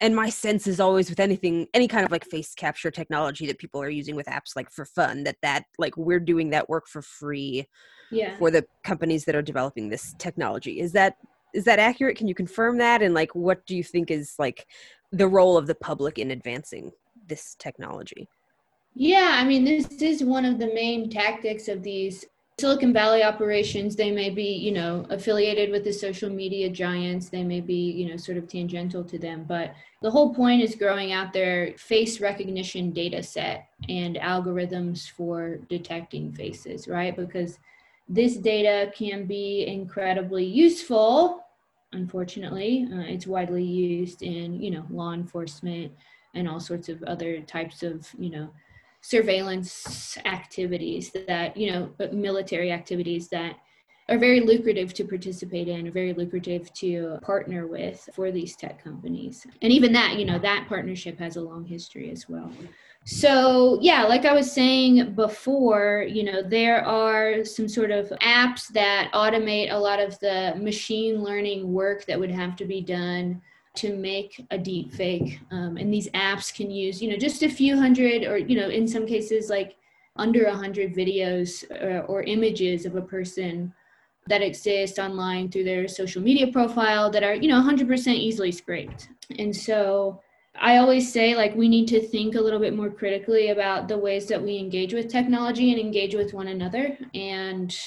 And 0.00 0.16
my 0.16 0.30
sense 0.30 0.66
is 0.66 0.80
always 0.80 1.10
with 1.10 1.20
anything 1.20 1.66
any 1.74 1.86
kind 1.86 2.04
of 2.04 2.10
like 2.10 2.24
face 2.24 2.54
capture 2.54 2.90
technology 2.90 3.46
that 3.46 3.58
people 3.58 3.80
are 3.82 3.90
using 3.90 4.16
with 4.16 4.26
apps 4.26 4.56
like 4.56 4.70
for 4.70 4.84
fun 4.84 5.24
that 5.24 5.36
that 5.42 5.64
like 5.78 5.96
we're 5.96 6.20
doing 6.20 6.50
that 6.50 6.68
work 6.68 6.86
for 6.88 7.02
free 7.02 7.66
Yeah. 8.10 8.36
for 8.38 8.50
the 8.50 8.64
companies 8.82 9.24
that 9.26 9.34
are 9.34 9.42
developing 9.42 9.88
this 9.88 10.14
technology. 10.18 10.80
Is 10.80 10.92
that 10.92 11.14
is 11.52 11.64
that 11.64 11.78
accurate? 11.78 12.16
Can 12.16 12.28
you 12.28 12.34
confirm 12.34 12.78
that 12.78 13.02
and 13.02 13.14
like 13.14 13.34
what 13.34 13.66
do 13.66 13.76
you 13.76 13.84
think 13.84 14.10
is 14.10 14.34
like 14.38 14.66
the 15.12 15.28
role 15.28 15.56
of 15.56 15.66
the 15.66 15.74
public 15.74 16.18
in 16.18 16.30
advancing 16.30 16.92
this 17.26 17.56
technology? 17.58 18.28
Yeah, 18.94 19.36
I 19.40 19.44
mean, 19.44 19.64
this 19.64 19.86
is 20.02 20.24
one 20.24 20.44
of 20.44 20.58
the 20.58 20.72
main 20.74 21.08
tactics 21.08 21.68
of 21.68 21.82
these 21.82 22.24
Silicon 22.60 22.92
Valley 22.92 23.22
operations. 23.22 23.96
They 23.96 24.10
may 24.10 24.28
be, 24.28 24.52
you 24.52 24.72
know, 24.72 25.06
affiliated 25.08 25.70
with 25.70 25.84
the 25.84 25.92
social 25.92 26.28
media 26.28 26.68
giants. 26.68 27.30
They 27.30 27.42
may 27.42 27.60
be, 27.60 27.90
you 27.92 28.10
know, 28.10 28.16
sort 28.16 28.36
of 28.36 28.48
tangential 28.48 29.02
to 29.04 29.18
them. 29.18 29.44
But 29.48 29.74
the 30.02 30.10
whole 30.10 30.34
point 30.34 30.62
is 30.62 30.74
growing 30.74 31.12
out 31.12 31.32
their 31.32 31.72
face 31.78 32.20
recognition 32.20 32.90
data 32.90 33.22
set 33.22 33.68
and 33.88 34.16
algorithms 34.16 35.10
for 35.10 35.56
detecting 35.70 36.32
faces, 36.32 36.86
right? 36.86 37.16
Because 37.16 37.58
this 38.08 38.36
data 38.36 38.92
can 38.92 39.24
be 39.24 39.66
incredibly 39.66 40.44
useful. 40.44 41.42
Unfortunately, 41.92 42.86
uh, 42.92 43.00
it's 43.00 43.26
widely 43.26 43.64
used 43.64 44.22
in, 44.22 44.60
you 44.60 44.70
know, 44.70 44.84
law 44.90 45.12
enforcement 45.12 45.92
and 46.34 46.48
all 46.48 46.60
sorts 46.60 46.88
of 46.88 47.02
other 47.04 47.40
types 47.40 47.82
of, 47.82 48.06
you 48.18 48.30
know, 48.30 48.50
surveillance 49.02 50.18
activities 50.24 51.10
that 51.26 51.56
you 51.56 51.70
know 51.70 51.90
military 52.12 52.70
activities 52.70 53.28
that 53.28 53.56
are 54.08 54.18
very 54.18 54.40
lucrative 54.40 54.92
to 54.92 55.04
participate 55.04 55.68
in 55.68 55.90
very 55.92 56.12
lucrative 56.12 56.72
to 56.74 57.18
partner 57.22 57.66
with 57.68 58.08
for 58.12 58.32
these 58.32 58.56
tech 58.56 58.82
companies. 58.82 59.46
And 59.62 59.72
even 59.72 59.92
that 59.92 60.18
you 60.18 60.24
know 60.24 60.38
that 60.40 60.66
partnership 60.68 61.18
has 61.18 61.36
a 61.36 61.40
long 61.40 61.64
history 61.64 62.10
as 62.10 62.28
well. 62.28 62.50
So 63.06 63.78
yeah 63.80 64.02
like 64.04 64.26
i 64.26 64.32
was 64.34 64.52
saying 64.52 65.14
before 65.14 66.04
you 66.06 66.22
know 66.22 66.42
there 66.42 66.84
are 66.84 67.44
some 67.46 67.66
sort 67.66 67.90
of 67.90 68.10
apps 68.20 68.68
that 68.68 69.10
automate 69.14 69.72
a 69.72 69.78
lot 69.78 70.00
of 70.00 70.18
the 70.20 70.54
machine 70.58 71.22
learning 71.22 71.72
work 71.72 72.04
that 72.04 72.20
would 72.20 72.30
have 72.30 72.56
to 72.56 72.66
be 72.66 72.82
done 72.82 73.40
to 73.74 73.96
make 73.96 74.44
a 74.50 74.58
deep 74.58 74.92
fake 74.92 75.40
um, 75.50 75.76
and 75.76 75.92
these 75.92 76.08
apps 76.10 76.54
can 76.54 76.70
use 76.70 77.00
you 77.00 77.08
know 77.08 77.16
just 77.16 77.42
a 77.42 77.48
few 77.48 77.76
hundred 77.76 78.24
or 78.24 78.36
you 78.36 78.56
know 78.56 78.68
in 78.68 78.86
some 78.86 79.06
cases 79.06 79.48
like 79.48 79.76
under 80.16 80.44
a 80.44 80.54
hundred 80.54 80.94
videos 80.94 81.64
or, 81.82 82.04
or 82.06 82.22
images 82.22 82.84
of 82.84 82.96
a 82.96 83.02
person 83.02 83.72
that 84.26 84.42
exist 84.42 84.98
online 84.98 85.50
through 85.50 85.64
their 85.64 85.88
social 85.88 86.22
media 86.22 86.46
profile 86.48 87.10
that 87.10 87.22
are 87.22 87.34
you 87.34 87.48
know 87.48 87.60
100% 87.60 88.14
easily 88.14 88.52
scraped. 88.52 89.08
And 89.38 89.54
so 89.54 90.20
i 90.60 90.78
always 90.78 91.12
say 91.12 91.36
like 91.36 91.54
we 91.54 91.68
need 91.68 91.86
to 91.86 92.00
think 92.00 92.34
a 92.34 92.40
little 92.40 92.58
bit 92.58 92.74
more 92.74 92.90
critically 92.90 93.50
about 93.50 93.86
the 93.86 93.96
ways 93.96 94.26
that 94.26 94.42
we 94.42 94.58
engage 94.58 94.92
with 94.92 95.08
technology 95.08 95.70
and 95.70 95.80
engage 95.80 96.14
with 96.14 96.34
one 96.34 96.48
another 96.48 96.98
and 97.14 97.78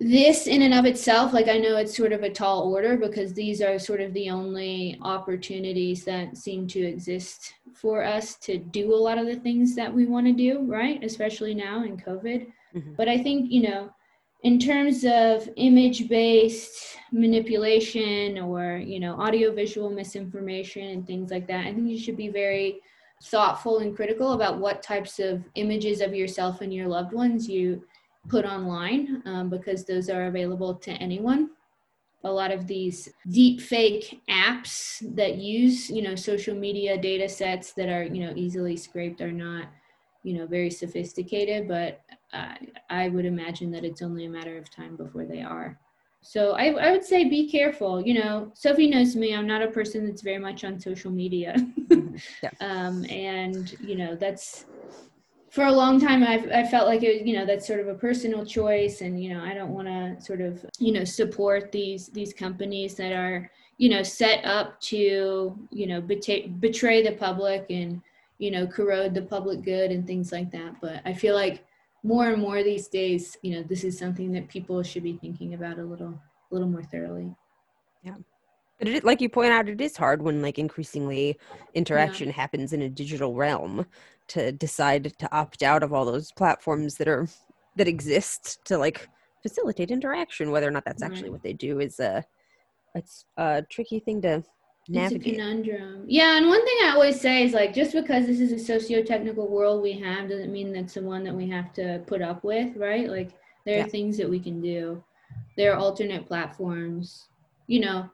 this 0.00 0.46
in 0.46 0.62
and 0.62 0.72
of 0.74 0.84
itself 0.84 1.32
like 1.32 1.48
i 1.48 1.58
know 1.58 1.76
it's 1.76 1.96
sort 1.96 2.12
of 2.12 2.22
a 2.22 2.30
tall 2.30 2.72
order 2.72 2.96
because 2.96 3.34
these 3.34 3.60
are 3.60 3.80
sort 3.80 4.00
of 4.00 4.12
the 4.14 4.30
only 4.30 4.96
opportunities 5.02 6.04
that 6.04 6.36
seem 6.36 6.68
to 6.68 6.78
exist 6.80 7.54
for 7.74 8.04
us 8.04 8.36
to 8.36 8.58
do 8.58 8.94
a 8.94 8.96
lot 8.96 9.18
of 9.18 9.26
the 9.26 9.34
things 9.36 9.74
that 9.74 9.92
we 9.92 10.06
want 10.06 10.24
to 10.24 10.32
do 10.32 10.62
right 10.66 11.02
especially 11.02 11.52
now 11.54 11.82
in 11.84 11.96
covid 11.96 12.46
Mhm. 12.76 12.96
but 12.96 13.08
i 13.08 13.18
think 13.18 13.50
you 13.50 13.62
know 13.62 13.90
in 14.44 14.58
terms 14.60 15.04
of 15.04 15.48
image 15.56 16.08
based 16.08 16.96
manipulation 17.10 18.38
or 18.38 18.76
you 18.76 19.00
know 19.00 19.14
audio 19.20 19.52
visual 19.52 19.90
misinformation 19.90 20.84
and 20.90 21.06
things 21.06 21.30
like 21.32 21.48
that 21.48 21.66
i 21.66 21.72
think 21.74 21.88
you 21.88 21.98
should 21.98 22.16
be 22.16 22.28
very 22.28 22.80
thoughtful 23.24 23.78
and 23.78 23.96
critical 23.96 24.34
about 24.34 24.60
what 24.60 24.80
types 24.80 25.18
of 25.18 25.42
images 25.56 26.00
of 26.00 26.14
yourself 26.14 26.60
and 26.60 26.72
your 26.72 26.86
loved 26.86 27.12
ones 27.12 27.48
you 27.48 27.82
put 28.28 28.44
online 28.44 29.22
um, 29.26 29.48
because 29.48 29.84
those 29.84 30.08
are 30.08 30.26
available 30.26 30.74
to 30.74 30.90
anyone. 30.92 31.50
A 32.24 32.30
lot 32.30 32.50
of 32.50 32.66
these 32.66 33.08
deep 33.30 33.60
fake 33.60 34.20
apps 34.28 34.98
that 35.14 35.36
use 35.36 35.88
you 35.88 36.02
know 36.02 36.16
social 36.16 36.54
media 36.54 37.00
data 37.00 37.28
sets 37.28 37.72
that 37.74 37.88
are 37.88 38.02
you 38.04 38.26
know 38.26 38.32
easily 38.34 38.76
scraped 38.76 39.20
are 39.20 39.30
not 39.32 39.68
you 40.24 40.36
know 40.36 40.46
very 40.46 40.68
sophisticated 40.70 41.68
but 41.68 42.00
uh, 42.32 42.54
i 42.90 43.08
would 43.08 43.24
imagine 43.24 43.70
that 43.70 43.84
it's 43.84 44.02
only 44.02 44.24
a 44.24 44.28
matter 44.28 44.58
of 44.58 44.68
time 44.70 44.96
before 44.96 45.24
they 45.24 45.42
are. 45.42 45.78
So 46.20 46.52
I, 46.52 46.72
I 46.72 46.90
would 46.90 47.04
say 47.04 47.28
be 47.28 47.48
careful 47.48 48.04
you 48.04 48.14
know 48.14 48.50
sophie 48.54 48.90
knows 48.90 49.14
me 49.14 49.34
i'm 49.34 49.46
not 49.46 49.62
a 49.62 49.68
person 49.70 50.04
that's 50.04 50.22
very 50.22 50.38
much 50.38 50.64
on 50.64 50.78
social 50.80 51.10
media. 51.12 51.54
Yeah. 52.42 52.50
um, 52.60 53.04
and 53.08 53.76
you 53.80 53.96
know 53.96 54.16
that's 54.16 54.66
for 55.50 55.64
a 55.64 55.72
long 55.72 56.00
time 56.00 56.22
I've, 56.22 56.50
I 56.50 56.64
felt 56.64 56.86
like 56.86 57.02
it, 57.02 57.26
you 57.26 57.34
know 57.34 57.46
that's 57.46 57.66
sort 57.66 57.80
of 57.80 57.88
a 57.88 57.94
personal 57.94 58.44
choice 58.44 59.00
and 59.00 59.22
you 59.22 59.32
know 59.32 59.42
I 59.42 59.54
don't 59.54 59.72
want 59.72 59.88
to 59.88 60.22
sort 60.24 60.40
of 60.40 60.64
you 60.78 60.92
know 60.92 61.04
support 61.04 61.72
these 61.72 62.08
these 62.08 62.32
companies 62.32 62.94
that 62.96 63.12
are 63.12 63.50
you 63.78 63.88
know 63.88 64.02
set 64.02 64.44
up 64.44 64.80
to 64.82 65.58
you 65.70 65.86
know 65.86 66.00
betray, 66.00 66.48
betray 66.48 67.02
the 67.02 67.12
public 67.12 67.66
and 67.70 68.02
you 68.38 68.50
know 68.50 68.66
corrode 68.66 69.14
the 69.14 69.22
public 69.22 69.62
good 69.62 69.90
and 69.90 70.06
things 70.06 70.32
like 70.32 70.50
that. 70.52 70.80
But 70.80 71.00
I 71.04 71.12
feel 71.12 71.34
like 71.34 71.64
more 72.02 72.30
and 72.30 72.40
more 72.40 72.62
these 72.62 72.88
days 72.88 73.36
you 73.42 73.54
know 73.54 73.62
this 73.62 73.84
is 73.84 73.98
something 73.98 74.32
that 74.32 74.48
people 74.48 74.82
should 74.82 75.02
be 75.02 75.16
thinking 75.16 75.54
about 75.54 75.78
a 75.78 75.84
little 75.84 76.20
a 76.50 76.54
little 76.54 76.68
more 76.68 76.82
thoroughly 76.82 77.34
But 78.78 78.88
it, 78.88 79.04
like 79.04 79.20
you 79.20 79.28
point 79.28 79.52
out, 79.52 79.68
it 79.68 79.80
is 79.80 79.96
hard 79.96 80.22
when 80.22 80.40
like 80.40 80.58
increasingly 80.58 81.38
interaction 81.74 82.30
happens 82.30 82.72
in 82.72 82.82
a 82.82 82.88
digital 82.88 83.34
realm 83.34 83.86
to 84.28 84.52
decide 84.52 85.12
to 85.18 85.34
opt 85.34 85.62
out 85.62 85.82
of 85.82 85.92
all 85.92 86.04
those 86.04 86.30
platforms 86.32 86.96
that 86.96 87.08
are 87.08 87.26
that 87.76 87.88
exist 87.88 88.60
to 88.66 88.78
like 88.78 89.08
facilitate 89.42 89.90
interaction. 89.90 90.50
Whether 90.50 90.68
or 90.68 90.72
not 90.72 90.84
that's 90.84 91.02
actually 91.02 91.30
what 91.30 91.42
they 91.42 91.52
do 91.52 91.80
is 91.80 91.98
a 91.98 92.24
it's 92.94 93.24
a 93.36 93.64
tricky 93.68 94.00
thing 94.00 94.22
to 94.22 94.42
It's 94.92 95.12
a 95.12 95.18
conundrum. 95.18 96.04
Yeah, 96.06 96.36
and 96.36 96.48
one 96.48 96.64
thing 96.64 96.76
I 96.84 96.92
always 96.94 97.20
say 97.20 97.42
is 97.42 97.52
like 97.52 97.74
just 97.74 97.92
because 97.92 98.26
this 98.26 98.40
is 98.40 98.52
a 98.52 98.58
socio-technical 98.58 99.48
world 99.48 99.82
we 99.82 99.92
have 99.92 100.28
doesn't 100.28 100.52
mean 100.52 100.72
that's 100.72 100.94
the 100.94 101.02
one 101.02 101.24
that 101.24 101.34
we 101.34 101.48
have 101.50 101.72
to 101.74 102.02
put 102.06 102.22
up 102.22 102.44
with, 102.44 102.76
right? 102.76 103.08
Like 103.08 103.30
there 103.66 103.78
Yeah. 103.78 103.84
are 103.84 103.88
things 103.88 104.16
that 104.18 104.30
we 104.30 104.40
can 104.40 104.60
do. 104.60 105.02
There 105.56 105.72
are 105.72 105.78
alternate 105.78 106.26
platforms. 106.26 107.28
You 107.66 107.80
know, 107.80 108.10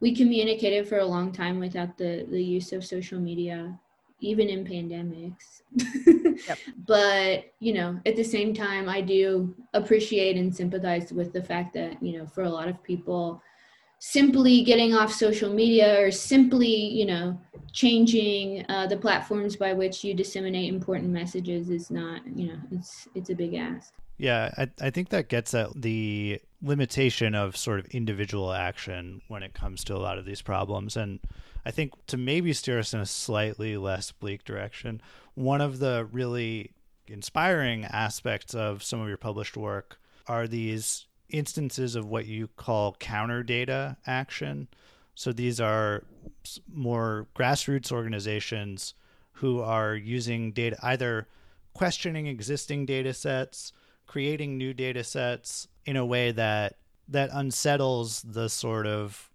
we 0.00 0.14
communicated 0.14 0.88
for 0.88 0.98
a 0.98 1.04
long 1.04 1.32
time 1.32 1.58
without 1.58 1.96
the 1.96 2.26
the 2.30 2.42
use 2.42 2.72
of 2.72 2.84
social 2.84 3.18
media, 3.18 3.78
even 4.20 4.48
in 4.48 4.64
pandemics. 4.64 5.62
But, 6.86 7.46
you 7.60 7.72
know, 7.72 7.98
at 8.04 8.16
the 8.16 8.22
same 8.22 8.52
time 8.52 8.88
I 8.88 9.00
do 9.00 9.54
appreciate 9.72 10.36
and 10.36 10.54
sympathize 10.54 11.12
with 11.12 11.32
the 11.32 11.42
fact 11.42 11.72
that, 11.74 12.02
you 12.02 12.18
know, 12.18 12.26
for 12.26 12.44
a 12.44 12.50
lot 12.50 12.68
of 12.68 12.82
people 12.82 13.42
simply 13.98 14.62
getting 14.62 14.94
off 14.94 15.10
social 15.10 15.52
media 15.52 15.98
or 15.98 16.10
simply 16.10 16.68
you 16.68 17.06
know 17.06 17.40
changing 17.72 18.62
uh, 18.68 18.86
the 18.86 18.96
platforms 18.96 19.56
by 19.56 19.72
which 19.72 20.04
you 20.04 20.12
disseminate 20.12 20.72
important 20.72 21.08
messages 21.08 21.70
is 21.70 21.90
not 21.90 22.20
you 22.36 22.48
know 22.48 22.58
it's 22.72 23.08
it's 23.14 23.30
a 23.30 23.34
big 23.34 23.54
ask 23.54 23.94
Yeah, 24.18 24.50
I, 24.56 24.68
I 24.80 24.90
think 24.90 25.10
that 25.10 25.28
gets 25.28 25.52
at 25.54 25.68
the 25.76 26.40
limitation 26.62 27.34
of 27.34 27.56
sort 27.56 27.78
of 27.80 27.86
individual 27.86 28.52
action 28.52 29.20
when 29.28 29.42
it 29.42 29.54
comes 29.54 29.84
to 29.84 29.94
a 29.94 29.98
lot 29.98 30.18
of 30.18 30.24
these 30.24 30.42
problems. 30.42 30.96
And 30.96 31.20
I 31.64 31.70
think 31.70 31.92
to 32.06 32.16
maybe 32.16 32.52
steer 32.52 32.78
us 32.78 32.94
in 32.94 33.00
a 33.00 33.06
slightly 33.06 33.76
less 33.76 34.12
bleak 34.12 34.44
direction, 34.44 35.00
one 35.34 35.60
of 35.60 35.78
the 35.78 36.08
really 36.10 36.72
inspiring 37.06 37.84
aspects 37.84 38.54
of 38.54 38.82
some 38.82 39.00
of 39.00 39.08
your 39.08 39.16
published 39.16 39.56
work 39.56 39.98
are 40.26 40.46
these 40.46 41.06
instances 41.28 41.94
of 41.94 42.06
what 42.06 42.26
you 42.26 42.48
call 42.56 42.96
counter 42.98 43.42
data 43.42 43.96
action. 44.06 44.68
So 45.14 45.32
these 45.32 45.60
are 45.60 46.04
more 46.72 47.26
grassroots 47.34 47.92
organizations 47.92 48.94
who 49.32 49.60
are 49.60 49.94
using 49.94 50.52
data, 50.52 50.76
either 50.82 51.26
questioning 51.74 52.26
existing 52.26 52.86
data 52.86 53.12
sets, 53.12 53.72
creating 54.06 54.56
new 54.56 54.72
data 54.72 55.04
sets 55.04 55.68
in 55.84 55.96
a 55.96 56.04
way 56.04 56.32
that 56.32 56.74
that 57.08 57.30
unsettles 57.32 58.22
the 58.22 58.48
sort 58.48 58.86
of 58.86 59.30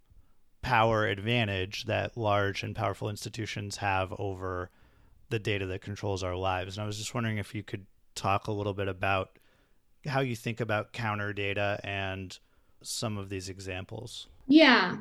power 0.61 1.07
advantage 1.07 1.85
that 1.85 2.15
large 2.17 2.63
and 2.63 2.75
powerful 2.75 3.09
institutions 3.09 3.77
have 3.77 4.13
over 4.19 4.69
the 5.29 5.39
data 5.39 5.65
that 5.65 5.81
controls 5.81 6.23
our 6.23 6.35
lives. 6.35 6.77
And 6.77 6.83
I 6.83 6.87
was 6.87 6.97
just 6.97 7.13
wondering 7.13 7.37
if 7.37 7.55
you 7.55 7.63
could 7.63 7.85
talk 8.13 8.47
a 8.47 8.51
little 8.51 8.73
bit 8.73 8.87
about 8.87 9.39
how 10.05 10.19
you 10.19 10.35
think 10.35 10.59
about 10.59 10.93
counter 10.93 11.33
data 11.33 11.79
and 11.83 12.37
some 12.81 13.17
of 13.17 13.29
these 13.29 13.49
examples. 13.49 14.27
Yeah. 14.47 14.97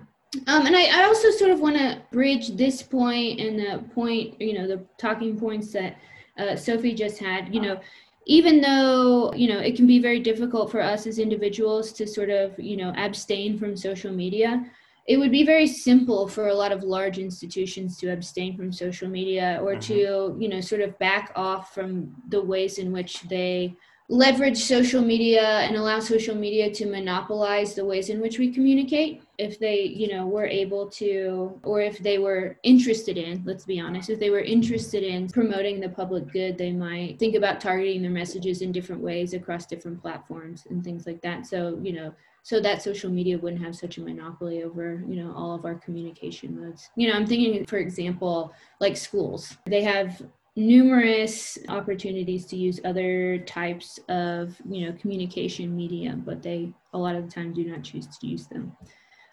Um, 0.47 0.67
and 0.67 0.77
I, 0.77 1.01
I 1.01 1.05
also 1.05 1.31
sort 1.31 1.51
of 1.51 1.61
want 1.61 1.77
to 1.77 2.01
bridge 2.13 2.51
this 2.51 2.83
point 2.83 3.41
and 3.41 3.59
the 3.59 3.85
point, 3.95 4.41
you 4.41 4.55
know, 4.55 4.69
the 4.69 4.81
talking 4.97 5.39
points 5.39 5.73
that 5.73 5.97
uh, 6.39 6.55
Sophie 6.55 6.95
just 6.95 7.19
had. 7.19 7.53
You 7.53 7.61
know, 7.61 7.81
even 8.27 8.61
though 8.61 9.33
you 9.35 9.49
know 9.49 9.59
it 9.59 9.77
can 9.77 9.87
be 9.87 9.99
very 9.99 10.21
difficult 10.21 10.71
for 10.71 10.81
us 10.81 11.07
as 11.07 11.19
individuals 11.19 11.93
to 11.93 12.07
sort 12.07 12.31
of 12.31 12.59
you 12.59 12.77
know 12.77 12.93
abstain 12.97 13.59
from 13.59 13.77
social 13.77 14.13
media 14.13 14.65
it 15.07 15.17
would 15.17 15.33
be 15.33 15.45
very 15.45 15.67
simple 15.67 16.29
for 16.29 16.49
a 16.49 16.55
lot 16.55 16.71
of 16.71 16.85
large 16.85 17.19
institutions 17.19 17.97
to 17.97 18.13
abstain 18.13 18.57
from 18.57 18.73
social 18.73 19.09
media 19.09 19.59
or 19.63 19.73
mm-hmm. 19.73 19.81
to 19.81 20.37
you 20.39 20.49
know 20.49 20.61
sort 20.61 20.81
of 20.81 20.99
back 20.99 21.33
off 21.35 21.75
from 21.75 22.15
the 22.29 22.41
ways 22.41 22.79
in 22.79 22.93
which 22.93 23.23
they 23.23 23.75
leverage 24.09 24.59
social 24.59 25.01
media 25.01 25.61
and 25.61 25.77
allow 25.77 26.01
social 26.01 26.35
media 26.35 26.73
to 26.73 26.85
monopolize 26.85 27.75
the 27.75 27.85
ways 27.85 28.09
in 28.09 28.21
which 28.21 28.39
we 28.39 28.53
communicate 28.53 29.23
if 29.41 29.59
they 29.59 29.81
you 29.81 30.09
know 30.13 30.27
were 30.27 30.47
able 30.47 30.87
to 30.87 31.59
or 31.65 31.81
if 31.81 31.99
they 31.99 32.19
were 32.19 32.59
interested 32.63 33.17
in 33.17 33.43
let's 33.47 33.65
be 33.65 33.81
honest 33.81 34.11
if 34.11 34.21
they 34.21 34.29
were 34.29 34.41
interested 34.41 35.03
in 35.03 35.29
promoting 35.29 35.81
the 35.81 35.89
public 35.89 36.31
good 36.31 36.59
they 36.59 36.73
might 36.73 37.19
think 37.19 37.35
about 37.35 37.61
targeting 37.61 38.03
their 38.03 38.11
messages 38.11 38.61
in 38.61 38.71
different 38.71 39.01
ways 39.01 39.33
across 39.33 39.65
different 39.67 40.01
platforms 40.01 40.67
and 40.69 40.85
things 40.85 41.07
like 41.07 41.21
that. 41.23 41.47
So 41.47 41.79
you 41.83 41.93
know 41.93 42.15
so 42.43 42.61
that 42.61 42.83
social 42.83 43.11
media 43.11 43.39
wouldn't 43.39 43.63
have 43.63 43.77
such 43.77 43.99
a 43.99 44.03
monopoly 44.03 44.63
over 44.63 45.03
you 45.09 45.17
know 45.17 45.33
all 45.35 45.55
of 45.55 45.65
our 45.65 45.77
communication 45.77 46.61
modes. 46.61 46.91
You 46.97 47.09
know 47.09 47.15
i'm 47.15 47.27
thinking 47.27 47.65
for 47.67 47.79
example 47.79 48.53
like 48.81 48.97
schools. 48.97 49.57
They 49.67 49.83
have 49.83 50.23
numerous 50.57 51.59
opportunities 51.69 52.45
to 52.45 52.57
use 52.57 52.81
other 52.85 53.39
types 53.39 54.01
of 54.09 54.61
you 54.69 54.85
know 54.85 54.93
communication 55.01 55.75
media 55.75 56.19
but 56.27 56.43
they 56.43 56.73
a 56.93 56.99
lot 56.99 57.15
of 57.15 57.25
the 57.25 57.31
time 57.31 57.55
do 57.55 57.65
not 57.65 57.85
choose 57.85 58.07
to 58.19 58.27
use 58.27 58.47
them 58.49 58.77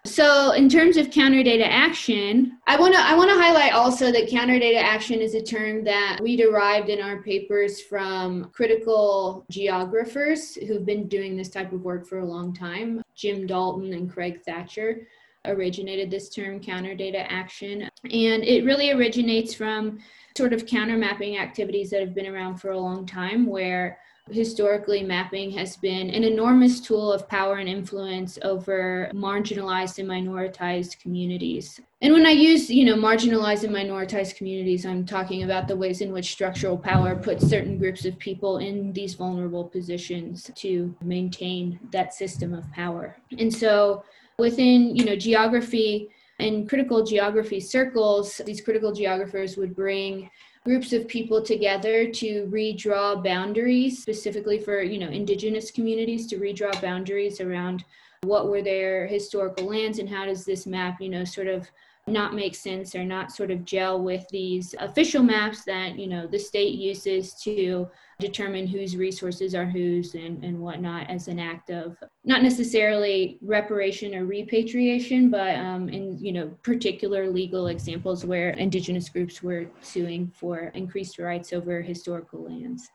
so 0.08 0.52
in 0.54 0.70
terms 0.70 0.98
of 0.98 1.12
counter 1.12 1.44
data 1.44 1.66
action 1.66 2.58
i 2.68 2.80
want 2.80 2.94
to 2.94 3.00
i 3.00 3.14
want 3.16 3.30
to 3.30 3.36
highlight 3.36 3.74
also 3.74 4.12
that 4.12 4.30
counter 4.30 4.58
data 4.60 4.80
action 4.80 5.20
is 5.20 5.36
a 5.36 5.42
term 5.42 5.84
that 5.84 6.20
we 6.22 6.36
derived 6.36 6.90
in 6.90 7.02
our 7.02 7.22
papers 7.22 7.82
from 7.82 8.50
critical 8.54 9.46
geographers 9.50 10.56
who've 10.56 10.86
been 10.86 11.08
doing 11.08 11.36
this 11.36 11.50
type 11.50 11.72
of 11.72 11.82
work 11.82 12.08
for 12.08 12.20
a 12.20 12.26
long 12.26 12.54
time. 12.54 13.02
Jim 13.16 13.48
dalton 13.48 13.94
and 13.94 14.12
craig 14.12 14.42
thatcher 14.44 15.08
originated 15.46 16.12
this 16.12 16.30
term 16.30 16.60
counter 16.60 16.96
data 16.96 17.32
action. 17.32 17.90
And 18.04 18.44
it 18.44 18.66
really 18.66 18.92
originates 18.92 19.54
from 19.54 20.00
sort 20.36 20.54
of 20.54 20.66
counter 20.66 20.98
mapping 20.98 21.38
activities 21.38 21.90
that 21.90 22.02
have 22.02 22.14
been 22.14 22.28
around 22.28 22.58
for 22.58 22.72
a 22.72 22.80
long 22.80 23.06
time 23.06 23.46
where 23.46 23.98
historically 24.30 25.04
mapping 25.04 25.52
has 25.52 25.78
been 25.78 26.10
an 26.10 26.24
enormous 26.24 26.80
tool 26.80 27.12
of 27.12 27.28
power 27.28 27.56
and 27.56 27.70
influence 27.70 28.38
over 28.44 29.10
marginalized 29.14 30.00
and 30.00 30.10
minoritized 30.10 31.00
communities. 31.00 31.80
And 32.02 32.14
when 32.14 32.28
i 32.28 32.32
use 32.32 32.70
you 32.70 32.86
know 32.86 32.96
marginalized 32.96 33.64
and 33.64 33.76
minoritized 33.76 34.36
communities 34.36 34.86
i'm 34.86 35.04
talking 35.06 35.44
about 35.44 35.68
the 35.68 35.76
ways 35.76 36.02
in 36.02 36.12
which 36.12 36.32
structural 36.32 36.78
power 36.78 37.16
puts 37.16 37.48
certain 37.48 37.78
groups 37.78 38.06
of 38.06 38.20
people 38.20 38.60
in 38.60 38.94
these 38.94 39.16
vulnerable 39.16 39.64
positions 39.64 40.52
to 40.56 40.96
maintain 41.04 41.80
that 41.92 42.14
system 42.14 42.54
of 42.54 42.72
power. 42.72 43.18
And 43.40 43.54
so 43.54 44.04
within 44.38 44.96
you 44.96 45.06
know 45.06 45.16
geography 45.16 46.10
and 46.40 46.70
critical 46.70 47.04
geography 47.04 47.60
circles, 47.60 48.42
these 48.46 48.62
critical 48.62 48.94
geographers 48.94 49.58
would 49.58 49.76
bring 49.76 50.30
groups 50.68 50.92
of 50.92 51.08
people 51.08 51.42
together 51.42 52.12
to 52.12 52.46
redraw 52.52 53.24
boundaries 53.24 54.02
specifically 54.02 54.60
for 54.60 54.82
you 54.82 55.00
know 55.00 55.08
indigenous 55.08 55.72
communities 55.72 56.28
to 56.28 56.36
redraw 56.36 56.80
boundaries 56.82 57.40
around 57.40 57.86
what 58.24 58.50
were 58.50 58.62
their 58.62 59.08
historical 59.08 59.66
lands 59.66 60.00
and 60.00 60.10
how 60.10 60.26
does 60.26 60.44
this 60.44 60.68
map 60.68 61.00
you 61.00 61.08
know 61.08 61.24
sort 61.24 61.48
of 61.48 61.72
not 62.06 62.34
make 62.34 62.54
sense 62.54 62.96
or 62.96 63.06
not 63.06 63.32
sort 63.32 63.50
of 63.50 63.64
gel 63.64 64.04
with 64.04 64.28
these 64.30 64.76
official 64.80 65.24
maps 65.24 65.64
that 65.64 65.98
you 65.98 66.06
know 66.06 66.28
the 66.28 66.38
state 66.38 66.76
uses 66.76 67.34
to 67.34 67.88
determine 68.20 68.66
whose 68.66 68.96
resources 68.96 69.54
are 69.54 69.66
whose 69.66 70.16
and, 70.16 70.44
and 70.44 70.60
whatnot 70.60 71.08
as 71.10 71.28
an 71.28 71.40
act 71.40 71.70
of 71.70 71.96
not 72.24 72.42
necessarily 72.42 73.38
reparation 73.42 74.16
or 74.16 74.26
repatriation 74.26 75.30
but 75.30 75.56
um, 75.56 75.88
in 75.90 76.18
you 76.18 76.32
know 76.32 76.48
particular 76.64 77.30
legal 77.30 77.68
examples 77.68 78.26
where 78.26 78.50
indigenous 78.52 79.08
groups 79.08 79.44
were 79.44 79.68
suing 79.82 80.32
for 80.36 80.72
increased 80.74 81.20
rights 81.20 81.54
over 81.54 81.82
historical 81.82 82.44
lands 82.44 82.90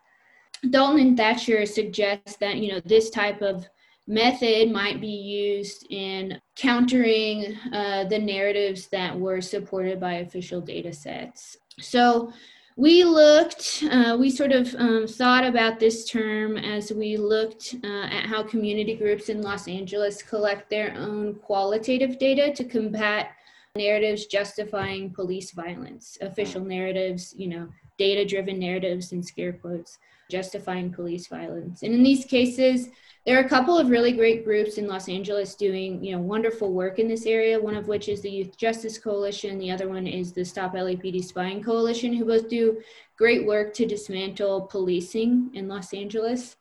dalton 0.70 1.00
and 1.00 1.16
thatcher 1.16 1.64
suggest 1.66 2.40
that 2.40 2.56
you 2.56 2.72
know 2.72 2.80
this 2.84 3.08
type 3.10 3.42
of 3.42 3.68
method 4.08 4.70
might 4.70 5.00
be 5.00 5.06
used 5.06 5.86
in 5.90 6.40
countering 6.56 7.56
uh, 7.72 8.04
the 8.04 8.18
narratives 8.18 8.88
that 8.88 9.18
were 9.18 9.40
supported 9.40 10.00
by 10.00 10.14
official 10.14 10.60
data 10.60 10.92
sets. 10.92 11.56
So 11.78 12.32
we 12.76 13.04
looked, 13.04 13.84
uh, 13.90 14.16
we 14.18 14.30
sort 14.30 14.52
of 14.52 14.74
um, 14.76 15.06
thought 15.06 15.44
about 15.44 15.78
this 15.78 16.08
term 16.08 16.56
as 16.56 16.92
we 16.92 17.16
looked 17.16 17.74
uh, 17.84 18.06
at 18.06 18.26
how 18.26 18.42
community 18.42 18.94
groups 18.94 19.28
in 19.28 19.42
Los 19.42 19.68
Angeles 19.68 20.22
collect 20.22 20.70
their 20.70 20.94
own 20.96 21.34
qualitative 21.34 22.18
data 22.18 22.52
to 22.52 22.64
combat 22.64 23.32
narratives 23.76 24.26
justifying 24.26 25.12
police 25.12 25.50
violence, 25.52 26.18
official 26.20 26.62
narratives, 26.62 27.34
you 27.36 27.48
know, 27.48 27.68
data 27.98 28.24
driven 28.24 28.58
narratives 28.58 29.12
in 29.12 29.22
scare 29.22 29.52
quotes 29.52 29.98
justifying 30.32 30.90
police 30.90 31.26
violence. 31.28 31.82
And 31.82 31.94
in 31.94 32.02
these 32.02 32.24
cases, 32.24 32.88
there 33.24 33.36
are 33.38 33.44
a 33.44 33.48
couple 33.48 33.78
of 33.78 33.90
really 33.90 34.12
great 34.12 34.44
groups 34.44 34.78
in 34.78 34.88
Los 34.88 35.08
Angeles 35.08 35.54
doing, 35.54 36.02
you 36.02 36.12
know, 36.12 36.20
wonderful 36.20 36.72
work 36.72 36.98
in 36.98 37.06
this 37.06 37.26
area. 37.26 37.60
One 37.60 37.76
of 37.76 37.86
which 37.86 38.08
is 38.08 38.20
the 38.20 38.30
Youth 38.30 38.56
Justice 38.56 38.98
Coalition. 38.98 39.58
The 39.58 39.70
other 39.70 39.88
one 39.88 40.08
is 40.08 40.32
the 40.32 40.44
Stop 40.44 40.72
LAPD 40.74 41.22
Spying 41.22 41.62
Coalition, 41.62 42.12
who 42.14 42.24
both 42.24 42.48
do 42.48 42.80
great 43.16 43.46
work 43.46 43.74
to 43.74 43.86
dismantle 43.86 44.62
policing 44.62 45.50
in 45.54 45.68
Los 45.68 45.94
Angeles. 45.94 46.56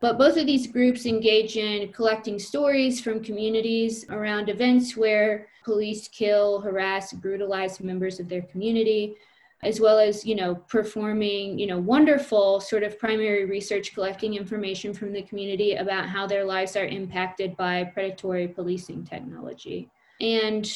But 0.00 0.16
both 0.16 0.36
of 0.36 0.46
these 0.46 0.68
groups 0.68 1.04
engage 1.06 1.56
in 1.56 1.92
collecting 1.92 2.38
stories 2.38 3.00
from 3.00 3.22
communities 3.22 4.08
around 4.08 4.48
events 4.48 4.96
where 4.96 5.48
police 5.64 6.08
kill, 6.08 6.60
harass, 6.60 7.12
brutalize 7.12 7.80
members 7.80 8.20
of 8.20 8.28
their 8.28 8.42
community 8.42 9.16
as 9.62 9.80
well 9.80 9.98
as 9.98 10.24
you 10.24 10.34
know 10.34 10.54
performing 10.54 11.58
you 11.58 11.66
know 11.66 11.78
wonderful 11.78 12.60
sort 12.60 12.82
of 12.82 12.98
primary 12.98 13.44
research 13.44 13.92
collecting 13.94 14.34
information 14.34 14.94
from 14.94 15.12
the 15.12 15.22
community 15.22 15.74
about 15.74 16.08
how 16.08 16.26
their 16.26 16.44
lives 16.44 16.76
are 16.76 16.86
impacted 16.86 17.56
by 17.56 17.84
predatory 17.84 18.48
policing 18.48 19.04
technology. 19.04 19.90
And 20.20 20.70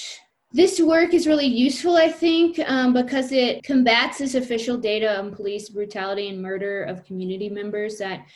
this 0.53 0.81
work 0.81 1.15
is 1.15 1.27
really 1.27 1.47
useful 1.47 1.97
i 1.97 2.09
think 2.09 2.59
um, 2.67 2.93
because 2.93 3.33
it 3.33 3.63
combats 3.63 4.19
this 4.19 4.35
official 4.35 4.77
data 4.77 5.19
on 5.19 5.35
police 5.35 5.71
brutality 5.71 6.29
and 6.29 6.43
murder 6.43 6.85
of 6.85 7.05
community 7.05 7.49
members 7.49 7.97
that 7.99 8.27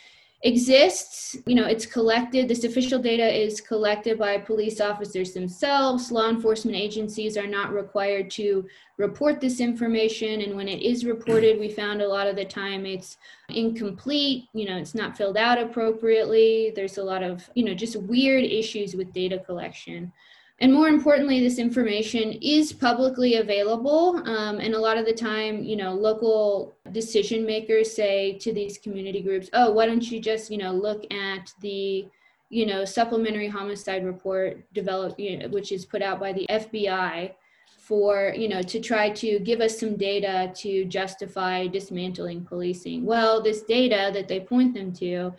exists. 0.43 1.35
You 1.45 1.55
know, 1.55 1.65
it's 1.65 1.85
collected, 1.85 2.47
this 2.47 2.63
official 2.63 2.99
data 2.99 3.27
is 3.27 3.59
collected 3.59 4.19
by 4.19 4.37
police 4.37 4.79
officers 4.79 5.33
themselves. 5.33 6.11
Law 6.11 6.29
enforcement 6.29 6.77
agencies 6.77 7.37
are 7.37 7.47
not 7.47 7.73
required 7.73 8.29
to 8.31 8.67
report 8.97 9.41
this 9.41 9.59
information. 9.59 10.41
And 10.41 10.55
when 10.55 10.67
it 10.67 10.81
is 10.81 11.05
reported, 11.05 11.59
we 11.59 11.69
found 11.69 12.01
a 12.01 12.07
lot 12.07 12.27
of 12.27 12.35
the 12.35 12.45
time 12.45 12.85
it's 12.85 13.17
incomplete, 13.49 14.47
you 14.53 14.67
know, 14.67 14.77
it's 14.77 14.95
not 14.95 15.17
filled 15.17 15.37
out 15.37 15.57
appropriately. 15.57 16.71
There's 16.75 16.97
a 16.97 17.03
lot 17.03 17.23
of, 17.23 17.49
you 17.55 17.65
know, 17.65 17.73
just 17.73 17.95
weird 17.95 18.43
issues 18.43 18.95
with 18.95 19.13
data 19.13 19.39
collection. 19.39 20.11
And 20.59 20.73
more 20.73 20.87
importantly, 20.87 21.39
this 21.39 21.59
information 21.59 22.33
is 22.41 22.73
publicly 22.73 23.35
available. 23.35 24.17
Um, 24.25 24.59
and 24.59 24.73
a 24.73 24.79
lot 24.79 24.97
of 24.97 25.05
the 25.05 25.13
time, 25.13 25.63
you 25.63 25.75
know, 25.75 25.93
local 25.93 26.75
decision 26.91 27.45
makers 27.45 27.95
say 27.95 28.39
to 28.39 28.51
these 28.51 28.79
community 28.79 29.21
groups, 29.21 29.49
oh, 29.53 29.71
why 29.71 29.85
don't 29.85 30.09
you 30.09 30.19
just, 30.19 30.49
you 30.49 30.57
know, 30.57 30.71
look 30.71 31.05
at 31.13 31.53
the, 31.61 32.07
you 32.49 32.65
know, 32.65 32.85
supplementary 32.85 33.47
homicide 33.47 34.03
report 34.03 34.63
developed, 34.73 35.19
you 35.19 35.37
know, 35.37 35.47
which 35.49 35.71
is 35.71 35.85
put 35.85 36.01
out 36.01 36.19
by 36.19 36.33
the 36.33 36.47
FBI 36.49 37.33
for, 37.77 38.33
you 38.35 38.49
know, 38.49 38.63
to 38.63 38.79
try 38.79 39.11
to 39.11 39.39
give 39.39 39.61
us 39.61 39.79
some 39.79 39.95
data 39.95 40.51
to 40.55 40.85
justify 40.85 41.67
dismantling 41.67 42.43
policing. 42.43 43.05
Well, 43.05 43.43
this 43.43 43.61
data 43.61 44.09
that 44.11 44.27
they 44.27 44.39
point 44.39 44.73
them 44.73 44.91
to 44.93 45.33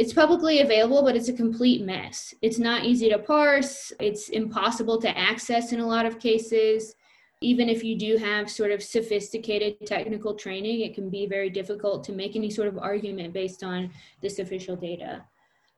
it's 0.00 0.14
publicly 0.14 0.60
available, 0.60 1.02
but 1.02 1.14
it's 1.14 1.28
a 1.28 1.32
complete 1.34 1.84
mess. 1.84 2.32
It's 2.40 2.58
not 2.58 2.86
easy 2.86 3.10
to 3.10 3.18
parse, 3.18 3.92
it's 4.00 4.30
impossible 4.30 4.98
to 5.02 5.18
access 5.18 5.72
in 5.72 5.80
a 5.80 5.86
lot 5.86 6.06
of 6.06 6.18
cases. 6.18 6.94
Even 7.42 7.68
if 7.68 7.84
you 7.84 7.98
do 7.98 8.16
have 8.16 8.50
sort 8.50 8.70
of 8.70 8.82
sophisticated 8.82 9.76
technical 9.84 10.34
training, 10.34 10.80
it 10.80 10.94
can 10.94 11.10
be 11.10 11.26
very 11.26 11.50
difficult 11.50 12.02
to 12.04 12.12
make 12.12 12.34
any 12.34 12.48
sort 12.48 12.66
of 12.66 12.78
argument 12.78 13.34
based 13.34 13.62
on 13.62 13.90
this 14.22 14.38
official 14.38 14.74
data. 14.74 15.22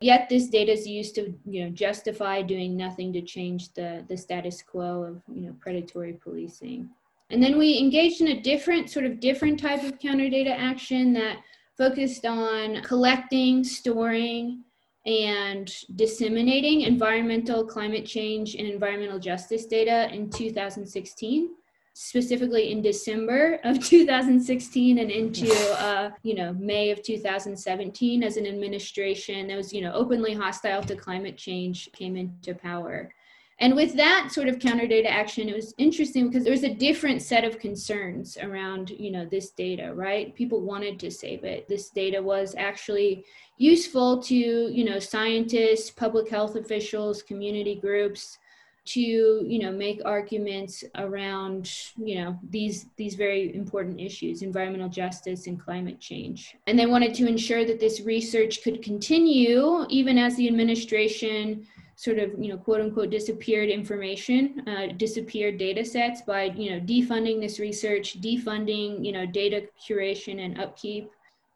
Yet 0.01 0.29
this 0.29 0.47
data 0.47 0.70
is 0.70 0.87
used 0.87 1.16
to 1.16 1.35
you 1.45 1.64
know, 1.64 1.70
justify 1.70 2.43
doing 2.43 2.77
nothing 2.77 3.12
to 3.14 3.23
change 3.23 3.75
the, 3.75 4.05
the 4.09 4.16
status 4.16 4.62
quo 4.62 5.03
of 5.03 5.23
you 5.35 5.49
know, 5.49 5.57
predatory 5.59 6.12
policing. 6.12 6.89
And 7.31 7.43
then 7.43 7.59
we 7.59 7.77
engaged 7.77 8.20
in 8.20 8.29
a 8.29 8.41
different, 8.41 8.89
sort 8.89 9.05
of 9.05 9.18
different 9.18 9.59
type 9.59 9.83
of 9.83 9.99
counter 9.99 10.31
data 10.31 10.53
action 10.53 11.12
that 11.14 11.39
focused 11.83 12.24
on 12.24 12.80
collecting, 12.83 13.64
storing, 13.64 14.62
and 15.05 15.68
disseminating 15.97 16.83
environmental 16.83 17.66
climate 17.66 18.07
change 18.07 18.55
and 18.55 18.68
environmental 18.68 19.18
justice 19.18 19.66
data 19.66 20.09
in 20.14 20.30
2016 20.30 21.51
specifically 21.95 22.70
in 22.70 22.80
december 22.80 23.59
of 23.64 23.80
2016 23.85 24.99
and 24.99 25.11
into 25.11 25.53
uh, 25.80 26.09
you 26.22 26.37
know 26.37 26.55
may 26.55 26.91
of 26.93 27.03
2017 27.03 28.22
as 28.22 28.37
an 28.37 28.47
administration 28.47 29.49
that 29.49 29.57
was 29.57 29.72
you 29.72 29.83
know 29.83 29.93
openly 29.93 30.33
hostile 30.33 30.83
to 30.85 30.95
climate 30.95 31.37
change 31.37 31.91
came 31.93 32.16
into 32.16 32.55
power 32.55 33.12
and 33.61 33.77
with 33.77 33.95
that 33.95 34.31
sort 34.33 34.49
of 34.49 34.59
counter 34.59 34.87
data 34.87 35.09
action, 35.09 35.49
it 35.49 35.55
was 35.55 35.75
interesting 35.79 36.29
because 36.29 36.45
there 36.45 36.53
was 36.53 36.65
a 36.65 36.75
different 36.75 37.23
set 37.23 37.45
of 37.45 37.59
concerns 37.59 38.37
around, 38.39 38.91
you 38.91 39.11
know, 39.11 39.25
this 39.25 39.51
data, 39.51 39.93
right? 39.95 40.35
People 40.35 40.63
wanted 40.63 40.99
to 41.01 41.11
save 41.11 41.45
it. 41.45 41.69
This 41.69 41.91
data 41.91 42.21
was 42.21 42.55
actually 42.57 43.25
useful 43.59 44.21
to, 44.23 44.35
you 44.35 44.85
know, 44.85 44.99
scientists, 44.99 45.91
public 45.91 46.29
health 46.29 46.57
officials, 46.57 47.23
community 47.23 47.77
groups 47.77 48.39
to, 48.85 49.01
you 49.01 49.61
know, 49.61 49.71
make 49.71 50.01
arguments 50.05 50.83
around, 50.97 51.71
you 51.97 52.17
know, 52.17 52.37
these 52.51 52.87
these 52.97 53.15
very 53.15 53.55
important 53.55 54.01
issues, 54.01 54.43
environmental 54.43 54.89
justice 54.89 55.47
and 55.47 55.63
climate 55.63 56.01
change. 56.01 56.57
And 56.67 56.77
they 56.77 56.87
wanted 56.87 57.15
to 57.15 57.29
ensure 57.29 57.65
that 57.65 57.79
this 57.79 58.01
research 58.01 58.65
could 58.65 58.83
continue 58.83 59.87
even 59.89 60.19
as 60.19 60.35
the 60.37 60.49
administration 60.49 61.65
sort 62.03 62.19
of 62.19 62.31
you 62.37 62.49
know 62.49 62.57
quote 62.57 62.81
unquote 62.81 63.11
disappeared 63.11 63.69
information 63.69 64.61
uh, 64.67 64.87
disappeared 64.97 65.57
data 65.57 65.85
sets 65.85 66.21
by 66.23 66.45
you 66.63 66.71
know 66.71 66.81
defunding 66.81 67.41
this 67.41 67.61
research 67.61 68.21
defunding 68.21 69.05
you 69.07 69.13
know 69.13 69.25
data 69.25 69.69
curation 69.89 70.45
and 70.45 70.61
upkeep. 70.61 71.09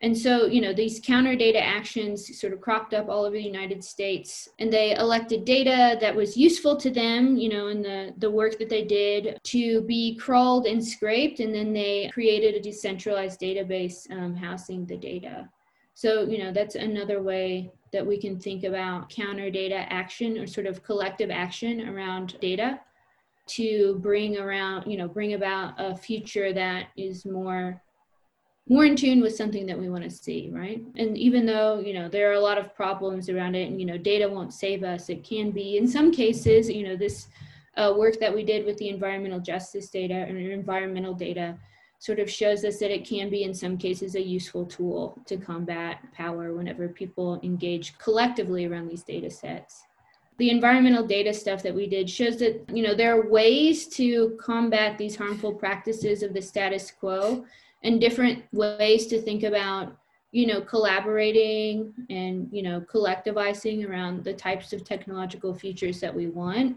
And 0.03 0.17
so 0.17 0.47
you 0.47 0.61
know 0.61 0.73
these 0.73 1.01
counter 1.01 1.35
data 1.35 1.61
actions 1.61 2.39
sort 2.39 2.53
of 2.53 2.61
cropped 2.61 2.95
up 2.95 3.09
all 3.09 3.25
over 3.25 3.35
the 3.35 3.53
united 3.55 3.83
states 3.83 4.49
and 4.61 4.71
they 4.73 4.95
elected 4.95 5.45
data 5.47 5.97
that 6.03 6.15
was 6.15 6.37
useful 6.37 6.77
to 6.77 6.91
them 6.91 7.37
you 7.37 7.49
know 7.49 7.69
in 7.69 7.81
the 7.83 8.13
the 8.19 8.31
work 8.31 8.59
that 8.59 8.69
they 8.69 8.85
did 8.85 9.41
to 9.43 9.81
be 9.95 10.15
crawled 10.17 10.67
and 10.67 10.87
scraped 10.95 11.41
and 11.41 11.53
then 11.53 11.73
they 11.73 12.11
created 12.13 12.55
a 12.55 12.61
decentralized 12.61 13.41
database 13.41 13.99
um, 14.13 14.37
housing 14.37 14.85
the 14.87 14.99
data. 14.99 15.49
So, 15.97 16.27
you 16.29 16.37
know, 16.37 16.53
that's 16.53 16.75
another 16.75 17.23
way 17.23 17.73
that 17.97 18.07
we 18.07 18.19
can 18.19 18.39
think 18.39 18.63
about 18.65 19.09
counter 19.09 19.51
data 19.51 19.91
action 19.91 20.37
or 20.37 20.47
sort 20.47 20.67
of 20.67 20.83
collective 20.83 21.31
action 21.31 21.89
around 21.89 22.39
data 22.41 22.79
to 23.47 23.99
bring 24.03 24.37
around, 24.37 24.87
you 24.87 24.99
know, 24.99 25.09
bring 25.09 25.33
about 25.33 25.73
a 25.79 25.97
future 25.97 26.53
that 26.53 26.89
is 26.97 27.25
more 27.25 27.81
more 28.69 28.85
in 28.85 28.97
tune 28.97 29.21
with 29.21 29.35
something 29.35 29.65
that 29.65 29.79
we 29.79 29.89
want 29.89 30.03
to 30.03 30.11
see, 30.11 30.51
right? 30.53 30.83
And 30.97 31.17
even 31.17 31.47
though, 31.47 31.79
you 31.79 31.95
know, 31.95 32.09
there 32.09 32.29
are 32.31 32.35
a 32.35 32.41
lot 32.41 32.59
of 32.59 32.75
problems 32.75 33.29
around 33.29 33.55
it 33.55 33.69
and, 33.69 33.81
you 33.81 33.87
know, 33.87 33.97
data 33.97 34.29
won't 34.29 34.53
save 34.53 34.83
us, 34.83 35.09
it 35.09 35.23
can 35.23 35.53
be 35.53 35.79
in 35.79 35.87
some 35.87 36.11
cases, 36.11 36.69
you 36.69 36.83
know, 36.87 36.97
this 36.97 37.29
uh, 37.77 37.95
work 37.97 38.19
that 38.19 38.35
we 38.35 38.45
did 38.45 38.67
with 38.67 38.77
the 38.79 38.89
environmental 38.89 39.41
justice 39.41 39.89
data 39.89 40.15
and 40.15 40.37
environmental 40.37 41.15
data 41.15 41.57
sort 41.99 42.19
of 42.19 42.31
shows 42.31 42.65
us 42.65 42.79
that 42.79 42.93
it 42.93 43.07
can 43.07 43.31
be 43.31 43.43
in 43.43 43.55
some 43.55 43.77
cases 43.79 44.15
a 44.15 44.23
useful 44.23 44.67
tool 44.67 45.19
to 45.27 45.37
combat 45.37 46.01
power 46.13 46.55
whenever 46.55 46.89
people 46.89 47.41
engage 47.43 47.97
collectively 47.99 48.67
around 48.67 48.89
these 48.89 49.03
data 49.03 49.31
sets. 49.31 49.83
The 50.39 50.51
environmental 50.51 51.07
data 51.07 51.33
stuff 51.33 51.63
that 51.63 51.75
we 51.75 51.87
did 51.87 52.11
shows 52.11 52.37
that 52.39 52.63
you 52.73 52.83
know 52.83 52.95
there 52.95 53.19
are 53.19 53.31
ways 53.31 53.87
to 53.89 54.37
combat 54.41 54.99
these 54.99 55.17
harmful 55.17 55.55
practices 55.55 56.23
of 56.23 56.35
the 56.35 56.43
status 56.43 56.91
quo 56.91 57.47
and 57.83 58.01
different 58.01 58.45
ways 58.53 59.07
to 59.07 59.21
think 59.21 59.45
about 59.45 59.97
you 60.33 60.47
know 60.47 60.61
collaborating 60.61 61.95
and 62.11 62.49
you 62.53 62.63
know 62.63 62.83
collectivizing 62.83 63.89
around 63.89 64.25
the 64.25 64.35
types 64.35 64.75
of 64.75 64.85
technological 64.85 65.55
features 65.55 66.01
that 66.01 66.15
we 66.15 66.27
want 66.27 66.77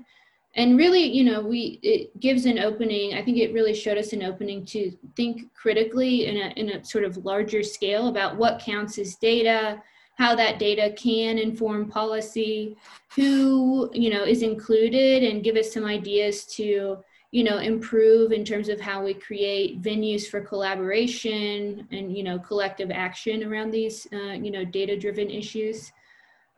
and 0.56 0.78
really 0.78 1.04
you 1.04 1.24
know 1.24 1.42
we 1.42 1.80
it 1.84 2.18
gives 2.20 2.46
an 2.46 2.60
opening 2.60 3.14
i 3.14 3.22
think 3.22 3.38
it 3.38 3.54
really 3.54 3.74
showed 3.74 3.98
us 3.98 4.14
an 4.14 4.24
opening 4.24 4.66
to 4.66 4.92
think 5.16 5.54
critically 5.54 6.26
in 6.26 6.38
a, 6.38 6.50
in 6.60 6.70
a 6.72 6.84
sort 6.84 7.04
of 7.04 7.18
larger 7.18 7.62
scale 7.62 8.08
about 8.08 8.36
what 8.36 8.60
counts 8.60 8.98
as 8.98 9.16
data 9.16 9.82
how 10.18 10.36
that 10.36 10.60
data 10.60 10.94
can 10.98 11.38
inform 11.38 11.90
policy 11.90 12.76
who 13.16 13.90
you 13.94 14.10
know 14.10 14.24
is 14.24 14.42
included 14.42 15.24
and 15.24 15.44
give 15.44 15.56
us 15.56 15.72
some 15.72 15.86
ideas 15.86 16.46
to 16.46 16.98
you 17.32 17.44
know 17.44 17.60
improve 17.60 18.32
in 18.32 18.44
terms 18.44 18.70
of 18.70 18.82
how 18.82 19.04
we 19.04 19.14
create 19.14 19.82
venues 19.84 20.28
for 20.28 20.42
collaboration 20.42 21.88
and 21.92 22.16
you 22.16 22.24
know 22.24 22.40
collective 22.40 22.90
action 22.90 23.44
around 23.44 23.70
these 23.70 24.08
uh, 24.14 24.34
you 24.34 24.50
know 24.50 24.66
data 24.66 24.98
driven 24.98 25.30
issues 25.30 25.92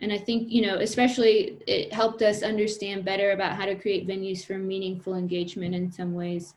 and 0.01 0.11
I 0.11 0.17
think, 0.17 0.51
you 0.51 0.63
know, 0.63 0.77
especially 0.77 1.59
it 1.67 1.93
helped 1.93 2.21
us 2.21 2.41
understand 2.41 3.05
better 3.05 3.31
about 3.31 3.55
how 3.55 3.65
to 3.65 3.75
create 3.75 4.07
venues 4.07 4.43
for 4.43 4.57
meaningful 4.57 5.13
engagement 5.15 5.75
in 5.75 5.91
some 5.91 6.13
ways 6.13 6.55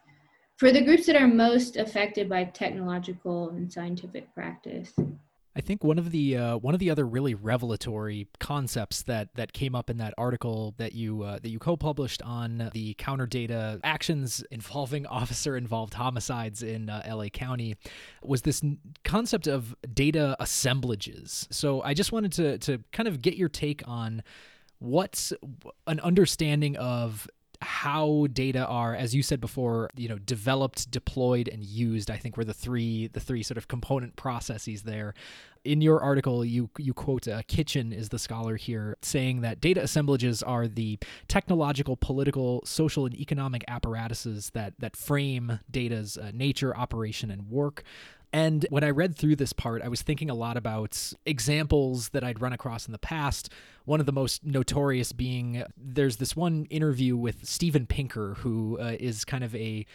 for 0.57 0.71
the 0.71 0.85
groups 0.85 1.07
that 1.07 1.17
are 1.17 1.27
most 1.27 1.77
affected 1.77 2.29
by 2.29 2.45
technological 2.45 3.51
and 3.51 3.73
scientific 3.73 4.33
practice. 4.35 4.93
I 5.57 5.61
think 5.61 5.85
one 5.85 5.99
of 5.99 6.11
the 6.11 6.37
uh, 6.37 6.57
one 6.57 6.75
of 6.75 6.81
the 6.81 6.91
other 6.91 7.07
really 7.07 7.35
revelatory 7.35 8.27
concepts 8.41 9.03
that 9.05 9.29
that 9.35 9.53
came 9.53 9.75
up 9.75 9.89
in 9.89 9.99
that 9.99 10.13
article 10.19 10.75
that 10.79 10.95
you 10.95 11.23
uh, 11.23 11.39
that 11.39 11.49
you 11.49 11.61
co-published 11.61 12.23
on 12.23 12.71
the 12.73 12.95
counter 12.95 13.27
data 13.27 13.79
actions 13.85 14.45
involving 14.51 15.07
officer 15.15 15.57
involved 15.57 15.95
homicides 15.95 16.63
in 16.63 16.91
uh, 16.91 17.03
LA 17.09 17.29
County 17.29 17.77
was 18.23 18.43
this 18.43 18.63
concept 19.05 19.47
of 19.47 19.77
data 19.93 20.37
assemblages. 20.41 21.47
So 21.51 21.83
I 21.83 21.95
just 21.95 22.11
wanted 22.11 22.33
to 22.33 22.59
to 22.59 22.83
kind 22.93 23.09
of 23.09 23.23
get 23.23 23.37
your 23.37 23.49
take 23.49 23.83
on 23.87 24.25
what's 24.81 25.33
an 25.87 26.01
understanding 26.01 26.77
of 26.77 27.29
how 27.65 28.27
data 28.33 28.67
are 28.67 28.95
as 28.95 29.15
you 29.15 29.23
said 29.23 29.41
before 29.41 29.89
you 29.97 30.09
know 30.09 30.19
developed 30.19 30.91
deployed 30.91 31.49
and 31.49 31.65
used 31.65 32.11
i 32.11 32.17
think 32.17 32.37
were 32.37 32.45
the 32.45 32.55
three 32.55 33.09
the 33.09 33.21
three 33.21 33.43
sort 33.43 33.59
of 33.59 33.69
component 33.69 34.17
processes 34.17 34.83
there. 34.83 35.15
In 35.65 35.81
your 35.81 36.01
article 36.03 36.45
you 36.45 36.69
you 36.79 36.93
quote 36.93 37.27
uh, 37.27 37.43
Kitchin 37.49 37.93
is 37.93 38.11
the 38.11 38.19
scholar 38.19 38.57
here 38.57 38.99
saying 39.01 39.41
that 39.41 39.61
data 39.61 39.83
assemblages 39.83 40.43
are 40.43 40.69
the 40.69 40.99
technological 41.27 41.97
political 41.97 42.63
social 42.67 43.07
and 43.07 43.15
economic 43.19 43.65
apparatuses 43.67 44.51
that 44.51 44.75
that 44.79 44.95
frame 44.95 45.61
data's 45.71 46.19
uh, 46.19 46.31
nature 46.35 46.77
operation 46.77 47.31
and 47.31 47.51
work 47.51 47.83
and 48.35 48.67
when 48.69 48.83
I 48.83 48.91
read 48.91 49.15
through 49.15 49.37
this 49.37 49.53
part, 49.53 49.81
I 49.81 49.87
was 49.87 50.03
thinking 50.03 50.29
a 50.29 50.35
lot 50.35 50.57
about 50.57 51.13
examples 51.25 52.09
that 52.09 52.25
I'd 52.25 52.41
run 52.41 52.53
across 52.53 52.85
in 52.85 52.91
the 52.91 52.99
past. 52.99 53.49
One 53.85 54.01
of 54.01 54.07
the 54.07 54.13
most 54.13 54.45
notorious 54.45 55.13
being 55.13 55.63
there's 55.77 56.17
this 56.17 56.35
one 56.35 56.65
interview 56.65 57.17
with 57.17 57.47
Steven 57.47 57.87
Pinker, 57.87 58.35
who 58.39 58.77
uh, 58.81 58.97
is 58.99 59.25
kind 59.25 59.45
of 59.45 59.55
a 59.55 59.87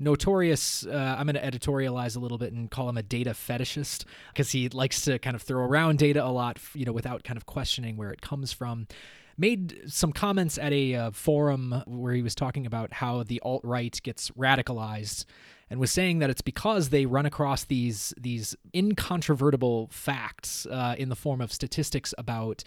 notorious 0.00 0.86
uh, 0.86 1.16
i'm 1.18 1.26
going 1.26 1.34
to 1.34 1.42
editorialize 1.42 2.16
a 2.16 2.20
little 2.20 2.38
bit 2.38 2.52
and 2.52 2.70
call 2.70 2.88
him 2.88 2.96
a 2.96 3.02
data 3.02 3.30
fetishist 3.30 4.04
because 4.32 4.52
he 4.52 4.68
likes 4.68 5.00
to 5.00 5.18
kind 5.18 5.34
of 5.34 5.42
throw 5.42 5.64
around 5.64 5.98
data 5.98 6.24
a 6.24 6.30
lot 6.30 6.56
you 6.72 6.84
know 6.84 6.92
without 6.92 7.24
kind 7.24 7.36
of 7.36 7.46
questioning 7.46 7.96
where 7.96 8.12
it 8.12 8.20
comes 8.20 8.52
from 8.52 8.86
made 9.38 9.80
some 9.86 10.12
comments 10.12 10.58
at 10.58 10.72
a 10.72 10.94
uh, 10.94 11.10
forum 11.12 11.82
where 11.86 12.12
he 12.12 12.22
was 12.22 12.34
talking 12.34 12.66
about 12.66 12.92
how 12.92 13.22
the 13.22 13.40
alt 13.40 13.62
right 13.64 13.98
gets 14.02 14.30
radicalized 14.32 15.24
and 15.70 15.78
was 15.78 15.92
saying 15.92 16.18
that 16.18 16.30
it's 16.30 16.40
because 16.40 16.88
they 16.88 17.06
run 17.06 17.26
across 17.26 17.64
these 17.64 18.14
these 18.18 18.56
incontrovertible 18.74 19.88
facts 19.92 20.66
uh, 20.66 20.94
in 20.98 21.08
the 21.08 21.16
form 21.16 21.40
of 21.40 21.52
statistics 21.52 22.14
about 22.18 22.64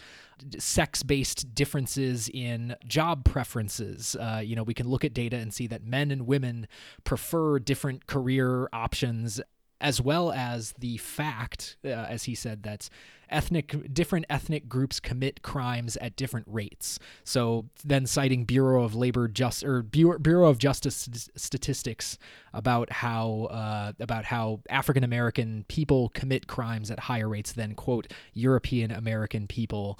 sex-based 0.58 1.54
differences 1.54 2.30
in 2.34 2.76
job 2.86 3.26
preferences. 3.26 4.16
Uh, 4.20 4.42
you 4.44 4.56
know, 4.56 4.64
we 4.64 4.74
can 4.74 4.88
look 4.88 5.04
at 5.04 5.14
data 5.14 5.38
and 5.38 5.54
see 5.54 5.68
that 5.68 5.84
men 5.84 6.12
and 6.12 6.26
women 6.26 6.68
prefer 7.04 7.60
different 7.60 8.08
career 8.08 8.68
options 8.74 9.42
as 9.82 10.00
well 10.00 10.32
as 10.32 10.74
the 10.78 10.98
fact, 10.98 11.76
uh, 11.84 11.90
as 11.90 12.24
he 12.24 12.36
said, 12.36 12.64
that 12.64 12.88
ethnic 13.32 13.94
different 13.94 14.26
ethnic 14.30 14.68
groups 14.68 15.00
commit 15.00 15.42
crimes 15.42 15.98
at 15.98 16.16
different 16.16 16.48
rates. 16.50 17.00
So 17.24 17.66
then 17.84 18.06
citing 18.06 18.46
Bureau 18.46 18.84
of 18.84 18.96
Labor 18.96 19.28
Just 19.28 19.64
or 19.64 19.82
Bureau 19.84 20.50
of 20.50 20.58
Justice 20.58 21.30
statistics 21.36 22.18
about 22.54 22.92
how 22.92 23.48
uh, 23.52 23.94
about 24.00 24.26
how 24.26 24.60
African 24.70 25.04
American 25.04 25.66
people 25.68 26.10
commit 26.10 26.48
crimes 26.48 26.92
at 26.92 27.00
higher 27.00 27.30
rates 27.30 27.54
than 27.54 27.76
quote 27.76 28.12
European 28.34 28.92
American 28.92 29.48
people. 29.48 30.00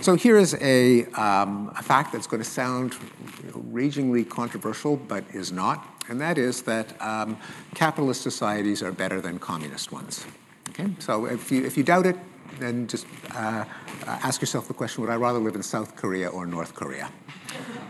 So 0.00 0.14
here 0.14 0.36
is 0.36 0.54
a, 0.60 1.04
um, 1.12 1.72
a 1.78 1.82
fact 1.82 2.12
that's 2.12 2.26
going 2.26 2.42
to 2.42 2.48
sound 2.48 2.96
ragingly 3.54 4.24
controversial, 4.24 4.96
but 4.96 5.24
is 5.32 5.52
not, 5.52 5.86
and 6.08 6.20
that 6.20 6.38
is 6.38 6.62
that 6.62 7.00
um, 7.00 7.38
capitalist 7.74 8.22
societies 8.22 8.82
are 8.82 8.92
better 8.92 9.20
than 9.20 9.38
communist 9.38 9.92
ones. 9.92 10.26
Okay, 10.70 10.88
so 10.98 11.26
if 11.26 11.50
you 11.52 11.64
if 11.64 11.76
you 11.76 11.84
doubt 11.84 12.06
it, 12.06 12.16
then 12.58 12.86
just 12.86 13.06
uh, 13.34 13.64
ask 14.06 14.40
yourself 14.40 14.68
the 14.68 14.74
question: 14.74 15.02
Would 15.02 15.10
I 15.10 15.16
rather 15.16 15.38
live 15.38 15.54
in 15.54 15.62
South 15.62 15.96
Korea 15.96 16.28
or 16.28 16.46
North 16.46 16.74
Korea? 16.74 17.10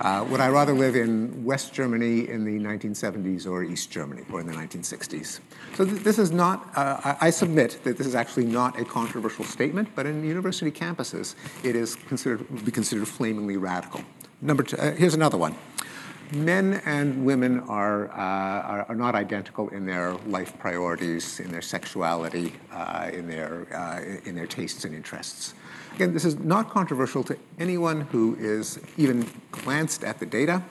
Uh, 0.00 0.26
would 0.28 0.40
I 0.40 0.48
rather 0.48 0.72
live 0.72 0.96
in 0.96 1.44
West 1.44 1.72
Germany 1.72 2.28
in 2.28 2.44
the 2.44 2.58
1970s 2.58 3.46
or 3.46 3.62
East 3.62 3.90
Germany 3.90 4.22
or 4.32 4.40
in 4.40 4.46
the 4.46 4.52
1960s? 4.52 5.38
So 5.76 5.84
th- 5.84 6.02
this 6.02 6.18
is 6.18 6.32
not, 6.32 6.68
uh, 6.74 7.14
I, 7.20 7.28
I 7.28 7.30
submit 7.30 7.78
that 7.84 7.98
this 7.98 8.06
is 8.06 8.16
actually 8.16 8.46
not 8.46 8.80
a 8.80 8.84
controversial 8.84 9.44
statement, 9.44 9.88
but 9.94 10.06
in 10.06 10.24
university 10.24 10.72
campuses, 10.72 11.36
it 11.62 11.76
is 11.76 11.94
considered, 11.94 12.64
be 12.64 12.72
considered 12.72 13.06
flamingly 13.06 13.56
radical. 13.56 14.00
Number 14.40 14.64
two, 14.64 14.76
uh, 14.76 14.90
here's 14.92 15.14
another 15.14 15.38
one 15.38 15.54
men 16.32 16.80
and 16.84 17.24
women 17.24 17.60
are, 17.60 18.10
uh, 18.10 18.14
are, 18.16 18.86
are, 18.88 18.94
not 18.94 19.14
identical 19.14 19.68
in 19.68 19.86
their 19.86 20.14
life 20.26 20.58
priorities, 20.58 21.40
in 21.40 21.50
their 21.50 21.62
sexuality, 21.62 22.54
uh, 22.72 23.10
in, 23.12 23.28
their, 23.28 23.66
uh, 23.74 24.28
in 24.28 24.34
their 24.34 24.46
tastes 24.46 24.84
and 24.84 24.94
interests. 24.94 25.54
Again, 25.94 26.14
this 26.14 26.24
is 26.24 26.38
not 26.38 26.70
controversial 26.70 27.22
to 27.24 27.36
anyone 27.58 28.02
who 28.02 28.36
is 28.36 28.78
even 28.96 29.28
glanced 29.50 30.04
at 30.04 30.18
the 30.18 30.26
data. 30.26 30.62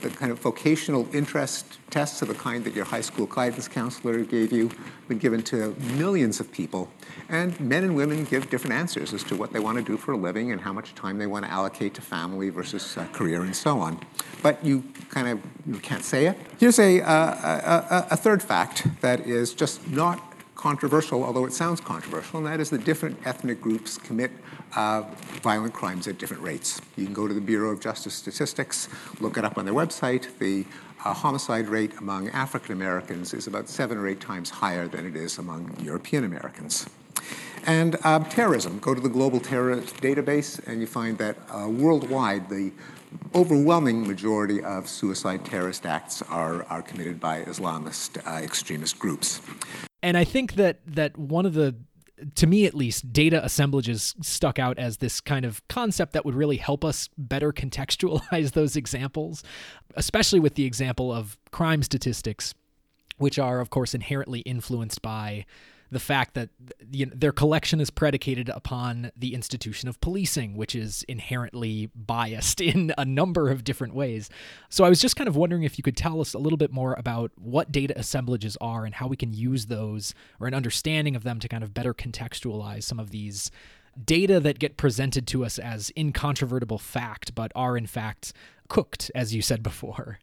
The 0.00 0.10
kind 0.10 0.30
of 0.30 0.38
vocational 0.38 1.08
interest 1.12 1.78
tests 1.90 2.22
of 2.22 2.28
the 2.28 2.34
kind 2.34 2.64
that 2.64 2.74
your 2.74 2.84
high 2.84 3.00
school 3.00 3.26
guidance 3.26 3.66
counselor 3.66 4.22
gave 4.24 4.52
you 4.52 4.70
been 5.08 5.18
given 5.18 5.42
to 5.42 5.74
millions 5.96 6.38
of 6.38 6.52
people. 6.52 6.88
And 7.28 7.58
men 7.60 7.82
and 7.82 7.96
women 7.96 8.24
give 8.24 8.50
different 8.50 8.74
answers 8.74 9.12
as 9.12 9.24
to 9.24 9.36
what 9.36 9.52
they 9.52 9.60
want 9.60 9.78
to 9.78 9.84
do 9.84 9.96
for 9.96 10.12
a 10.12 10.16
living 10.16 10.52
and 10.52 10.60
how 10.60 10.72
much 10.72 10.94
time 10.94 11.18
they 11.18 11.26
want 11.26 11.46
to 11.46 11.50
allocate 11.50 11.94
to 11.94 12.02
family 12.02 12.50
versus 12.50 12.96
uh, 12.96 13.06
career 13.12 13.42
and 13.42 13.56
so 13.56 13.80
on. 13.80 14.00
But 14.42 14.64
you 14.64 14.84
kind 15.08 15.28
of 15.28 15.40
you 15.66 15.80
can't 15.80 16.04
say 16.04 16.26
it. 16.26 16.38
Here's 16.58 16.78
a, 16.78 17.00
uh, 17.00 18.06
a, 18.08 18.08
a 18.12 18.16
third 18.16 18.42
fact 18.42 18.86
that 19.00 19.20
is 19.20 19.54
just 19.54 19.88
not 19.88 20.27
controversial, 20.58 21.22
although 21.22 21.46
it 21.46 21.52
sounds 21.52 21.80
controversial, 21.80 22.38
and 22.38 22.46
that 22.46 22.60
is 22.60 22.68
that 22.68 22.84
different 22.84 23.16
ethnic 23.24 23.62
groups 23.62 23.96
commit 23.96 24.30
uh, 24.74 25.02
violent 25.40 25.72
crimes 25.72 26.08
at 26.08 26.18
different 26.18 26.42
rates. 26.42 26.80
You 26.96 27.04
can 27.04 27.14
go 27.14 27.28
to 27.28 27.32
the 27.32 27.40
Bureau 27.40 27.70
of 27.70 27.80
Justice 27.80 28.12
Statistics, 28.12 28.88
look 29.20 29.38
it 29.38 29.44
up 29.44 29.56
on 29.56 29.64
their 29.64 29.72
website. 29.72 30.26
The 30.38 30.66
uh, 31.04 31.14
homicide 31.14 31.68
rate 31.68 31.92
among 31.98 32.28
African 32.30 32.72
Americans 32.72 33.32
is 33.32 33.46
about 33.46 33.68
seven 33.68 33.96
or 33.96 34.08
eight 34.08 34.20
times 34.20 34.50
higher 34.50 34.88
than 34.88 35.06
it 35.06 35.14
is 35.14 35.38
among 35.38 35.76
European 35.80 36.24
Americans. 36.24 36.90
And 37.64 37.96
uh, 38.02 38.18
terrorism, 38.24 38.80
go 38.80 38.94
to 38.94 39.00
the 39.00 39.08
Global 39.08 39.38
Terrorist 39.38 39.96
Database, 39.98 40.66
and 40.66 40.80
you 40.80 40.88
find 40.88 41.16
that 41.18 41.36
uh, 41.50 41.68
worldwide 41.68 42.48
the 42.48 42.72
overwhelming 43.34 44.06
majority 44.06 44.62
of 44.62 44.88
suicide 44.88 45.44
terrorist 45.44 45.86
acts 45.86 46.20
are, 46.22 46.64
are 46.64 46.82
committed 46.82 47.20
by 47.20 47.42
Islamist 47.44 48.18
uh, 48.26 48.42
extremist 48.42 48.98
groups. 48.98 49.40
And 50.02 50.16
I 50.16 50.24
think 50.24 50.54
that 50.54 50.80
that 50.86 51.18
one 51.18 51.46
of 51.46 51.54
the 51.54 51.74
to 52.34 52.46
me 52.46 52.66
at 52.66 52.74
least, 52.74 53.12
data 53.12 53.44
assemblages 53.44 54.14
stuck 54.20 54.58
out 54.58 54.78
as 54.78 54.96
this 54.96 55.20
kind 55.20 55.44
of 55.44 55.66
concept 55.68 56.12
that 56.12 56.24
would 56.24 56.34
really 56.34 56.56
help 56.56 56.84
us 56.84 57.08
better 57.16 57.52
contextualize 57.52 58.52
those 58.52 58.76
examples, 58.76 59.42
especially 59.94 60.40
with 60.40 60.54
the 60.54 60.64
example 60.64 61.12
of 61.12 61.38
crime 61.50 61.82
statistics, 61.82 62.54
which 63.18 63.38
are, 63.38 63.60
of 63.60 63.70
course, 63.70 63.94
inherently 63.94 64.40
influenced 64.40 65.02
by 65.02 65.44
the 65.90 66.00
fact 66.00 66.34
that 66.34 66.50
you 66.90 67.06
know, 67.06 67.12
their 67.14 67.32
collection 67.32 67.80
is 67.80 67.90
predicated 67.90 68.48
upon 68.48 69.10
the 69.16 69.34
institution 69.34 69.88
of 69.88 70.00
policing, 70.00 70.56
which 70.56 70.74
is 70.74 71.04
inherently 71.08 71.90
biased 71.94 72.60
in 72.60 72.92
a 72.98 73.04
number 73.04 73.50
of 73.50 73.64
different 73.64 73.94
ways. 73.94 74.28
So 74.68 74.84
I 74.84 74.88
was 74.88 75.00
just 75.00 75.16
kind 75.16 75.28
of 75.28 75.36
wondering 75.36 75.62
if 75.62 75.78
you 75.78 75.82
could 75.82 75.96
tell 75.96 76.20
us 76.20 76.34
a 76.34 76.38
little 76.38 76.56
bit 76.56 76.72
more 76.72 76.94
about 76.98 77.32
what 77.36 77.72
data 77.72 77.98
assemblages 77.98 78.56
are 78.60 78.84
and 78.84 78.94
how 78.94 79.06
we 79.06 79.16
can 79.16 79.32
use 79.32 79.66
those 79.66 80.14
or 80.40 80.46
an 80.46 80.54
understanding 80.54 81.16
of 81.16 81.24
them 81.24 81.40
to 81.40 81.48
kind 81.48 81.64
of 81.64 81.74
better 81.74 81.94
contextualize 81.94 82.84
some 82.84 82.98
of 82.98 83.10
these 83.10 83.50
data 84.04 84.38
that 84.40 84.58
get 84.58 84.76
presented 84.76 85.26
to 85.26 85.44
us 85.44 85.58
as 85.58 85.90
incontrovertible 85.96 86.78
fact, 86.78 87.34
but 87.34 87.50
are 87.54 87.76
in 87.76 87.86
fact 87.86 88.32
cooked, 88.68 89.10
as 89.14 89.34
you 89.34 89.42
said 89.42 89.62
before. 89.62 90.18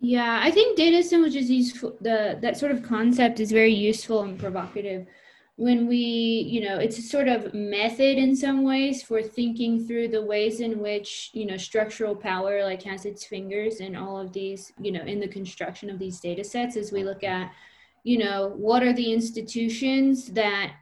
Yeah, 0.00 0.40
I 0.42 0.50
think 0.50 0.76
data 0.76 0.98
assemblages 0.98 1.50
useful. 1.50 1.96
The 2.00 2.38
that 2.40 2.56
sort 2.56 2.72
of 2.72 2.82
concept 2.82 3.40
is 3.40 3.50
very 3.50 3.74
useful 3.74 4.22
and 4.22 4.38
provocative. 4.38 5.06
When 5.56 5.88
we, 5.88 5.96
you 5.96 6.60
know, 6.60 6.76
it's 6.76 6.98
a 6.98 7.02
sort 7.02 7.26
of 7.26 7.52
method 7.52 8.16
in 8.16 8.36
some 8.36 8.62
ways 8.62 9.02
for 9.02 9.20
thinking 9.22 9.84
through 9.84 10.08
the 10.08 10.22
ways 10.22 10.60
in 10.60 10.78
which, 10.78 11.30
you 11.32 11.46
know, 11.46 11.56
structural 11.56 12.14
power 12.14 12.62
like 12.62 12.82
has 12.84 13.06
its 13.06 13.26
fingers 13.26 13.80
in 13.80 13.96
all 13.96 14.20
of 14.20 14.32
these, 14.32 14.72
you 14.80 14.92
know, 14.92 15.02
in 15.02 15.18
the 15.18 15.26
construction 15.26 15.90
of 15.90 15.98
these 15.98 16.20
data 16.20 16.44
sets 16.44 16.76
as 16.76 16.92
we 16.92 17.02
look 17.02 17.24
at, 17.24 17.50
you 18.04 18.18
know, 18.18 18.52
what 18.56 18.84
are 18.84 18.92
the 18.92 19.12
institutions 19.12 20.26
that 20.28 20.74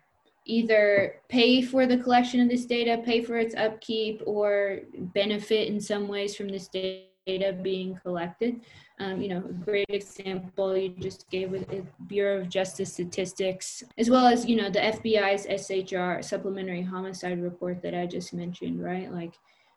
either 0.44 1.22
pay 1.30 1.62
for 1.62 1.86
the 1.86 1.96
collection 1.96 2.40
of 2.40 2.50
this 2.50 2.66
data, 2.66 3.02
pay 3.02 3.22
for 3.22 3.38
its 3.38 3.54
upkeep, 3.54 4.22
or 4.26 4.80
benefit 5.14 5.68
in 5.68 5.80
some 5.80 6.06
ways 6.06 6.36
from 6.36 6.48
this 6.48 6.68
data 6.68 7.06
being 7.26 7.98
collected. 8.02 8.60
Um, 9.00 9.20
you 9.20 9.28
know, 9.28 9.38
a 9.38 9.52
great 9.52 9.86
example 9.88 10.76
you 10.76 10.90
just 11.00 11.28
gave 11.28 11.50
with 11.50 11.68
the 11.68 11.84
Bureau 12.06 12.40
of 12.40 12.48
Justice 12.48 12.92
Statistics, 12.92 13.82
as 13.98 14.08
well 14.08 14.26
as, 14.26 14.46
you 14.46 14.56
know, 14.56 14.70
the 14.70 14.78
FBI's 14.78 15.46
SHR 15.46 16.24
supplementary 16.24 16.82
homicide 16.82 17.42
report 17.42 17.82
that 17.82 17.94
I 17.94 18.06
just 18.06 18.32
mentioned, 18.32 18.82
right? 18.82 19.12
Like 19.12 19.34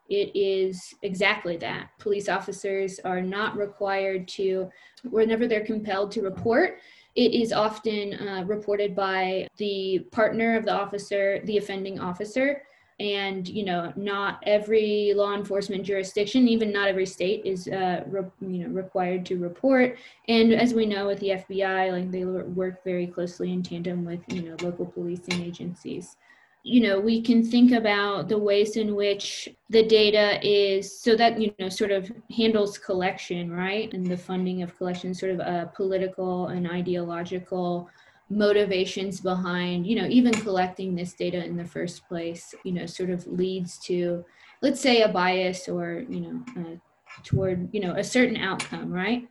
it 0.10 0.32
is 0.36 0.94
exactly 1.02 1.58
that. 1.58 1.90
Police 1.98 2.30
officers 2.30 3.00
are 3.04 3.22
not 3.22 3.58
required 3.58 4.28
to, 4.30 4.70
whenever 5.10 5.48
they're 5.48 5.66
compelled 5.66 6.12
to 6.12 6.22
report, 6.22 6.80
it 7.16 7.34
is 7.34 7.52
often 7.52 8.14
uh, 8.14 8.44
reported 8.46 8.96
by 8.96 9.48
the 9.58 10.06
partner 10.12 10.56
of 10.56 10.66
the 10.66 10.74
officer, 10.74 11.42
the 11.46 11.58
offending 11.58 12.00
officer, 12.00 12.62
and 13.00 13.48
you 13.48 13.64
know 13.64 13.94
not 13.96 14.44
every 14.46 15.14
law 15.16 15.34
enforcement 15.34 15.84
jurisdiction 15.84 16.48
even 16.48 16.72
not 16.72 16.90
every 16.90 17.06
state 17.06 17.42
is 17.46 17.68
uh, 17.70 18.04
re- 18.08 18.24
you 18.42 18.60
know 18.60 18.70
required 18.70 19.26
to 19.26 19.38
report. 19.38 19.98
And 20.28 20.54
as 20.54 20.74
we 20.74 20.86
know 20.86 21.08
with 21.08 21.20
the 21.20 21.30
fbi 21.30 21.92
like 21.92 22.12
they 22.12 22.26
work 22.26 22.84
very 22.84 23.08
closely 23.08 23.54
in 23.54 23.64
tandem 23.64 24.04
with 24.04 24.22
you 24.28 24.42
know 24.44 24.56
local 24.62 24.86
policing 24.86 25.42
agencies. 25.42 26.18
You 26.64 26.82
know 26.82 27.00
we 27.00 27.22
can 27.22 27.42
think 27.42 27.72
about 27.72 28.28
the 28.28 28.38
ways 28.38 28.76
in 28.76 28.94
which 28.96 29.48
the 29.70 29.84
data 29.84 30.46
is 30.46 31.00
so 31.00 31.16
that 31.16 31.40
you 31.40 31.54
know 31.58 31.70
sort 31.70 31.92
of 31.92 32.12
handles 32.36 32.78
collection 32.78 33.50
right? 33.50 33.94
And 33.94 34.06
the 34.06 34.18
funding 34.18 34.62
of 34.62 34.78
collection 34.78 35.14
sort 35.14 35.32
of 35.32 35.40
a 35.40 35.72
political 35.74 36.48
and 36.48 36.70
ideological 36.70 37.90
motivations 38.30 39.20
behind 39.20 39.88
you 39.88 39.96
know 39.96 40.08
even 40.08 40.34
collecting 40.34 40.96
this 40.96 41.14
data 41.14 41.44
in 41.44 41.58
the 41.58 41.66
first 41.66 42.08
place 42.08 42.54
you 42.64 42.72
know 42.72 42.86
sort 42.86 43.10
of 43.10 43.26
leads 43.28 43.78
to 43.80 44.24
let's 44.62 44.80
say 44.80 45.02
a 45.02 45.08
bias 45.08 45.68
or 45.68 46.06
you 46.08 46.22
know 46.22 46.44
uh, 46.58 46.76
toward 47.24 47.68
you 47.74 47.80
know 47.80 47.94
a 47.96 48.04
certain 48.04 48.38
outcome 48.38 48.92
right? 48.92 49.28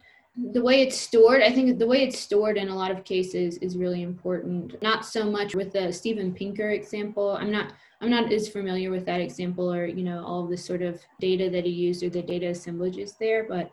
The 0.52 0.62
way 0.62 0.82
it's 0.82 0.96
stored 0.96 1.42
i 1.42 1.50
think 1.50 1.78
the 1.78 1.86
way 1.86 2.02
it's 2.02 2.18
stored 2.18 2.56
in 2.56 2.68
a 2.68 2.74
lot 2.74 2.92
of 2.92 3.04
cases 3.04 3.58
is 3.58 3.76
really 3.76 4.02
important. 4.02 4.80
Not 4.82 5.04
so 5.04 5.24
much 5.24 5.54
with 5.54 5.72
the 5.72 5.92
steven 5.92 6.32
pinker 6.32 6.70
example. 6.70 7.36
I'm 7.40 7.50
not 7.50 7.72
i'm 8.00 8.10
not 8.10 8.32
as 8.32 8.48
familiar 8.48 8.90
with 8.90 9.04
that 9.06 9.20
example 9.20 9.72
or 9.72 9.86
you 9.86 10.04
know 10.04 10.24
all 10.24 10.46
the 10.46 10.56
sort 10.56 10.82
of 10.82 11.00
data 11.20 11.50
that 11.50 11.64
he 11.64 11.70
used 11.70 12.02
or 12.02 12.10
the 12.10 12.22
data 12.22 12.46
assemblages 12.46 13.14
there 13.18 13.46
but 13.48 13.70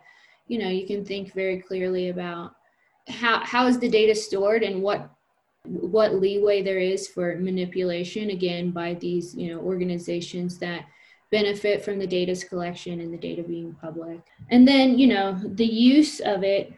you 0.48 0.58
know 0.58 0.68
you 0.68 0.86
can 0.86 1.04
think 1.04 1.32
very 1.32 1.60
clearly 1.60 2.08
about 2.08 2.56
how 3.08 3.44
how 3.44 3.66
is 3.66 3.78
the 3.78 3.88
data 3.88 4.14
stored 4.14 4.62
and 4.62 4.82
what 4.82 5.10
what 5.68 6.14
leeway 6.14 6.62
there 6.62 6.78
is 6.78 7.08
for 7.08 7.36
manipulation 7.36 8.30
again 8.30 8.70
by 8.70 8.94
these 8.94 9.34
you 9.34 9.54
know 9.54 9.60
organizations 9.60 10.58
that 10.58 10.86
benefit 11.30 11.84
from 11.84 11.98
the 11.98 12.06
data's 12.06 12.44
collection 12.44 13.00
and 13.00 13.12
the 13.12 13.18
data 13.18 13.42
being 13.42 13.74
public. 13.80 14.20
And 14.50 14.66
then 14.66 14.98
you 14.98 15.08
know 15.08 15.40
the 15.54 15.66
use 15.66 16.20
of 16.20 16.42
it 16.44 16.72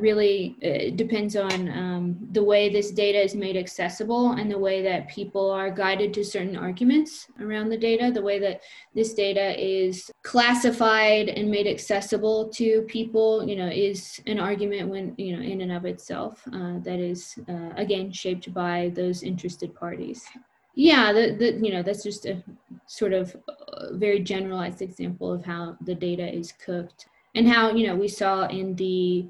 really 0.00 0.56
uh, 0.64 0.94
depends 0.94 1.36
on 1.36 1.68
um, 1.70 2.16
the 2.32 2.42
way 2.42 2.68
this 2.68 2.90
data 2.90 3.22
is 3.22 3.34
made 3.34 3.56
accessible 3.56 4.32
and 4.32 4.50
the 4.50 4.58
way 4.58 4.82
that 4.82 5.08
people 5.08 5.50
are 5.50 5.70
guided 5.70 6.12
to 6.14 6.24
certain 6.24 6.56
arguments 6.56 7.26
around 7.40 7.68
the 7.68 7.76
data 7.76 8.10
the 8.12 8.22
way 8.22 8.38
that 8.38 8.60
this 8.94 9.14
data 9.14 9.54
is 9.62 10.10
classified 10.22 11.28
and 11.28 11.50
made 11.50 11.66
accessible 11.66 12.48
to 12.48 12.82
people 12.82 13.46
you 13.48 13.56
know 13.56 13.68
is 13.68 14.20
an 14.26 14.38
argument 14.38 14.88
when 14.88 15.14
you 15.16 15.36
know 15.36 15.42
in 15.42 15.60
and 15.60 15.72
of 15.72 15.84
itself 15.84 16.42
uh, 16.52 16.78
that 16.80 16.98
is 16.98 17.38
uh, 17.48 17.70
again 17.76 18.10
shaped 18.10 18.52
by 18.52 18.90
those 18.94 19.22
interested 19.22 19.74
parties. 19.74 20.24
Yeah 20.74 21.12
the, 21.12 21.36
the 21.38 21.52
you 21.64 21.72
know 21.72 21.82
that's 21.82 22.02
just 22.02 22.26
a 22.26 22.42
sort 22.86 23.12
of 23.12 23.36
uh, 23.48 23.92
very 23.92 24.20
generalized 24.20 24.82
example 24.82 25.32
of 25.32 25.44
how 25.44 25.76
the 25.82 25.94
data 25.94 26.26
is 26.26 26.52
cooked 26.52 27.06
and 27.34 27.48
how 27.48 27.72
you 27.72 27.86
know 27.86 27.96
we 27.96 28.08
saw 28.08 28.46
in 28.46 28.74
the 28.76 29.26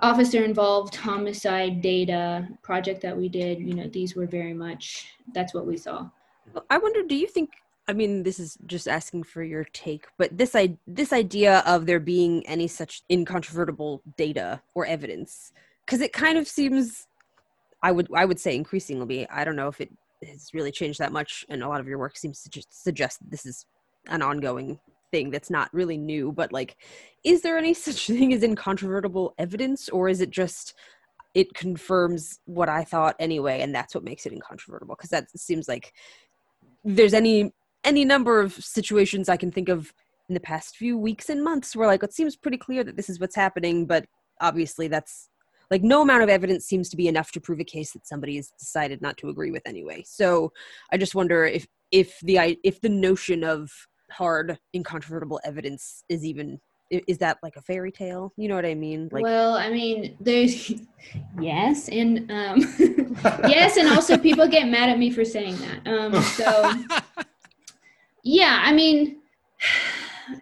officer 0.00 0.44
involved 0.44 0.94
homicide 0.94 1.80
data 1.80 2.46
project 2.62 3.00
that 3.02 3.16
we 3.16 3.28
did 3.28 3.58
you 3.60 3.74
know 3.74 3.88
these 3.88 4.14
were 4.14 4.26
very 4.26 4.54
much 4.54 5.08
that's 5.32 5.54
what 5.54 5.66
we 5.66 5.76
saw. 5.76 6.08
I 6.70 6.78
wonder 6.78 7.02
do 7.02 7.16
you 7.16 7.26
think 7.26 7.50
i 7.88 7.92
mean 7.92 8.22
this 8.22 8.38
is 8.38 8.58
just 8.66 8.88
asking 8.88 9.22
for 9.22 9.42
your 9.42 9.64
take 9.64 10.06
but 10.18 10.36
this 10.36 10.54
i 10.54 10.76
this 10.86 11.12
idea 11.12 11.62
of 11.66 11.86
there 11.86 12.00
being 12.00 12.46
any 12.46 12.68
such 12.68 13.02
incontrovertible 13.10 14.02
data 14.16 14.60
or 14.74 14.86
evidence 14.86 15.52
because 15.84 16.00
it 16.00 16.12
kind 16.12 16.36
of 16.38 16.46
seems 16.46 17.06
i 17.82 17.90
would 17.90 18.08
i 18.14 18.24
would 18.24 18.40
say 18.40 18.54
increasingly 18.54 19.28
i 19.30 19.44
don't 19.44 19.56
know 19.56 19.68
if 19.68 19.80
it 19.80 19.90
has 20.26 20.50
really 20.52 20.72
changed 20.72 20.98
that 20.98 21.12
much 21.12 21.44
and 21.48 21.62
a 21.62 21.68
lot 21.68 21.80
of 21.80 21.86
your 21.86 21.98
work 21.98 22.16
seems 22.16 22.42
to 22.42 22.50
just 22.50 22.82
suggest 22.82 23.18
this 23.30 23.46
is 23.46 23.66
an 24.08 24.22
ongoing 24.22 24.78
thing 25.10 25.30
that's 25.30 25.50
not 25.50 25.72
really 25.72 25.96
new, 25.96 26.32
but 26.32 26.52
like, 26.52 26.76
is 27.24 27.42
there 27.42 27.58
any 27.58 27.74
such 27.86 28.06
thing 28.06 28.32
as 28.32 28.42
incontrovertible 28.42 29.34
evidence, 29.38 29.88
or 29.88 30.08
is 30.08 30.20
it 30.20 30.30
just 30.30 30.74
it 31.34 31.52
confirms 31.52 32.40
what 32.46 32.68
I 32.68 32.84
thought 32.84 33.16
anyway, 33.18 33.60
and 33.60 33.74
that's 33.74 33.94
what 33.94 34.04
makes 34.04 34.26
it 34.26 34.32
incontrovertible? 34.32 34.96
Because 34.96 35.10
that 35.10 35.30
seems 35.36 35.68
like 35.68 35.92
there's 36.84 37.14
any 37.14 37.52
any 37.84 38.04
number 38.04 38.40
of 38.40 38.52
situations 38.52 39.28
I 39.28 39.36
can 39.36 39.52
think 39.52 39.68
of 39.68 39.92
in 40.28 40.34
the 40.34 40.40
past 40.40 40.76
few 40.76 40.98
weeks 40.98 41.28
and 41.28 41.42
months 41.42 41.76
where 41.76 41.86
like 41.86 42.02
it 42.02 42.12
seems 42.12 42.36
pretty 42.36 42.58
clear 42.58 42.82
that 42.82 42.96
this 42.96 43.08
is 43.08 43.20
what's 43.20 43.36
happening, 43.36 43.86
but 43.86 44.06
obviously 44.40 44.88
that's 44.88 45.28
like 45.70 45.82
no 45.82 46.02
amount 46.02 46.22
of 46.22 46.28
evidence 46.28 46.64
seems 46.64 46.88
to 46.90 46.96
be 46.96 47.08
enough 47.08 47.32
to 47.32 47.40
prove 47.40 47.60
a 47.60 47.64
case 47.64 47.92
that 47.92 48.06
somebody 48.06 48.36
has 48.36 48.52
decided 48.58 49.02
not 49.02 49.16
to 49.18 49.28
agree 49.28 49.50
with 49.50 49.62
anyway. 49.66 50.02
So 50.06 50.52
I 50.92 50.96
just 50.96 51.14
wonder 51.14 51.44
if 51.44 51.66
if 51.90 52.18
the 52.20 52.58
if 52.62 52.80
the 52.80 52.88
notion 52.88 53.44
of 53.44 53.70
hard 54.10 54.58
incontrovertible 54.74 55.40
evidence 55.44 56.04
is 56.08 56.24
even 56.24 56.60
is 56.88 57.18
that 57.18 57.38
like 57.42 57.56
a 57.56 57.60
fairy 57.60 57.90
tale? 57.90 58.32
You 58.36 58.48
know 58.48 58.54
what 58.54 58.66
i 58.66 58.74
mean? 58.74 59.08
Like 59.10 59.24
well 59.24 59.54
i 59.54 59.70
mean 59.70 60.16
there's 60.20 60.72
yes 61.40 61.88
and 61.88 62.30
um 62.30 62.60
yes 63.48 63.76
and 63.76 63.88
also 63.88 64.16
people 64.16 64.46
get 64.46 64.68
mad 64.68 64.90
at 64.90 64.98
me 64.98 65.10
for 65.10 65.24
saying 65.24 65.56
that. 65.56 65.86
Um 65.86 66.22
so 66.22 66.72
yeah 68.26 68.60
i 68.64 68.72
mean 68.72 69.18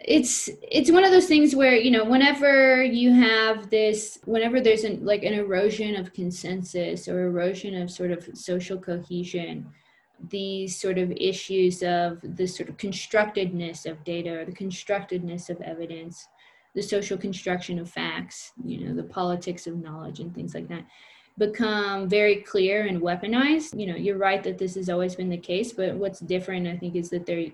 it's 0.01 0.49
it's 0.63 0.91
one 0.91 1.05
of 1.05 1.11
those 1.11 1.27
things 1.27 1.55
where 1.55 1.75
you 1.77 1.91
know 1.91 2.05
whenever 2.05 2.83
you 2.83 3.13
have 3.13 3.69
this 3.69 4.19
whenever 4.25 4.59
there's 4.59 4.85
an 4.85 5.05
like 5.05 5.23
an 5.23 5.35
erosion 5.35 5.95
of 5.95 6.13
consensus 6.15 7.07
or 7.07 7.27
erosion 7.27 7.81
of 7.81 7.91
sort 7.91 8.11
of 8.11 8.27
social 8.33 8.79
cohesion 8.79 9.67
these 10.31 10.79
sort 10.79 10.99
of 10.99 11.11
issues 11.13 11.83
of 11.83 12.19
the 12.23 12.47
sort 12.47 12.69
of 12.69 12.77
constructedness 12.77 13.87
of 13.87 14.03
data 14.05 14.41
or 14.41 14.45
the 14.45 14.53
constructedness 14.53 15.51
of 15.51 15.61
evidence 15.61 16.29
the 16.75 16.83
social 16.83 17.17
construction 17.17 17.79
of 17.79 17.91
facts 17.91 18.53
you 18.65 18.85
know 18.85 18.95
the 18.95 19.09
politics 19.09 19.67
of 19.67 19.77
knowledge 19.77 20.21
and 20.21 20.35
things 20.35 20.55
like 20.55 20.69
that 20.69 20.85
become 21.37 22.09
very 22.09 22.37
clear 22.37 22.87
and 22.87 23.01
weaponized. 23.01 23.79
You 23.79 23.89
know 23.89 23.97
you're 23.97 24.19
right 24.19 24.43
that 24.45 24.59
this 24.59 24.75
has 24.77 24.89
always 24.89 25.15
been 25.15 25.31
the 25.31 25.37
case 25.37 25.73
but 25.73 25.95
what's 25.95 26.21
different 26.21 26.67
i 26.67 26.77
think 26.77 26.95
is 26.95 27.11
that 27.11 27.27
there 27.27 27.45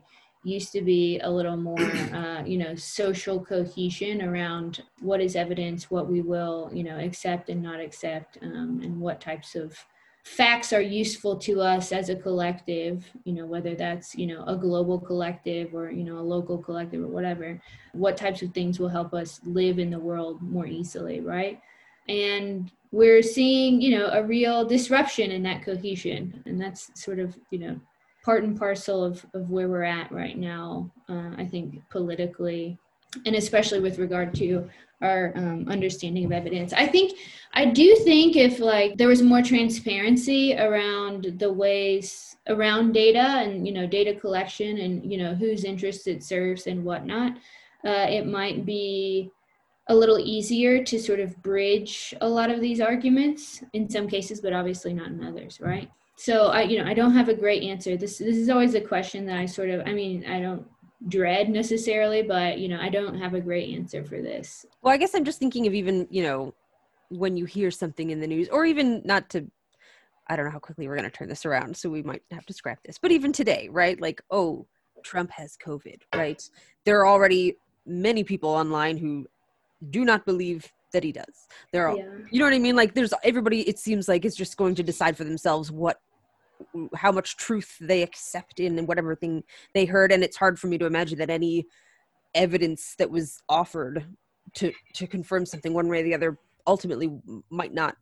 used 0.42 0.72
to 0.72 0.80
be 0.80 1.18
a 1.20 1.30
little 1.30 1.56
more 1.56 1.80
uh, 2.14 2.42
you 2.44 2.56
know 2.56 2.74
social 2.74 3.44
cohesion 3.44 4.22
around 4.22 4.82
what 5.00 5.20
is 5.20 5.36
evidence 5.36 5.90
what 5.90 6.08
we 6.08 6.22
will 6.22 6.70
you 6.72 6.82
know 6.82 6.98
accept 6.98 7.50
and 7.50 7.62
not 7.62 7.80
accept 7.80 8.38
um, 8.42 8.80
and 8.82 8.98
what 8.98 9.20
types 9.20 9.54
of 9.54 9.76
facts 10.22 10.72
are 10.72 10.82
useful 10.82 11.36
to 11.36 11.60
us 11.60 11.92
as 11.92 12.10
a 12.10 12.16
collective 12.16 13.10
you 13.24 13.32
know 13.32 13.46
whether 13.46 13.74
that's 13.74 14.14
you 14.14 14.26
know 14.26 14.44
a 14.46 14.56
global 14.56 14.98
collective 14.98 15.74
or 15.74 15.90
you 15.90 16.04
know 16.04 16.18
a 16.18 16.20
local 16.20 16.58
collective 16.58 17.02
or 17.02 17.08
whatever 17.08 17.60
what 17.92 18.16
types 18.16 18.42
of 18.42 18.52
things 18.52 18.78
will 18.78 18.88
help 18.88 19.14
us 19.14 19.40
live 19.44 19.78
in 19.78 19.90
the 19.90 19.98
world 19.98 20.40
more 20.42 20.66
easily 20.66 21.20
right? 21.20 21.60
And 22.08 22.70
we're 22.92 23.22
seeing 23.22 23.80
you 23.80 23.98
know 23.98 24.08
a 24.08 24.22
real 24.22 24.64
disruption 24.64 25.30
in 25.30 25.42
that 25.44 25.62
cohesion 25.64 26.42
and 26.46 26.60
that's 26.60 26.90
sort 27.00 27.18
of 27.18 27.38
you 27.50 27.58
know 27.58 27.80
part 28.22 28.44
and 28.44 28.58
parcel 28.58 29.04
of, 29.04 29.24
of 29.34 29.50
where 29.50 29.68
we're 29.68 29.82
at 29.82 30.10
right 30.12 30.36
now, 30.36 30.90
uh, 31.08 31.30
I 31.36 31.46
think 31.50 31.80
politically, 31.90 32.78
and 33.26 33.34
especially 33.36 33.80
with 33.80 33.98
regard 33.98 34.34
to 34.34 34.68
our 35.02 35.32
um, 35.34 35.66
understanding 35.68 36.24
of 36.26 36.32
evidence. 36.32 36.72
I 36.72 36.86
think, 36.86 37.18
I 37.54 37.64
do 37.64 37.96
think 37.96 38.36
if 38.36 38.58
like 38.58 38.96
there 38.98 39.08
was 39.08 39.22
more 39.22 39.42
transparency 39.42 40.56
around 40.56 41.38
the 41.38 41.52
ways 41.52 42.36
around 42.48 42.92
data 42.92 43.18
and, 43.18 43.66
you 43.66 43.72
know, 43.72 43.86
data 43.86 44.14
collection 44.14 44.78
and, 44.78 45.10
you 45.10 45.18
know, 45.18 45.34
whose 45.34 45.64
interests 45.64 46.06
it 46.06 46.22
serves 46.22 46.66
and 46.66 46.84
whatnot, 46.84 47.32
uh, 47.84 48.06
it 48.08 48.26
might 48.26 48.66
be 48.66 49.30
a 49.88 49.94
little 49.94 50.18
easier 50.18 50.84
to 50.84 50.98
sort 50.98 51.18
of 51.18 51.40
bridge 51.42 52.14
a 52.20 52.28
lot 52.28 52.50
of 52.50 52.60
these 52.60 52.80
arguments 52.80 53.64
in 53.72 53.88
some 53.88 54.06
cases, 54.06 54.40
but 54.40 54.52
obviously 54.52 54.92
not 54.92 55.08
in 55.08 55.24
others, 55.24 55.60
right? 55.60 55.90
so 56.20 56.48
I, 56.48 56.62
you 56.62 56.76
know, 56.76 56.84
I 56.84 56.92
don't 56.92 57.14
have 57.14 57.30
a 57.30 57.34
great 57.34 57.62
answer. 57.62 57.96
This 57.96 58.18
this 58.18 58.36
is 58.36 58.50
always 58.50 58.74
a 58.74 58.80
question 58.80 59.24
that 59.24 59.38
I 59.38 59.46
sort 59.46 59.70
of, 59.70 59.80
I 59.86 59.94
mean, 59.94 60.26
I 60.26 60.38
don't 60.38 60.66
dread 61.08 61.48
necessarily, 61.48 62.22
but 62.22 62.58
you 62.58 62.68
know, 62.68 62.78
I 62.80 62.88
don't 62.88 63.18
have 63.18 63.34
a 63.34 63.40
great 63.40 63.74
answer 63.74 64.04
for 64.04 64.20
this. 64.20 64.66
Well, 64.82 64.92
I 64.92 64.96
guess 64.96 65.14
I'm 65.14 65.24
just 65.24 65.38
thinking 65.38 65.66
of 65.66 65.74
even, 65.74 66.06
you 66.10 66.22
know, 66.22 66.54
when 67.08 67.36
you 67.36 67.44
hear 67.44 67.70
something 67.70 68.10
in 68.10 68.20
the 68.20 68.26
news, 68.26 68.48
or 68.48 68.64
even 68.64 69.02
not 69.04 69.28
to, 69.30 69.46
I 70.28 70.36
don't 70.36 70.44
know 70.44 70.50
how 70.52 70.58
quickly 70.58 70.86
we're 70.86 70.96
going 70.96 71.10
to 71.10 71.16
turn 71.16 71.28
this 71.28 71.44
around, 71.44 71.76
so 71.76 71.90
we 71.90 72.02
might 72.02 72.22
have 72.30 72.46
to 72.46 72.52
scrap 72.52 72.82
this. 72.84 72.98
But 72.98 73.10
even 73.10 73.32
today, 73.32 73.68
right? 73.70 74.00
Like, 74.00 74.22
oh, 74.30 74.66
Trump 75.02 75.30
has 75.32 75.56
COVID, 75.56 76.02
right? 76.14 76.42
There 76.84 77.00
are 77.00 77.06
already 77.06 77.56
many 77.86 78.22
people 78.22 78.50
online 78.50 78.96
who 78.96 79.26
do 79.88 80.04
not 80.04 80.24
believe 80.26 80.70
that 80.92 81.02
he 81.02 81.10
does. 81.10 81.48
There 81.72 81.88
are, 81.88 81.96
yeah. 81.96 82.04
you 82.30 82.38
know 82.38 82.44
what 82.44 82.54
I 82.54 82.58
mean? 82.58 82.76
Like, 82.76 82.94
there's 82.94 83.14
everybody. 83.24 83.62
It 83.62 83.78
seems 83.78 84.08
like 84.08 84.24
is 84.24 84.36
just 84.36 84.56
going 84.56 84.74
to 84.76 84.82
decide 84.82 85.16
for 85.16 85.24
themselves 85.24 85.72
what 85.72 86.00
how 86.94 87.12
much 87.12 87.36
truth 87.36 87.76
they 87.80 88.02
accept 88.02 88.60
in 88.60 88.78
and 88.78 88.88
whatever 88.88 89.14
thing 89.14 89.42
they 89.74 89.84
heard 89.84 90.12
and 90.12 90.22
it's 90.22 90.36
hard 90.36 90.58
for 90.58 90.66
me 90.66 90.78
to 90.78 90.86
imagine 90.86 91.18
that 91.18 91.30
any 91.30 91.66
evidence 92.34 92.94
that 92.98 93.10
was 93.10 93.42
offered 93.48 94.04
to 94.54 94.72
to 94.94 95.06
confirm 95.06 95.46
something 95.46 95.72
one 95.72 95.88
way 95.88 96.00
or 96.00 96.04
the 96.04 96.14
other 96.14 96.38
ultimately 96.66 97.10
might 97.50 97.72
not 97.72 97.96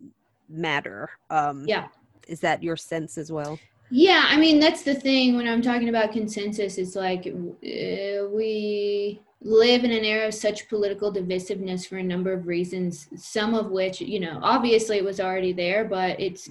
matter. 0.49 1.09
Um 1.31 1.65
yeah. 1.67 1.89
is 2.27 2.41
that 2.41 2.63
your 2.63 2.77
sense 2.77 3.19
as 3.19 3.31
well? 3.31 3.59
Yeah 3.91 4.25
i 4.27 4.37
mean 4.37 4.61
that's 4.61 4.83
the 4.83 4.95
thing 4.95 5.35
when 5.35 5.49
i'm 5.49 5.63
talking 5.63 5.89
about 5.89 6.13
consensus 6.13 6.77
it's 6.77 6.95
like 6.95 7.27
uh, 7.27 8.29
we 8.29 9.19
live 9.41 9.85
in 9.85 9.93
an 9.93 10.05
era 10.05 10.27
of 10.29 10.35
such 10.35 10.69
political 10.69 11.13
divisiveness 11.13 11.89
for 11.89 11.97
a 11.97 12.03
number 12.03 12.33
of 12.33 12.47
reasons 12.47 13.09
some 13.17 13.55
of 13.55 13.71
which 13.71 14.01
you 14.01 14.21
know 14.21 14.41
obviously 14.43 14.99
it 14.99 15.05
was 15.05 15.21
already 15.21 15.53
there 15.53 15.85
but 15.85 16.21
it's 16.21 16.51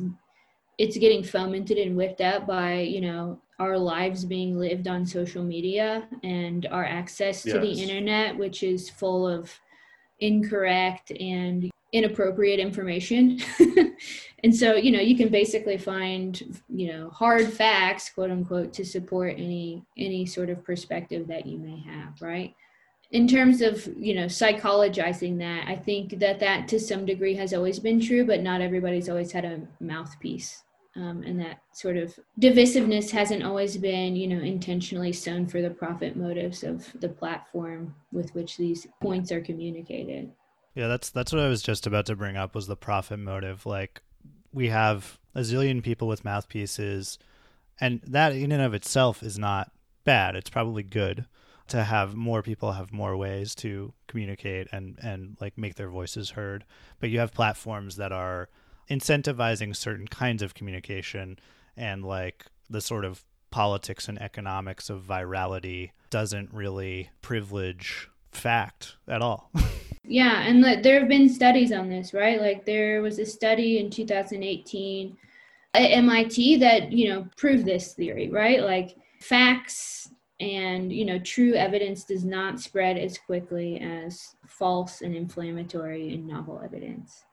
it's 0.78 0.97
getting 0.97 1.23
fomented 1.23 1.78
and 1.78 1.95
whipped 1.95 2.21
up 2.21 2.45
by 2.45 2.80
you 2.80 3.01
know 3.01 3.39
our 3.59 3.78
lives 3.78 4.23
being 4.23 4.57
lived 4.59 4.88
on 4.88 5.05
social 5.05 5.43
media 5.43 6.07
and 6.23 6.67
our 6.67 6.86
access 6.86 7.41
to 7.41 7.53
yes. 7.53 7.61
the 7.61 7.82
internet 7.82 8.38
which 8.38 8.63
is 8.63 8.89
full 8.89 9.28
of 9.28 9.51
incorrect 10.19 11.11
and 11.11 11.71
inappropriate 11.93 12.59
information. 12.59 13.39
And 14.43 14.55
so 14.55 14.75
you 14.75 14.91
know 14.91 14.99
you 14.99 15.17
can 15.17 15.30
basically 15.30 15.78
find 15.78 16.61
you 16.69 16.93
know 16.93 17.09
hard 17.09 17.51
facts 17.51 18.09
quote 18.09 18.30
unquote 18.30 18.71
to 18.73 18.86
support 18.86 19.34
any 19.38 19.84
any 19.97 20.25
sort 20.25 20.49
of 20.49 20.63
perspective 20.63 21.28
that 21.28 21.45
you 21.45 21.57
may 21.57 21.80
have 21.82 22.21
right? 22.21 22.53
In 23.11 23.28
terms 23.28 23.61
of 23.61 23.88
you 23.97 24.13
know 24.13 24.25
psychologizing 24.25 25.39
that 25.39 25.67
i 25.67 25.75
think 25.75 26.19
that 26.19 26.39
that 26.41 26.67
to 26.67 26.80
some 26.80 27.05
degree 27.05 27.34
has 27.36 27.53
always 27.53 27.80
been 27.80 27.99
true 27.99 28.25
but 28.25 28.43
not 28.43 28.61
everybody's 28.61 29.09
always 29.09 29.32
had 29.32 29.45
a 29.45 29.61
mouthpiece 29.80 30.63
um, 30.97 31.23
and 31.23 31.39
that 31.39 31.61
sort 31.73 31.95
of 31.95 32.17
divisiveness 32.39 33.11
hasn't 33.11 33.43
always 33.43 33.77
been 33.77 34.15
you 34.15 34.27
know 34.27 34.43
intentionally 34.43 35.13
sown 35.13 35.47
for 35.47 35.61
the 35.61 35.69
profit 35.69 36.15
motives 36.15 36.63
of 36.63 36.91
the 36.99 37.09
platform 37.09 37.95
with 38.11 38.33
which 38.33 38.57
these 38.57 38.87
points 39.01 39.31
are 39.31 39.41
communicated. 39.41 40.31
Yeah 40.75 40.87
that's 40.87 41.09
that's 41.09 41.31
what 41.31 41.41
i 41.41 41.47
was 41.47 41.61
just 41.61 41.87
about 41.87 42.05
to 42.07 42.15
bring 42.15 42.35
up 42.35 42.55
was 42.55 42.67
the 42.67 42.75
profit 42.75 43.19
motive. 43.19 43.65
Like 43.65 44.01
we 44.51 44.69
have 44.69 45.19
a 45.35 45.41
zillion 45.41 45.83
people 45.83 46.07
with 46.07 46.25
mouthpieces 46.25 47.19
and 47.79 48.01
that 48.07 48.33
in 48.33 48.51
and 48.51 48.61
of 48.61 48.73
itself 48.73 49.21
is 49.21 49.37
not 49.37 49.71
bad. 50.03 50.35
It's 50.35 50.49
probably 50.49 50.83
good 50.83 51.25
to 51.67 51.83
have 51.83 52.15
more 52.15 52.41
people 52.41 52.71
have 52.71 52.93
more 52.93 53.17
ways 53.17 53.53
to 53.53 53.93
communicate 54.07 54.67
and 54.71 54.97
and 55.01 55.37
like 55.39 55.57
make 55.57 55.75
their 55.75 55.89
voices 55.89 56.31
heard. 56.31 56.65
But 56.99 57.09
you 57.09 57.19
have 57.19 57.33
platforms 57.33 57.97
that 57.97 58.11
are 58.11 58.49
incentivizing 58.89 59.75
certain 59.75 60.07
kinds 60.07 60.41
of 60.41 60.53
communication 60.53 61.39
and 61.75 62.03
like 62.03 62.45
the 62.69 62.81
sort 62.81 63.05
of 63.05 63.23
politics 63.51 64.07
and 64.07 64.21
economics 64.21 64.89
of 64.89 65.03
virality 65.03 65.91
doesn't 66.09 66.53
really 66.53 67.09
privilege 67.21 68.09
fact 68.31 68.95
at 69.07 69.21
all. 69.21 69.51
yeah, 70.03 70.41
and 70.41 70.63
the, 70.63 70.79
there 70.81 70.99
have 70.99 71.09
been 71.09 71.29
studies 71.29 71.71
on 71.71 71.89
this, 71.89 72.13
right? 72.13 72.41
Like 72.41 72.65
there 72.65 73.01
was 73.01 73.19
a 73.19 73.25
study 73.25 73.79
in 73.79 73.89
2018 73.89 75.17
at 75.73 75.81
MIT 75.81 76.57
that, 76.57 76.91
you 76.91 77.09
know, 77.09 77.27
proved 77.38 77.65
this 77.65 77.93
theory, 77.93 78.29
right? 78.29 78.61
Like 78.61 78.97
facts 79.19 80.09
and, 80.39 80.91
you 80.91 81.05
know, 81.05 81.19
true 81.19 81.53
evidence 81.53 82.03
does 82.03 82.23
not 82.23 82.59
spread 82.59 82.97
as 82.97 83.17
quickly 83.17 83.79
as 83.79 84.35
false 84.45 85.01
and 85.01 85.15
inflammatory 85.15 86.13
and 86.13 86.27
novel 86.27 86.61
evidence. 86.63 87.23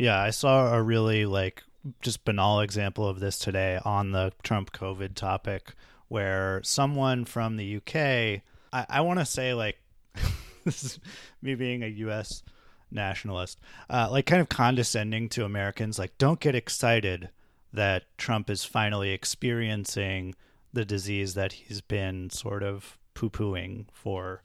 Yeah, 0.00 0.18
I 0.18 0.30
saw 0.30 0.72
a 0.72 0.82
really 0.82 1.26
like 1.26 1.62
just 2.00 2.24
banal 2.24 2.60
example 2.60 3.06
of 3.06 3.20
this 3.20 3.38
today 3.38 3.78
on 3.84 4.12
the 4.12 4.32
Trump 4.42 4.72
COVID 4.72 5.14
topic 5.14 5.74
where 6.08 6.62
someone 6.64 7.26
from 7.26 7.58
the 7.58 7.76
UK, 7.76 8.42
I, 8.72 8.86
I 8.88 9.00
want 9.02 9.18
to 9.18 9.26
say 9.26 9.52
like 9.52 9.76
this 10.64 10.82
is 10.84 11.00
me 11.42 11.54
being 11.54 11.82
a 11.82 11.86
US 11.86 12.42
nationalist, 12.90 13.60
uh, 13.90 14.08
like 14.10 14.24
kind 14.24 14.40
of 14.40 14.48
condescending 14.48 15.28
to 15.28 15.44
Americans, 15.44 15.98
like 15.98 16.16
don't 16.16 16.40
get 16.40 16.54
excited 16.54 17.28
that 17.70 18.04
Trump 18.16 18.48
is 18.48 18.64
finally 18.64 19.10
experiencing 19.10 20.34
the 20.72 20.86
disease 20.86 21.34
that 21.34 21.52
he's 21.52 21.82
been 21.82 22.30
sort 22.30 22.62
of 22.62 22.96
poo 23.12 23.28
pooing 23.28 23.84
for 23.92 24.42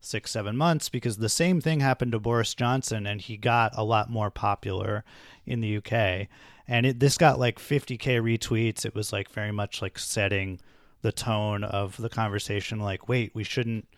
six, 0.00 0.30
seven 0.30 0.56
months 0.56 0.88
because 0.88 1.16
the 1.16 1.28
same 1.28 1.60
thing 1.60 1.80
happened 1.80 2.12
to 2.12 2.20
Boris 2.20 2.54
Johnson 2.54 3.06
and 3.06 3.20
he 3.20 3.36
got 3.36 3.72
a 3.76 3.84
lot 3.84 4.10
more 4.10 4.30
popular 4.30 5.04
in 5.46 5.60
the 5.60 5.76
UK. 5.78 6.28
And 6.66 6.86
it, 6.86 7.00
this 7.00 7.18
got 7.18 7.38
like 7.38 7.58
50K 7.58 8.20
retweets. 8.20 8.84
It 8.84 8.94
was 8.94 9.12
like 9.12 9.30
very 9.30 9.52
much 9.52 9.82
like 9.82 9.98
setting 9.98 10.60
the 11.02 11.12
tone 11.12 11.64
of 11.64 11.96
the 11.96 12.08
conversation 12.08 12.80
like, 12.80 13.08
wait, 13.08 13.34
we 13.34 13.44
shouldn't. 13.44 13.88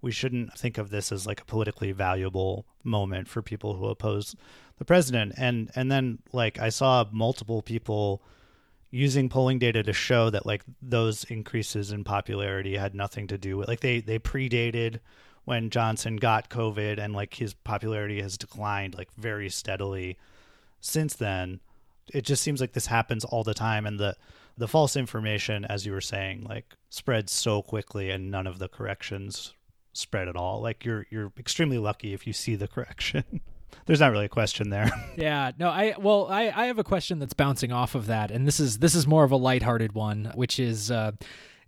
We 0.00 0.12
shouldn't 0.12 0.52
think 0.58 0.76
of 0.76 0.90
this 0.90 1.10
as 1.10 1.26
like 1.26 1.40
a 1.40 1.46
politically 1.46 1.92
valuable 1.92 2.66
moment 2.82 3.26
for 3.26 3.40
people 3.40 3.76
who 3.76 3.86
oppose 3.86 4.36
the 4.76 4.84
president. 4.84 5.32
And 5.38 5.70
and 5.74 5.90
then 5.90 6.18
like 6.30 6.58
I 6.58 6.68
saw 6.68 7.06
multiple 7.10 7.62
people 7.62 8.22
using 8.90 9.30
polling 9.30 9.58
data 9.58 9.82
to 9.82 9.92
show 9.94 10.28
that 10.28 10.44
like 10.44 10.62
those 10.82 11.24
increases 11.24 11.90
in 11.90 12.04
popularity 12.04 12.76
had 12.76 12.94
nothing 12.94 13.26
to 13.28 13.38
do 13.38 13.56
with 13.56 13.66
like 13.66 13.80
they 13.80 14.00
they 14.00 14.18
predated 14.18 15.00
when 15.44 15.70
Johnson 15.70 16.16
got 16.16 16.48
COVID 16.48 16.98
and 16.98 17.12
like 17.12 17.34
his 17.34 17.54
popularity 17.54 18.20
has 18.22 18.38
declined 18.38 18.94
like 18.96 19.12
very 19.16 19.48
steadily 19.50 20.16
since 20.80 21.14
then. 21.14 21.60
It 22.12 22.24
just 22.24 22.42
seems 22.42 22.60
like 22.60 22.72
this 22.72 22.86
happens 22.86 23.24
all 23.24 23.44
the 23.44 23.54
time 23.54 23.86
and 23.86 23.98
the 23.98 24.16
the 24.56 24.68
false 24.68 24.94
information 24.94 25.64
as 25.64 25.84
you 25.84 25.90
were 25.90 26.00
saying 26.00 26.44
like 26.44 26.74
spreads 26.88 27.32
so 27.32 27.60
quickly 27.60 28.10
and 28.10 28.30
none 28.30 28.46
of 28.46 28.60
the 28.60 28.68
corrections 28.68 29.52
spread 29.92 30.28
at 30.28 30.36
all. 30.36 30.60
Like 30.60 30.84
you're 30.84 31.06
you're 31.10 31.32
extremely 31.38 31.78
lucky 31.78 32.12
if 32.12 32.26
you 32.26 32.32
see 32.32 32.56
the 32.56 32.68
correction. 32.74 33.40
There's 33.86 34.00
not 34.00 34.12
really 34.12 34.26
a 34.26 34.30
question 34.30 34.70
there. 34.70 34.90
yeah, 35.16 35.50
no, 35.58 35.68
I 35.68 35.94
well, 35.98 36.26
I 36.30 36.52
I 36.54 36.66
have 36.66 36.78
a 36.78 36.84
question 36.84 37.18
that's 37.18 37.34
bouncing 37.34 37.72
off 37.72 37.94
of 37.94 38.06
that, 38.06 38.30
and 38.30 38.46
this 38.46 38.60
is 38.60 38.78
this 38.78 38.94
is 38.94 39.06
more 39.06 39.24
of 39.24 39.32
a 39.32 39.36
lighthearted 39.36 39.92
one, 39.92 40.32
which 40.34 40.58
is. 40.58 40.90
Uh, 40.90 41.12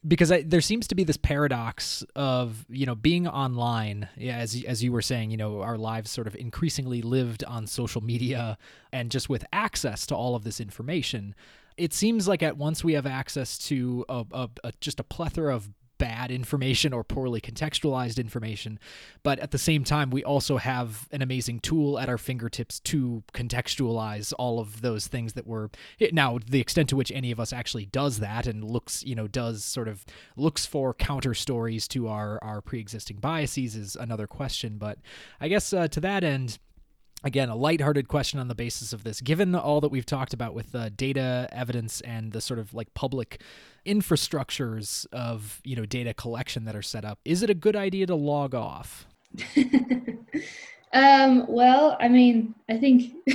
because 0.06 0.30
I, 0.30 0.42
there 0.42 0.60
seems 0.60 0.86
to 0.88 0.94
be 0.94 1.04
this 1.04 1.16
paradox 1.16 2.04
of 2.14 2.64
you 2.68 2.86
know 2.86 2.94
being 2.94 3.26
online 3.26 4.08
yeah, 4.16 4.36
as 4.36 4.62
as 4.66 4.82
you 4.82 4.92
were 4.92 5.02
saying 5.02 5.30
you 5.30 5.36
know 5.36 5.62
our 5.62 5.78
lives 5.78 6.10
sort 6.10 6.26
of 6.26 6.36
increasingly 6.36 7.02
lived 7.02 7.44
on 7.44 7.66
social 7.66 8.02
media 8.02 8.58
and 8.92 9.10
just 9.10 9.28
with 9.28 9.44
access 9.52 10.06
to 10.06 10.14
all 10.14 10.34
of 10.34 10.44
this 10.44 10.60
information. 10.60 11.34
It 11.76 11.92
seems 11.92 12.26
like 12.26 12.42
at 12.42 12.56
once 12.56 12.82
we 12.82 12.94
have 12.94 13.06
access 13.06 13.58
to 13.68 14.04
a, 14.08 14.24
a, 14.32 14.50
a 14.64 14.72
just 14.80 14.98
a 14.98 15.04
plethora 15.04 15.54
of 15.54 15.68
bad 15.98 16.30
information 16.30 16.92
or 16.92 17.04
poorly 17.04 17.40
contextualized 17.40 18.18
information. 18.18 18.78
But 19.22 19.38
at 19.38 19.50
the 19.50 19.58
same 19.58 19.84
time, 19.84 20.10
we 20.10 20.24
also 20.24 20.56
have 20.56 21.08
an 21.10 21.22
amazing 21.22 21.60
tool 21.60 21.98
at 21.98 22.08
our 22.08 22.18
fingertips 22.18 22.80
to 22.80 23.22
contextualize 23.32 24.32
all 24.38 24.60
of 24.60 24.82
those 24.82 25.06
things 25.06 25.34
that 25.34 25.46
were 25.46 25.70
now 26.12 26.38
the 26.48 26.60
extent 26.60 26.88
to 26.90 26.96
which 26.96 27.12
any 27.12 27.30
of 27.30 27.40
us 27.40 27.52
actually 27.52 27.86
does 27.86 28.18
that 28.18 28.46
and 28.46 28.64
looks, 28.64 29.04
you 29.04 29.14
know, 29.14 29.26
does 29.26 29.64
sort 29.64 29.88
of 29.88 30.04
looks 30.36 30.66
for 30.66 30.94
counter 30.94 31.34
stories 31.34 31.88
to 31.88 32.08
our 32.08 32.38
our 32.42 32.60
pre-existing 32.60 33.18
biases 33.18 33.76
is 33.76 33.96
another 33.96 34.26
question. 34.26 34.78
But 34.78 34.98
I 35.40 35.48
guess 35.48 35.72
uh, 35.72 35.88
to 35.88 36.00
that 36.00 36.24
end, 36.24 36.58
again, 37.26 37.48
a 37.48 37.56
lighthearted 37.56 38.08
question 38.08 38.38
on 38.38 38.48
the 38.48 38.54
basis 38.54 38.92
of 38.92 39.04
this. 39.04 39.20
Given 39.20 39.54
all 39.54 39.80
that 39.80 39.90
we've 39.90 40.06
talked 40.06 40.32
about 40.32 40.54
with 40.54 40.74
uh, 40.74 40.90
data 40.90 41.48
evidence 41.50 42.00
and 42.02 42.32
the 42.32 42.40
sort 42.40 42.58
of 42.58 42.72
like 42.72 42.94
public 42.94 43.42
infrastructures 43.84 45.06
of 45.12 45.60
you 45.64 45.76
know 45.76 45.84
data 45.84 46.14
collection 46.14 46.64
that 46.64 46.76
are 46.76 46.82
set 46.82 47.04
up, 47.04 47.18
is 47.24 47.42
it 47.42 47.50
a 47.50 47.54
good 47.54 47.76
idea 47.76 48.06
to 48.06 48.14
log 48.14 48.54
off? 48.54 49.06
um, 50.92 51.44
well, 51.48 51.96
I 52.00 52.08
mean, 52.08 52.54
I 52.68 52.78
think 52.78 53.12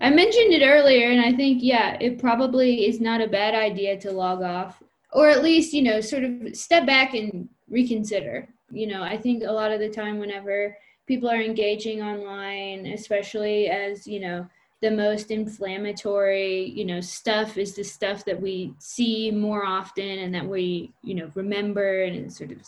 I 0.00 0.10
mentioned 0.10 0.52
it 0.52 0.64
earlier, 0.64 1.10
and 1.10 1.20
I 1.20 1.32
think 1.32 1.62
yeah, 1.62 1.96
it 2.00 2.18
probably 2.18 2.86
is 2.86 3.00
not 3.00 3.20
a 3.20 3.28
bad 3.28 3.54
idea 3.54 3.98
to 4.00 4.12
log 4.12 4.42
off, 4.42 4.82
or 5.12 5.28
at 5.28 5.42
least 5.42 5.72
you 5.72 5.82
know, 5.82 6.00
sort 6.00 6.24
of 6.24 6.54
step 6.54 6.86
back 6.86 7.14
and 7.14 7.48
reconsider. 7.70 8.48
You 8.70 8.88
know, 8.88 9.02
I 9.02 9.16
think 9.16 9.44
a 9.44 9.52
lot 9.52 9.72
of 9.72 9.80
the 9.80 9.88
time, 9.88 10.18
whenever 10.18 10.76
people 11.06 11.28
are 11.28 11.40
engaging 11.40 12.02
online, 12.02 12.86
especially 12.86 13.68
as, 13.68 14.06
you 14.06 14.20
know, 14.20 14.46
the 14.82 14.90
most 14.90 15.30
inflammatory, 15.30 16.70
you 16.70 16.84
know, 16.84 17.00
stuff 17.00 17.56
is 17.56 17.74
the 17.74 17.82
stuff 17.82 18.24
that 18.24 18.40
we 18.40 18.74
see 18.78 19.30
more 19.30 19.64
often 19.64 20.18
and 20.18 20.34
that 20.34 20.46
we, 20.46 20.92
you 21.02 21.14
know, 21.14 21.30
remember 21.34 22.02
and 22.02 22.16
it 22.16 22.32
sort 22.32 22.50
of 22.50 22.58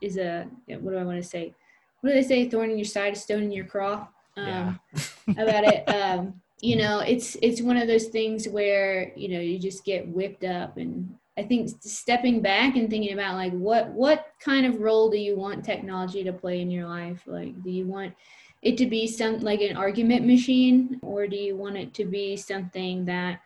is 0.00 0.16
a, 0.16 0.46
what 0.66 0.92
do 0.92 0.96
I 0.96 1.04
want 1.04 1.22
to 1.22 1.28
say? 1.28 1.54
What 2.00 2.10
do 2.10 2.14
they 2.14 2.26
say? 2.26 2.48
Thorn 2.48 2.70
in 2.70 2.78
your 2.78 2.86
side, 2.86 3.12
a 3.12 3.16
stone 3.16 3.42
in 3.42 3.52
your 3.52 3.66
craw. 3.66 4.06
Um, 4.36 4.46
yeah. 4.46 4.74
about 5.32 5.64
it. 5.64 5.84
Um, 5.88 6.40
you 6.62 6.76
know, 6.76 7.00
it's 7.00 7.36
it's 7.42 7.62
one 7.62 7.76
of 7.76 7.88
those 7.88 8.06
things 8.06 8.48
where 8.48 9.12
you 9.16 9.28
know 9.28 9.40
you 9.40 9.58
just 9.58 9.84
get 9.84 10.08
whipped 10.08 10.44
up 10.44 10.76
and 10.76 11.14
I 11.40 11.42
think 11.42 11.70
stepping 11.80 12.42
back 12.42 12.76
and 12.76 12.90
thinking 12.90 13.14
about 13.14 13.36
like 13.36 13.52
what 13.52 13.88
what 13.92 14.26
kind 14.40 14.66
of 14.66 14.82
role 14.82 15.08
do 15.08 15.16
you 15.16 15.36
want 15.36 15.64
technology 15.64 16.22
to 16.22 16.34
play 16.34 16.60
in 16.60 16.70
your 16.70 16.86
life? 16.86 17.22
Like, 17.26 17.62
do 17.62 17.70
you 17.70 17.86
want 17.86 18.12
it 18.60 18.76
to 18.76 18.86
be 18.86 19.06
some 19.06 19.38
like 19.38 19.62
an 19.62 19.74
argument 19.74 20.26
machine, 20.26 21.00
or 21.00 21.26
do 21.26 21.36
you 21.36 21.56
want 21.56 21.78
it 21.78 21.94
to 21.94 22.04
be 22.04 22.36
something 22.36 23.06
that 23.06 23.40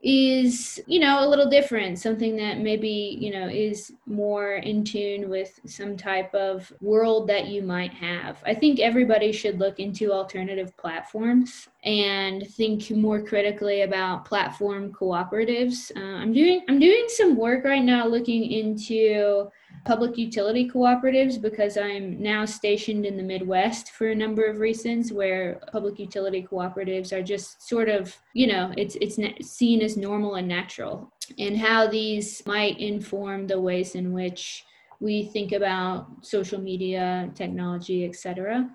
is 0.00 0.80
you 0.86 1.00
know 1.00 1.24
a 1.24 1.28
little 1.28 1.50
different 1.50 1.98
something 1.98 2.36
that 2.36 2.58
maybe 2.58 3.18
you 3.20 3.32
know 3.32 3.48
is 3.48 3.92
more 4.06 4.54
in 4.56 4.84
tune 4.84 5.28
with 5.28 5.58
some 5.66 5.96
type 5.96 6.32
of 6.34 6.72
world 6.80 7.28
that 7.28 7.48
you 7.48 7.62
might 7.62 7.92
have. 7.92 8.40
I 8.46 8.54
think 8.54 8.78
everybody 8.78 9.32
should 9.32 9.58
look 9.58 9.80
into 9.80 10.12
alternative 10.12 10.76
platforms 10.76 11.68
and 11.82 12.46
think 12.46 12.90
more 12.92 13.20
critically 13.20 13.82
about 13.82 14.24
platform 14.24 14.92
cooperatives. 14.92 15.90
Uh, 15.96 16.18
i'm 16.22 16.32
doing 16.32 16.64
i'm 16.68 16.78
doing 16.78 17.06
some 17.08 17.36
work 17.36 17.64
right 17.64 17.84
now 17.84 18.06
looking 18.06 18.44
into 18.52 19.50
public 19.84 20.16
utility 20.16 20.68
cooperatives 20.68 21.40
because 21.40 21.76
I'm 21.76 22.22
now 22.22 22.44
stationed 22.44 23.06
in 23.06 23.16
the 23.16 23.22
Midwest 23.22 23.90
for 23.90 24.08
a 24.08 24.14
number 24.14 24.44
of 24.44 24.58
reasons 24.58 25.12
where 25.12 25.60
public 25.72 25.98
utility 25.98 26.46
cooperatives 26.48 27.12
are 27.12 27.22
just 27.22 27.66
sort 27.66 27.88
of, 27.88 28.16
you 28.34 28.46
know, 28.46 28.72
it's 28.76 28.96
it's 28.96 29.18
seen 29.48 29.82
as 29.82 29.96
normal 29.96 30.36
and 30.36 30.48
natural 30.48 31.12
and 31.38 31.56
how 31.56 31.86
these 31.86 32.42
might 32.46 32.78
inform 32.78 33.46
the 33.46 33.60
ways 33.60 33.94
in 33.94 34.12
which 34.12 34.64
we 35.00 35.24
think 35.24 35.52
about 35.52 36.06
social 36.22 36.60
media, 36.60 37.30
technology, 37.34 38.04
etc. 38.04 38.68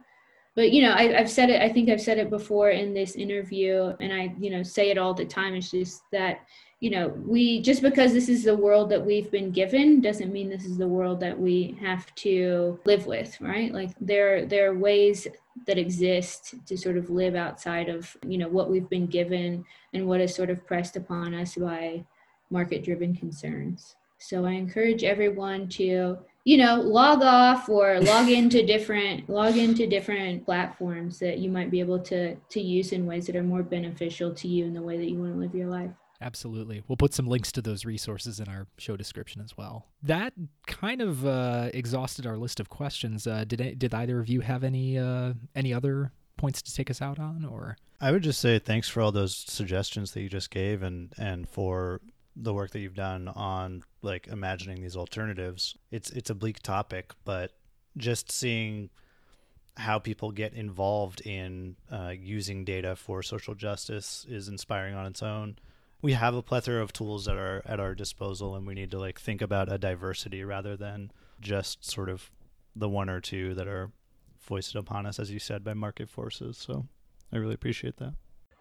But 0.56 0.72
you 0.72 0.84
know, 0.84 0.92
I, 0.92 1.20
I've 1.20 1.32
said 1.32 1.50
it. 1.50 1.62
I 1.62 1.70
think 1.70 1.90
I've 1.90 2.02
said 2.02 2.20
it 2.20 2.30
before 2.30 2.70
in 2.70 2.94
this 2.94 3.16
interview, 3.16 3.94
and 4.00 4.14
I, 4.14 4.36
you 4.40 4.52
know, 4.52 4.62
say 4.64 4.92
it 4.92 4.98
all 4.98 5.14
the 5.14 5.26
time. 5.26 5.56
It's 5.56 5.72
just 5.72 6.04
that 6.12 6.42
you 6.84 6.90
know, 6.90 7.14
we 7.26 7.62
just 7.62 7.82
because 7.82 8.12
this 8.12 8.28
is 8.28 8.44
the 8.44 8.58
world 8.58 8.90
that 8.90 9.06
we've 9.06 9.32
been 9.32 9.52
given 9.52 10.02
doesn't 10.02 10.34
mean 10.34 10.50
this 10.50 10.66
is 10.66 10.78
the 10.78 10.86
world 10.86 11.18
that 11.22 11.40
we 11.40 11.78
have 11.80 12.14
to 12.16 12.78
live 12.84 13.06
with, 13.06 13.40
right? 13.40 13.74
Like 13.74 13.92
there 14.02 14.46
there 14.46 14.70
are 14.70 14.78
ways 14.78 15.26
that 15.66 15.78
exist 15.78 16.56
to 16.66 16.78
sort 16.78 16.98
of 16.98 17.10
live 17.10 17.36
outside 17.36 17.88
of, 17.88 18.18
you 18.28 18.38
know, 18.38 18.50
what 18.50 18.70
we've 18.70 18.90
been 18.90 19.08
given 19.08 19.64
and 19.94 20.06
what 20.06 20.20
is 20.20 20.36
sort 20.36 20.50
of 20.50 20.68
pressed 20.68 20.98
upon 20.98 21.34
us 21.34 21.56
by 21.56 22.04
market 22.50 22.84
driven 22.84 23.16
concerns. 23.16 23.96
So 24.18 24.44
I 24.44 24.52
encourage 24.52 25.06
everyone 25.06 25.70
to, 25.80 26.18
you 26.44 26.58
know, 26.58 26.82
log 26.82 27.22
off 27.22 27.70
or 27.70 27.98
log 28.02 28.28
into 28.28 28.66
different 28.66 29.30
log 29.30 29.56
into 29.56 29.88
different 29.88 30.44
platforms 30.44 31.18
that 31.20 31.38
you 31.38 31.50
might 31.50 31.72
be 31.72 31.80
able 31.80 32.00
to 32.00 32.36
to 32.36 32.60
use 32.60 32.92
in 32.92 33.06
ways 33.06 33.26
that 33.28 33.38
are 33.38 33.44
more 33.54 33.64
beneficial 33.64 34.34
to 34.34 34.50
you 34.50 34.66
in 34.66 34.74
the 34.74 34.82
way 34.82 34.98
that 34.98 35.10
you 35.10 35.18
want 35.18 35.32
to 35.32 35.40
live 35.40 35.56
your 35.56 35.70
life. 35.70 35.92
Absolutely. 36.24 36.82
We'll 36.88 36.96
put 36.96 37.14
some 37.14 37.28
links 37.28 37.52
to 37.52 37.62
those 37.62 37.84
resources 37.84 38.40
in 38.40 38.48
our 38.48 38.66
show 38.78 38.96
description 38.96 39.42
as 39.42 39.58
well. 39.58 39.88
That 40.02 40.34
kind 40.68 41.02
of 41.02 41.26
uh, 41.26 41.70
exhausted 41.74 42.26
our 42.26 42.38
list 42.38 42.62
of 42.62 42.70
questions. 42.70 43.28
Uh, 43.28 43.44
did 43.44 43.78
did 43.78 43.94
either 43.94 44.20
of 44.20 44.30
you 44.30 44.40
have 44.40 44.64
any 44.64 44.98
uh, 44.98 45.34
any 45.54 45.74
other 45.74 46.14
points 46.38 46.62
to 46.62 46.74
take 46.74 46.90
us 46.90 47.02
out 47.02 47.20
on, 47.20 47.44
or? 47.44 47.76
I 48.00 48.12
would 48.12 48.24
just 48.24 48.40
say 48.40 48.58
thanks 48.58 48.88
for 48.88 49.02
all 49.02 49.12
those 49.12 49.36
suggestions 49.36 50.12
that 50.14 50.22
you 50.22 50.30
just 50.30 50.50
gave, 50.50 50.82
and 50.82 51.14
and 51.18 51.48
for 51.48 52.00
the 52.36 52.54
work 52.54 52.72
that 52.72 52.80
you've 52.80 52.96
done 52.96 53.28
on 53.28 53.84
like 54.02 54.28
imagining 54.28 54.82
these 54.82 54.96
alternatives. 54.96 55.76
It's 55.92 56.10
it's 56.12 56.30
a 56.30 56.36
bleak 56.36 56.62
topic, 56.64 57.12
but 57.26 57.52
just 57.98 58.32
seeing 58.32 58.90
how 59.76 60.00
people 60.00 60.32
get 60.32 60.54
involved 60.54 61.20
in 61.22 61.76
uh, 61.92 62.14
using 62.18 62.64
data 62.64 62.96
for 62.96 63.24
social 63.24 63.56
justice 63.56 64.26
is 64.30 64.48
inspiring 64.48 64.94
on 64.94 65.06
its 65.06 65.22
own 65.22 65.58
we 66.04 66.12
have 66.14 66.36
a 66.36 66.44
plethora 66.44 66.84
of 66.84 66.92
tools 66.92 67.26
that 67.26 67.38
are 67.38 67.64
at 67.66 67.80
our 67.80 67.96
disposal 67.96 68.56
and 68.56 68.68
we 68.68 68.74
need 68.74 68.92
to 68.92 69.00
like 69.00 69.20
think 69.20 69.42
about 69.42 69.72
a 69.72 69.78
diversity 69.78 70.44
rather 70.44 70.76
than 70.76 71.10
just 71.40 71.90
sort 71.90 72.10
of 72.10 72.30
the 72.76 72.90
one 72.90 73.10
or 73.10 73.22
two 73.22 73.56
that 73.56 73.68
are 73.68 73.90
foisted 74.38 74.76
upon 74.76 75.06
us 75.06 75.18
as 75.18 75.32
you 75.32 75.40
said 75.40 75.64
by 75.64 75.74
market 75.74 76.10
forces. 76.10 76.58
So 76.58 76.86
i 77.32 77.38
really 77.38 77.54
appreciate 77.56 77.98
that. 77.98 78.14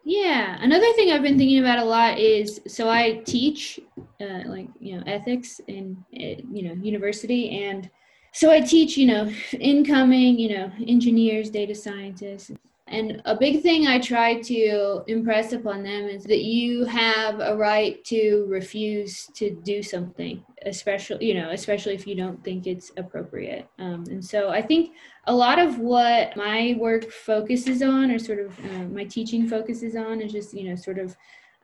Yeah. 0.04 0.56
Another 0.60 0.90
thing 0.92 1.10
i've 1.10 1.22
been 1.22 1.36
thinking 1.36 1.58
about 1.58 1.80
a 1.80 1.84
lot 1.84 2.18
is 2.18 2.60
so 2.68 2.88
i 2.88 3.20
teach 3.24 3.80
uh, 4.20 4.42
like 4.46 4.68
you 4.78 4.96
know 4.96 5.02
ethics 5.06 5.60
in 5.66 5.96
uh, 6.14 6.40
you 6.50 6.62
know 6.62 6.74
university 6.74 7.64
and 7.64 7.90
so 8.32 8.50
i 8.50 8.60
teach 8.60 8.96
you 8.96 9.06
know 9.06 9.30
incoming 9.60 10.38
you 10.38 10.56
know 10.56 10.70
engineers 10.86 11.50
data 11.50 11.74
scientists 11.74 12.52
And 12.92 13.22
a 13.24 13.34
big 13.34 13.62
thing 13.62 13.86
I 13.86 13.98
try 13.98 14.40
to 14.42 15.02
impress 15.06 15.54
upon 15.54 15.82
them 15.82 16.08
is 16.08 16.24
that 16.24 16.42
you 16.42 16.84
have 16.84 17.40
a 17.40 17.56
right 17.56 18.04
to 18.04 18.44
refuse 18.48 19.26
to 19.34 19.50
do 19.64 19.82
something, 19.82 20.44
especially 20.66 21.26
you 21.26 21.32
know, 21.32 21.50
especially 21.52 21.94
if 21.94 22.06
you 22.06 22.14
don't 22.14 22.44
think 22.44 22.66
it's 22.66 22.92
appropriate. 22.98 23.66
Um, 23.78 24.04
and 24.10 24.22
so 24.22 24.50
I 24.50 24.60
think 24.60 24.94
a 25.26 25.34
lot 25.34 25.58
of 25.58 25.78
what 25.78 26.36
my 26.36 26.76
work 26.78 27.10
focuses 27.10 27.82
on, 27.82 28.10
or 28.10 28.18
sort 28.18 28.40
of 28.40 28.58
uh, 28.58 28.84
my 28.84 29.04
teaching 29.04 29.48
focuses 29.48 29.96
on, 29.96 30.20
is 30.20 30.30
just 30.30 30.52
you 30.52 30.68
know, 30.68 30.76
sort 30.76 30.98
of 30.98 31.16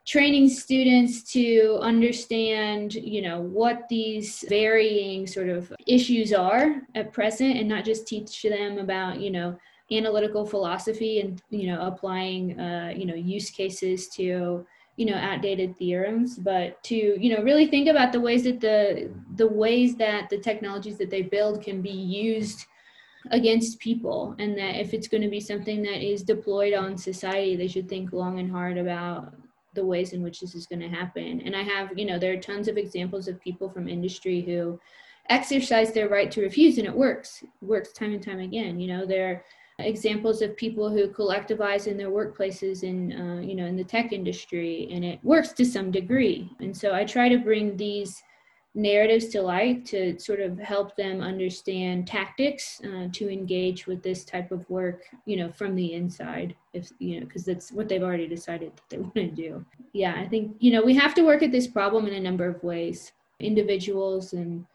training 0.07 0.49
students 0.49 1.21
to 1.31 1.77
understand 1.81 2.95
you 2.95 3.21
know 3.21 3.41
what 3.41 3.87
these 3.87 4.43
varying 4.49 5.27
sort 5.27 5.49
of 5.49 5.71
issues 5.85 6.33
are 6.33 6.81
at 6.95 7.13
present 7.13 7.57
and 7.57 7.67
not 7.67 7.85
just 7.85 8.07
teach 8.07 8.41
them 8.41 8.79
about 8.79 9.19
you 9.19 9.29
know 9.29 9.55
analytical 9.91 10.45
philosophy 10.45 11.19
and 11.19 11.41
you 11.49 11.67
know 11.67 11.81
applying 11.81 12.59
uh, 12.59 12.93
you 12.95 13.05
know 13.05 13.15
use 13.15 13.49
cases 13.49 14.07
to 14.09 14.65
you 14.97 15.05
know 15.05 15.15
outdated 15.15 15.75
theorems 15.77 16.37
but 16.37 16.81
to 16.83 16.95
you 16.95 17.35
know 17.35 17.43
really 17.43 17.65
think 17.65 17.87
about 17.87 18.11
the 18.11 18.19
ways 18.19 18.43
that 18.43 18.59
the 18.59 19.09
the 19.35 19.47
ways 19.47 19.95
that 19.95 20.29
the 20.29 20.37
technologies 20.37 20.97
that 20.97 21.09
they 21.09 21.21
build 21.21 21.63
can 21.63 21.81
be 21.81 21.89
used 21.89 22.65
against 23.31 23.79
people 23.79 24.35
and 24.39 24.57
that 24.57 24.75
if 24.75 24.93
it's 24.93 25.07
going 25.07 25.23
to 25.23 25.29
be 25.29 25.39
something 25.39 25.81
that 25.81 26.01
is 26.01 26.23
deployed 26.23 26.73
on 26.73 26.97
society 26.97 27.55
they 27.55 27.67
should 27.67 27.89
think 27.89 28.13
long 28.13 28.39
and 28.39 28.51
hard 28.51 28.77
about 28.77 29.33
the 29.73 29.85
ways 29.85 30.13
in 30.13 30.21
which 30.21 30.39
this 30.39 30.55
is 30.55 30.65
going 30.65 30.79
to 30.79 30.89
happen. 30.89 31.41
And 31.45 31.55
i 31.55 31.63
have 31.63 31.97
you 31.97 32.05
know 32.05 32.19
there 32.19 32.33
are 32.33 32.37
tons 32.37 32.67
of 32.67 32.77
examples 32.77 33.27
of 33.27 33.39
people 33.41 33.69
from 33.69 33.87
industry 33.87 34.41
who 34.41 34.79
exercise 35.29 35.91
their 35.93 36.09
right 36.09 36.31
to 36.31 36.41
refuse 36.41 36.77
and 36.77 36.87
it 36.87 36.95
works. 36.95 37.43
It 37.43 37.65
works 37.65 37.93
time 37.93 38.13
and 38.13 38.23
time 38.23 38.39
again. 38.39 38.79
You 38.79 38.87
know 38.87 39.05
there 39.05 39.43
examples 39.79 40.41
of 40.41 40.55
people 40.55 40.89
who 40.89 41.07
collectivize 41.07 41.87
in 41.87 41.97
their 41.97 42.11
workplaces 42.11 42.83
in 42.83 43.13
uh, 43.13 43.41
you 43.41 43.55
know 43.55 43.65
in 43.65 43.75
the 43.75 43.83
tech 43.83 44.11
industry 44.13 44.89
and 44.91 45.03
it 45.03 45.19
works 45.23 45.51
to 45.53 45.65
some 45.65 45.91
degree. 45.91 46.49
And 46.59 46.75
so 46.75 46.93
i 46.93 47.03
try 47.03 47.29
to 47.29 47.37
bring 47.37 47.77
these 47.77 48.21
narratives 48.75 49.27
to 49.29 49.41
light 49.41 49.83
to 49.83 50.17
sort 50.19 50.39
of 50.39 50.57
help 50.59 50.95
them 50.95 51.21
understand 51.21 52.05
tactics 52.05 52.79
uh, 52.85 53.07
to 53.11 53.27
engage 53.29 53.87
with 53.87 54.03
this 54.03 54.23
type 54.23 54.51
of 54.51 54.69
work 54.69 55.01
you 55.25 55.35
know 55.35 55.51
from 55.51 55.75
the 55.75 55.93
inside 55.93 56.55
if 56.73 56.91
you 56.99 57.19
know 57.19 57.25
because 57.25 57.43
that's 57.43 57.71
what 57.71 57.89
they've 57.89 58.03
already 58.03 58.27
decided 58.27 58.71
that 58.75 58.83
they 58.89 58.97
want 58.99 59.15
to 59.15 59.27
do. 59.27 59.65
Yeah 59.93 60.13
i 60.17 60.27
think 60.27 60.55
you 60.59 60.71
know 60.71 60.83
we 60.83 60.95
have 60.95 61.15
to 61.15 61.23
work 61.23 61.41
at 61.41 61.51
this 61.51 61.65
problem 61.65 62.05
in 62.05 62.13
a 62.13 62.19
number 62.19 62.47
of 62.47 62.63
ways 62.63 63.11
individuals 63.39 64.33
and 64.33 64.65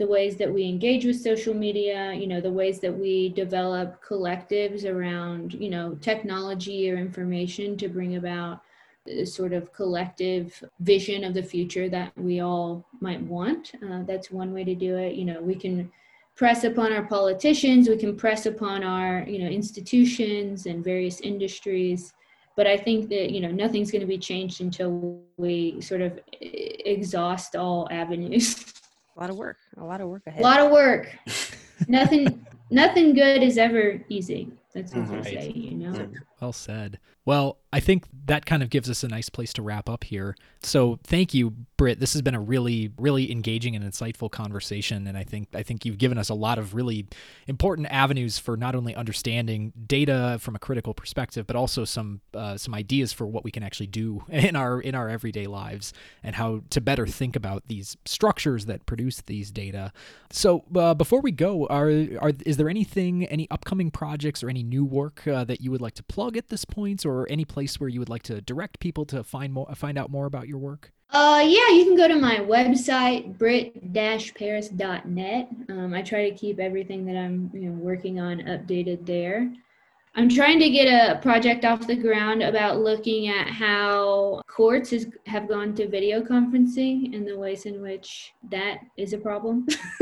the 0.00 0.06
ways 0.06 0.36
that 0.36 0.50
we 0.50 0.64
engage 0.64 1.04
with 1.04 1.20
social 1.20 1.52
media, 1.52 2.14
you 2.14 2.26
know, 2.26 2.40
the 2.40 2.50
ways 2.50 2.80
that 2.80 2.98
we 2.98 3.28
develop 3.28 4.02
collectives 4.02 4.86
around, 4.86 5.52
you 5.52 5.68
know, 5.68 5.94
technology 6.00 6.90
or 6.90 6.96
information 6.96 7.76
to 7.76 7.86
bring 7.86 8.16
about 8.16 8.62
a 9.06 9.26
sort 9.26 9.52
of 9.52 9.74
collective 9.74 10.64
vision 10.80 11.22
of 11.22 11.34
the 11.34 11.42
future 11.42 11.90
that 11.90 12.10
we 12.16 12.40
all 12.40 12.82
might 13.02 13.20
want. 13.24 13.72
Uh, 13.86 14.02
that's 14.04 14.30
one 14.30 14.54
way 14.54 14.64
to 14.64 14.74
do 14.74 14.96
it. 14.96 15.16
You 15.16 15.26
know, 15.26 15.42
we 15.42 15.54
can 15.54 15.92
press 16.34 16.64
upon 16.64 16.94
our 16.94 17.04
politicians, 17.04 17.86
we 17.86 17.98
can 17.98 18.16
press 18.16 18.46
upon 18.46 18.82
our, 18.82 19.26
you 19.28 19.38
know, 19.38 19.50
institutions 19.50 20.64
and 20.64 20.82
various 20.82 21.20
industries. 21.20 22.14
But 22.56 22.66
I 22.66 22.78
think 22.78 23.10
that, 23.10 23.32
you 23.32 23.42
know, 23.42 23.50
nothing's 23.50 23.90
going 23.90 24.00
to 24.00 24.06
be 24.06 24.16
changed 24.16 24.62
until 24.62 25.20
we 25.36 25.78
sort 25.82 26.00
of 26.00 26.18
exhaust 26.40 27.54
all 27.54 27.86
avenues. 27.90 28.64
A 29.20 29.22
lot 29.22 29.30
of 29.30 29.36
work. 29.36 29.58
A 29.76 29.84
lot 29.84 30.00
of 30.00 30.08
work 30.08 30.22
ahead. 30.26 30.40
A 30.40 30.44
lot 30.44 30.60
of 30.60 30.72
work. 30.72 31.06
nothing 31.88 32.46
nothing 32.70 33.12
good 33.14 33.42
is 33.42 33.58
ever 33.58 34.02
easy. 34.08 34.48
That's 34.74 34.94
what 34.94 35.10
Right. 35.10 35.24
they 35.24 35.40
say, 35.40 35.52
you 35.54 35.76
know. 35.76 36.08
Well 36.40 36.52
said. 36.52 36.98
Well, 37.26 37.58
I 37.72 37.80
think 37.80 38.06
that 38.26 38.46
kind 38.46 38.62
of 38.62 38.70
gives 38.70 38.88
us 38.90 39.04
a 39.04 39.08
nice 39.08 39.28
place 39.28 39.52
to 39.52 39.62
wrap 39.62 39.88
up 39.88 40.04
here. 40.04 40.34
So 40.62 40.98
thank 41.04 41.34
you, 41.34 41.50
Britt. 41.76 42.00
This 42.00 42.14
has 42.14 42.22
been 42.22 42.34
a 42.34 42.40
really, 42.40 42.90
really 42.98 43.30
engaging 43.30 43.76
and 43.76 43.84
insightful 43.84 44.30
conversation, 44.30 45.06
and 45.06 45.16
I 45.16 45.22
think 45.22 45.48
I 45.54 45.62
think 45.62 45.84
you've 45.84 45.98
given 45.98 46.18
us 46.18 46.30
a 46.30 46.34
lot 46.34 46.58
of 46.58 46.74
really 46.74 47.06
important 47.46 47.88
avenues 47.90 48.38
for 48.38 48.56
not 48.56 48.74
only 48.74 48.94
understanding 48.94 49.72
data 49.86 50.38
from 50.40 50.56
a 50.56 50.58
critical 50.58 50.94
perspective, 50.94 51.46
but 51.46 51.56
also 51.56 51.84
some 51.84 52.20
uh, 52.34 52.56
some 52.56 52.74
ideas 52.74 53.12
for 53.12 53.26
what 53.26 53.44
we 53.44 53.50
can 53.50 53.62
actually 53.62 53.86
do 53.86 54.24
in 54.28 54.56
our 54.56 54.80
in 54.80 54.94
our 54.94 55.08
everyday 55.08 55.46
lives 55.46 55.92
and 56.22 56.34
how 56.34 56.62
to 56.70 56.80
better 56.80 57.06
think 57.06 57.36
about 57.36 57.68
these 57.68 57.96
structures 58.04 58.66
that 58.66 58.86
produce 58.86 59.20
these 59.20 59.50
data. 59.50 59.92
So 60.30 60.64
uh, 60.74 60.94
before 60.94 61.20
we 61.20 61.32
go, 61.32 61.66
are 61.66 61.90
are 62.20 62.32
is 62.44 62.56
there 62.56 62.68
anything, 62.68 63.26
any 63.26 63.48
upcoming 63.50 63.90
projects 63.90 64.42
or 64.42 64.50
any 64.50 64.62
new 64.62 64.84
work 64.84 65.26
uh, 65.28 65.44
that 65.44 65.60
you 65.60 65.70
would 65.70 65.80
like 65.80 65.94
to 65.94 66.02
plug 66.02 66.29
at 66.36 66.48
this 66.48 66.64
point, 66.64 67.04
or 67.04 67.30
any 67.30 67.44
place 67.44 67.78
where 67.78 67.88
you 67.88 68.00
would 68.00 68.08
like 68.08 68.22
to 68.24 68.40
direct 68.40 68.80
people 68.80 69.04
to 69.06 69.22
find 69.22 69.52
more, 69.52 69.66
find 69.74 69.98
out 69.98 70.10
more 70.10 70.26
about 70.26 70.48
your 70.48 70.58
work? 70.58 70.92
Uh, 71.12 71.42
yeah, 71.44 71.70
you 71.70 71.84
can 71.84 71.96
go 71.96 72.06
to 72.06 72.16
my 72.16 72.36
website, 72.36 73.36
britt-paris.net. 73.36 75.48
Um, 75.68 75.92
I 75.92 76.02
try 76.02 76.30
to 76.30 76.36
keep 76.36 76.60
everything 76.60 77.04
that 77.06 77.16
I'm 77.16 77.50
you 77.52 77.70
know, 77.70 77.72
working 77.72 78.20
on 78.20 78.38
updated 78.42 79.06
there. 79.06 79.52
I'm 80.14 80.28
trying 80.28 80.58
to 80.58 80.70
get 80.70 80.86
a 80.86 81.20
project 81.20 81.64
off 81.64 81.86
the 81.86 81.94
ground 81.94 82.42
about 82.42 82.80
looking 82.80 83.28
at 83.28 83.48
how 83.48 84.42
courts 84.48 84.92
is, 84.92 85.06
have 85.26 85.48
gone 85.48 85.74
to 85.76 85.88
video 85.88 86.20
conferencing 86.20 87.14
and 87.14 87.26
the 87.26 87.38
ways 87.38 87.64
in 87.64 87.80
which 87.80 88.32
that 88.50 88.78
is 88.96 89.12
a 89.12 89.18
problem. 89.18 89.66